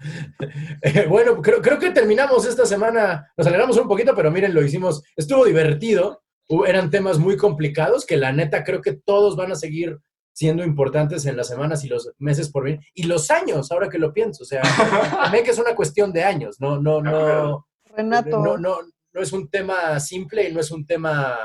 Eh, 0.81 1.07
bueno, 1.09 1.43
creo, 1.43 1.61
creo, 1.61 1.79
que 1.79 1.91
terminamos 1.91 2.47
esta 2.47 2.65
semana, 2.65 3.33
nos 3.37 3.47
alegramos 3.47 3.77
un 3.77 3.89
poquito, 3.89 4.15
pero 4.15 4.31
miren, 4.31 4.55
lo 4.55 4.63
hicimos, 4.63 5.03
estuvo 5.17 5.45
divertido, 5.45 6.23
eran 6.67 6.91
temas 6.91 7.19
muy 7.19 7.37
complicados 7.37 8.07
que 8.07 8.17
la 8.17 8.33
neta 8.33 8.63
creo 8.63 8.81
que 8.81 8.93
todos 8.93 9.37
van 9.37 9.53
a 9.53 9.57
seguir 9.57 9.99
siendo 10.33 10.63
importantes 10.65 11.27
en 11.27 11.37
las 11.37 11.49
semanas 11.49 11.85
y 11.85 11.89
los 11.89 12.13
meses 12.19 12.51
por 12.51 12.65
venir, 12.65 12.81
y 12.95 13.05
los 13.05 13.31
años, 13.31 13.73
ahora 13.73 13.89
que 13.89 13.99
lo 13.99 14.13
pienso, 14.13 14.45
o 14.45 14.47
sea, 14.47 14.63
también 15.23 15.45
que 15.45 15.51
es 15.51 15.59
una 15.59 15.75
cuestión 15.75 16.13
de 16.13 16.23
años, 16.23 16.61
no, 16.61 16.81
no, 16.81 17.03
no. 17.03 17.67
Renato. 17.85 18.39
No, 18.39 18.57
no, 18.57 18.79
no 19.13 19.21
es 19.21 19.33
un 19.33 19.49
tema 19.49 19.99
simple 19.99 20.49
y 20.49 20.53
no 20.53 20.61
es 20.61 20.71
un 20.71 20.87
tema 20.87 21.37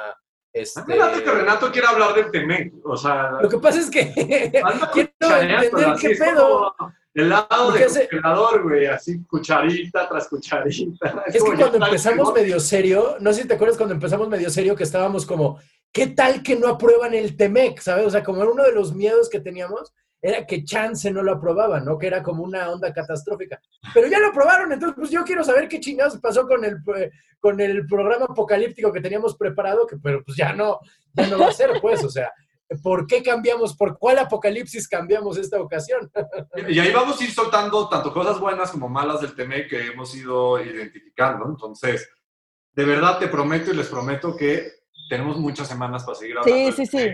este... 0.53 0.81
que 0.85 1.31
Renato 1.31 1.71
quiere 1.71 1.87
hablar 1.87 2.13
del 2.13 2.29
Temec, 2.31 2.73
o 2.83 2.95
sea... 2.95 3.31
Lo 3.41 3.49
que 3.49 3.57
pasa 3.57 3.79
es 3.79 3.89
que 3.89 4.13
quiero 4.93 5.37
entender 5.39 5.95
qué 5.99 6.09
pedo. 6.11 6.75
El 7.13 7.29
lado 7.29 7.71
de 7.71 7.85
congelador, 7.85 8.63
güey, 8.63 8.87
así 8.87 9.23
cucharita 9.25 10.09
tras 10.09 10.27
cucharita. 10.27 11.25
Es, 11.27 11.43
que 11.43 11.55
cuando 11.55 11.85
empezamos 11.85 12.33
medio 12.33 12.59
serio, 12.59 13.17
no 13.19 13.31
sé 13.33 13.43
si 13.43 13.47
te 13.47 13.53
acuerdas 13.53 13.77
cuando 13.77 13.93
empezamos 13.93 14.27
medio 14.29 14.49
serio 14.49 14.75
que 14.75 14.83
estábamos 14.83 15.25
como, 15.25 15.59
¿qué 15.91 16.07
tal 16.07 16.41
que 16.41 16.55
no 16.55 16.67
aprueban 16.67 17.13
el 17.13 17.37
Temec? 17.37 17.79
¿Sabes? 17.79 18.07
O 18.07 18.09
sea, 18.09 18.23
como 18.23 18.41
era 18.41 18.51
uno 18.51 18.63
de 18.63 18.73
los 18.73 18.95
miedos 18.95 19.29
que 19.29 19.39
teníamos, 19.39 19.93
era 20.23 20.45
que 20.47 20.63
chance 20.63 21.11
no 21.11 21.21
lo 21.21 21.33
aprobaban, 21.33 21.83
¿no? 21.83 21.97
Que 21.97 22.07
era 22.07 22.23
como 22.23 22.43
una 22.43 22.69
onda 22.69 22.93
catastrófica. 22.93 23.59
Pero 23.93 24.07
ya 24.07 24.19
lo 24.19 24.29
aprobaron, 24.29 24.71
entonces 24.71 24.95
pues 24.97 25.11
yo 25.11 25.21
quiero 25.25 25.43
saber 25.43 25.67
qué 25.67 25.81
chingados 25.81 26.17
pasó 26.21 26.47
con 26.47 26.63
el, 26.63 26.77
eh, 26.95 27.11
con 27.41 27.59
el 27.59 27.85
programa 27.85 28.27
apocalíptico 28.29 28.93
que 28.93 29.01
teníamos 29.01 29.35
preparado, 29.35 29.85
que 29.85 29.97
pero 29.97 30.23
pues 30.23 30.37
ya 30.37 30.53
no, 30.53 30.79
ya 31.11 31.27
no 31.27 31.39
va 31.39 31.49
a 31.49 31.51
ser, 31.51 31.71
pues, 31.81 32.05
o 32.05 32.09
sea, 32.09 32.31
¿por 32.81 33.05
qué 33.05 33.21
cambiamos? 33.21 33.75
¿Por 33.75 33.97
cuál 33.99 34.17
apocalipsis 34.17 34.87
cambiamos 34.87 35.37
esta 35.37 35.59
ocasión? 35.59 36.09
y 36.69 36.79
ahí 36.79 36.93
vamos 36.93 37.19
a 37.19 37.23
ir 37.25 37.31
soltando 37.31 37.89
tanto 37.89 38.13
cosas 38.13 38.39
buenas 38.39 38.71
como 38.71 38.87
malas 38.87 39.19
del 39.19 39.35
tema 39.35 39.55
que 39.69 39.87
hemos 39.87 40.15
ido 40.15 40.63
identificando. 40.63 41.49
Entonces, 41.49 42.09
de 42.71 42.85
verdad 42.85 43.19
te 43.19 43.27
prometo 43.27 43.71
y 43.71 43.75
les 43.75 43.87
prometo 43.87 44.37
que 44.37 44.71
tenemos 45.09 45.37
muchas 45.37 45.67
semanas 45.67 46.05
para 46.05 46.17
seguir 46.17 46.37
hablando. 46.37 46.71
Sí, 46.71 46.85
sí, 46.85 46.97
sí. 46.97 47.09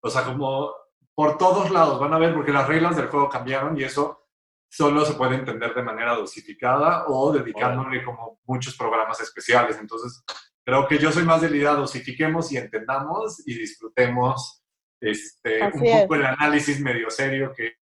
O 0.00 0.08
sea, 0.08 0.22
como 0.22 0.70
por 1.14 1.38
todos 1.38 1.70
lados, 1.70 2.00
van 2.00 2.12
a 2.12 2.18
ver, 2.18 2.34
porque 2.34 2.52
las 2.52 2.66
reglas 2.66 2.96
del 2.96 3.08
juego 3.08 3.28
cambiaron 3.28 3.78
y 3.78 3.84
eso 3.84 4.24
solo 4.68 5.04
se 5.04 5.14
puede 5.14 5.36
entender 5.36 5.72
de 5.72 5.82
manera 5.82 6.14
dosificada 6.14 7.04
o 7.06 7.32
dedicándole 7.32 8.02
como 8.02 8.40
muchos 8.44 8.76
programas 8.76 9.20
especiales. 9.20 9.78
Entonces, 9.78 10.24
creo 10.64 10.88
que 10.88 10.98
yo 10.98 11.12
soy 11.12 11.22
más 11.22 11.40
de 11.42 11.56
idea 11.56 11.74
dosifiquemos 11.74 12.50
y 12.50 12.56
entendamos 12.56 13.46
y 13.46 13.54
disfrutemos 13.54 14.64
este, 15.00 15.62
un 15.62 16.02
poco 16.02 16.14
el 16.16 16.26
análisis 16.26 16.80
medio 16.80 17.10
serio 17.10 17.52
que, 17.56 17.74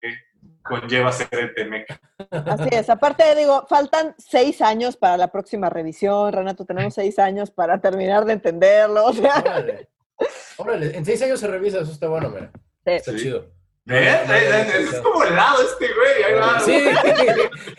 conlleva 0.63 1.11
ser 1.13 1.29
el 1.33 1.55
TMEC. 1.55 2.01
Así 2.31 2.69
es. 2.71 2.91
Aparte, 2.91 3.35
digo, 3.35 3.67
faltan 3.69 4.15
seis 4.19 4.61
años 4.61 4.97
para 4.97 5.17
la 5.17 5.29
próxima 5.29 5.71
revisión. 5.71 6.33
Renato, 6.33 6.65
tenemos 6.65 6.95
seis 6.95 7.19
años 7.19 7.51
para 7.51 7.81
terminar 7.81 8.25
de 8.25 8.35
entenderlo. 8.35 9.07
Órale. 9.07 9.89
Órale. 10.59 10.97
En 10.97 11.05
seis 11.05 11.23
años 11.23 11.41
se 11.41 11.47
revisa, 11.47 11.81
eso 11.81 11.93
está 11.93 12.09
bueno, 12.09 12.31
mira. 12.31 12.51
Está 12.85 13.17
chido. 13.17 13.61
¿Eh? 13.87 14.21
Es 14.91 15.01
como 15.01 15.25
helado 15.25 15.63
este 15.63 15.89
güey. 15.93 16.23
Ahí 16.23 16.35
va. 16.35 16.61
Sí. 16.61 16.85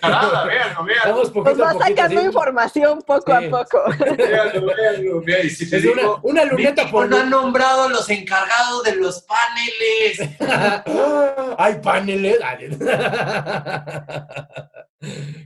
Caramba, 0.02 0.46
véanlo, 0.46 0.84
véanlo. 0.84 1.44
Pues 1.44 1.62
va 1.62 1.74
sacando 1.74 2.22
información 2.22 3.02
poco 3.04 3.32
a 3.32 3.42
poco. 3.42 3.84
Véanlo, 4.18 4.74
véanlo. 4.76 5.50
Si 5.50 5.66
digo, 5.66 6.20
una 6.24 6.44
luneta 6.46 6.90
por. 6.90 7.08
No 7.08 7.18
han 7.18 7.30
nombrado 7.30 7.88
los 7.90 8.10
encargados 8.10 8.84
de 8.84 8.96
los 8.98 9.22
paneles. 9.24 10.20
Hay 11.58 11.76
paneles. 11.76 12.40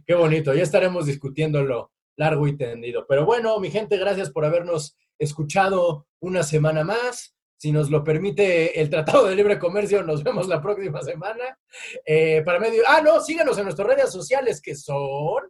Qué 0.07 0.13
bonito. 0.15 0.53
Ya 0.53 0.63
estaremos 0.63 1.05
discutiéndolo 1.05 1.91
largo 2.15 2.47
y 2.47 2.57
tendido. 2.57 3.05
Pero 3.07 3.25
bueno, 3.25 3.59
mi 3.59 3.69
gente, 3.69 3.97
gracias 3.97 4.31
por 4.31 4.45
habernos 4.45 4.97
escuchado 5.19 6.07
una 6.19 6.43
semana 6.43 6.83
más. 6.83 7.35
Si 7.57 7.71
nos 7.71 7.89
lo 7.89 8.03
permite 8.03 8.79
el 8.79 8.89
Tratado 8.89 9.27
de 9.27 9.35
Libre 9.35 9.57
Comercio, 9.57 10.03
nos 10.03 10.23
vemos 10.23 10.47
la 10.47 10.61
próxima 10.61 11.01
semana. 11.01 11.57
Eh, 12.05 12.41
para 12.45 12.59
medio. 12.59 12.83
Ah, 12.87 13.01
no, 13.01 13.21
síganos 13.21 13.57
en 13.57 13.63
nuestras 13.65 13.87
redes 13.87 14.11
sociales 14.11 14.61
que 14.61 14.75
son. 14.75 15.43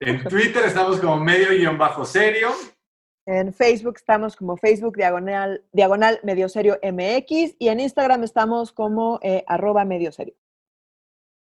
En 0.00 0.24
Twitter 0.24 0.64
estamos 0.64 1.00
como 1.00 1.16
medio 1.16 1.76
bajo 1.76 2.04
serio. 2.04 2.50
En 3.26 3.52
Facebook 3.52 3.94
estamos 3.96 4.34
como 4.34 4.56
Facebook 4.56 4.96
diagonal, 4.96 5.64
diagonal 5.72 6.18
medio 6.24 6.48
serio 6.48 6.78
MX 6.82 7.54
y 7.58 7.68
en 7.68 7.78
Instagram 7.78 8.24
estamos 8.24 8.72
como 8.72 9.20
eh, 9.22 9.44
arroba 9.46 9.84
medio 9.84 10.10
serio. 10.10 10.34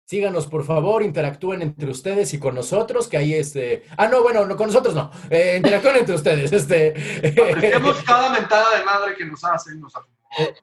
Síganos, 0.05 0.45
por 0.45 0.63
favor, 0.63 1.01
interactúen 1.01 1.63
entre 1.63 1.89
ustedes 1.89 2.31
y 2.35 2.39
con 2.39 2.53
nosotros, 2.53 3.07
que 3.07 3.17
ahí 3.17 3.33
este... 3.33 3.85
Ah, 3.97 4.07
no, 4.07 4.21
bueno, 4.21 4.45
no, 4.45 4.55
con 4.55 4.67
nosotros 4.67 4.93
no. 4.93 5.09
Eh, 5.31 5.55
interactúen 5.57 5.95
entre 5.95 6.13
ustedes. 6.13 6.53
Este... 6.53 6.89
Apreciamos 7.51 8.03
cada 8.03 8.29
mentada 8.29 8.77
de 8.77 8.85
madre 8.85 9.15
que 9.15 9.25
nos 9.25 9.43
hacen. 9.43 9.81
Nos 9.81 9.93
eh, 10.37 10.53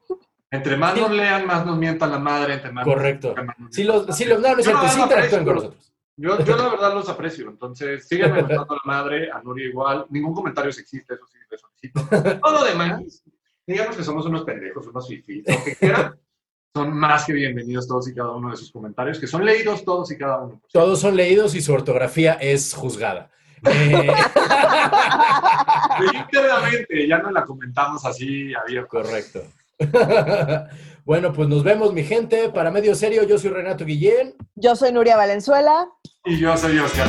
entre 0.49 0.77
más 0.77 0.95
nos 0.95 1.11
lean, 1.11 1.45
más 1.45 1.65
nos 1.65 1.77
mientan 1.77 2.11
la 2.11 2.19
madre. 2.19 2.53
Entre 2.53 2.71
más 2.71 2.85
Correcto. 2.85 3.35
Si 3.69 3.83
los, 3.83 4.15
si 4.15 4.23
los, 4.23 4.39
no, 4.39 4.53
no 4.53 4.59
es 4.59 4.65
cierto, 4.65 4.87
sí 4.87 5.01
interactúen 5.01 5.43
con 5.43 5.55
nosotros. 5.55 5.93
Yo, 6.15 6.41
yo 6.45 6.55
la 6.55 6.69
verdad 6.69 6.93
los 6.93 7.09
aprecio, 7.09 7.49
entonces 7.49 8.07
síganme 8.07 8.43
mentando 8.43 8.75
la 8.75 8.81
madre, 8.85 9.29
a 9.29 9.41
Nuri 9.41 9.65
igual. 9.65 10.05
Ningún 10.09 10.33
comentario 10.33 10.71
sexista, 10.71 11.15
eso 11.15 11.25
sí, 11.25 11.39
les 11.49 11.59
solicito. 11.59 12.39
Todo 12.39 12.59
lo 12.59 12.63
demás, 12.63 13.23
digamos 13.67 13.97
que 13.97 14.03
somos 14.03 14.25
unos 14.25 14.43
pendejos, 14.43 14.87
unos 14.87 15.05
fifis, 15.05 15.43
lo 15.45 15.63
que 15.65 15.75
quieran 15.75 16.15
son 16.75 16.97
más 16.97 17.25
que 17.25 17.33
bienvenidos 17.33 17.87
todos 17.87 18.07
y 18.07 18.15
cada 18.15 18.31
uno 18.31 18.49
de 18.49 18.57
sus 18.57 18.71
comentarios, 18.71 19.19
que 19.19 19.27
son 19.27 19.45
leídos 19.45 19.85
todos 19.85 20.11
y 20.11 20.17
cada 20.17 20.41
uno. 20.41 20.59
Todos 20.71 20.99
son 20.99 21.15
leídos 21.15 21.53
y 21.53 21.61
su 21.61 21.71
ortografía 21.71 22.33
es 22.33 22.73
juzgada. 22.73 23.29
Eh... 26.89 27.07
ya 27.07 27.19
no 27.19 27.29
la 27.29 27.45
comentamos 27.45 28.03
así 28.03 28.51
abierto. 28.55 28.89
Correcto. 28.89 29.43
bueno, 31.05 31.31
pues 31.31 31.47
nos 31.47 31.63
vemos, 31.63 31.93
mi 31.93 32.03
gente. 32.03 32.49
Para 32.49 32.71
Medio 32.71 32.95
Serio, 32.95 33.23
yo 33.23 33.37
soy 33.37 33.51
Renato 33.51 33.85
Guillén. 33.85 34.33
Yo 34.55 34.75
soy 34.75 34.91
Nuria 34.91 35.15
Valenzuela. 35.15 35.87
Y 36.25 36.39
yo 36.39 36.57
soy 36.57 36.79
Oscar 36.79 37.07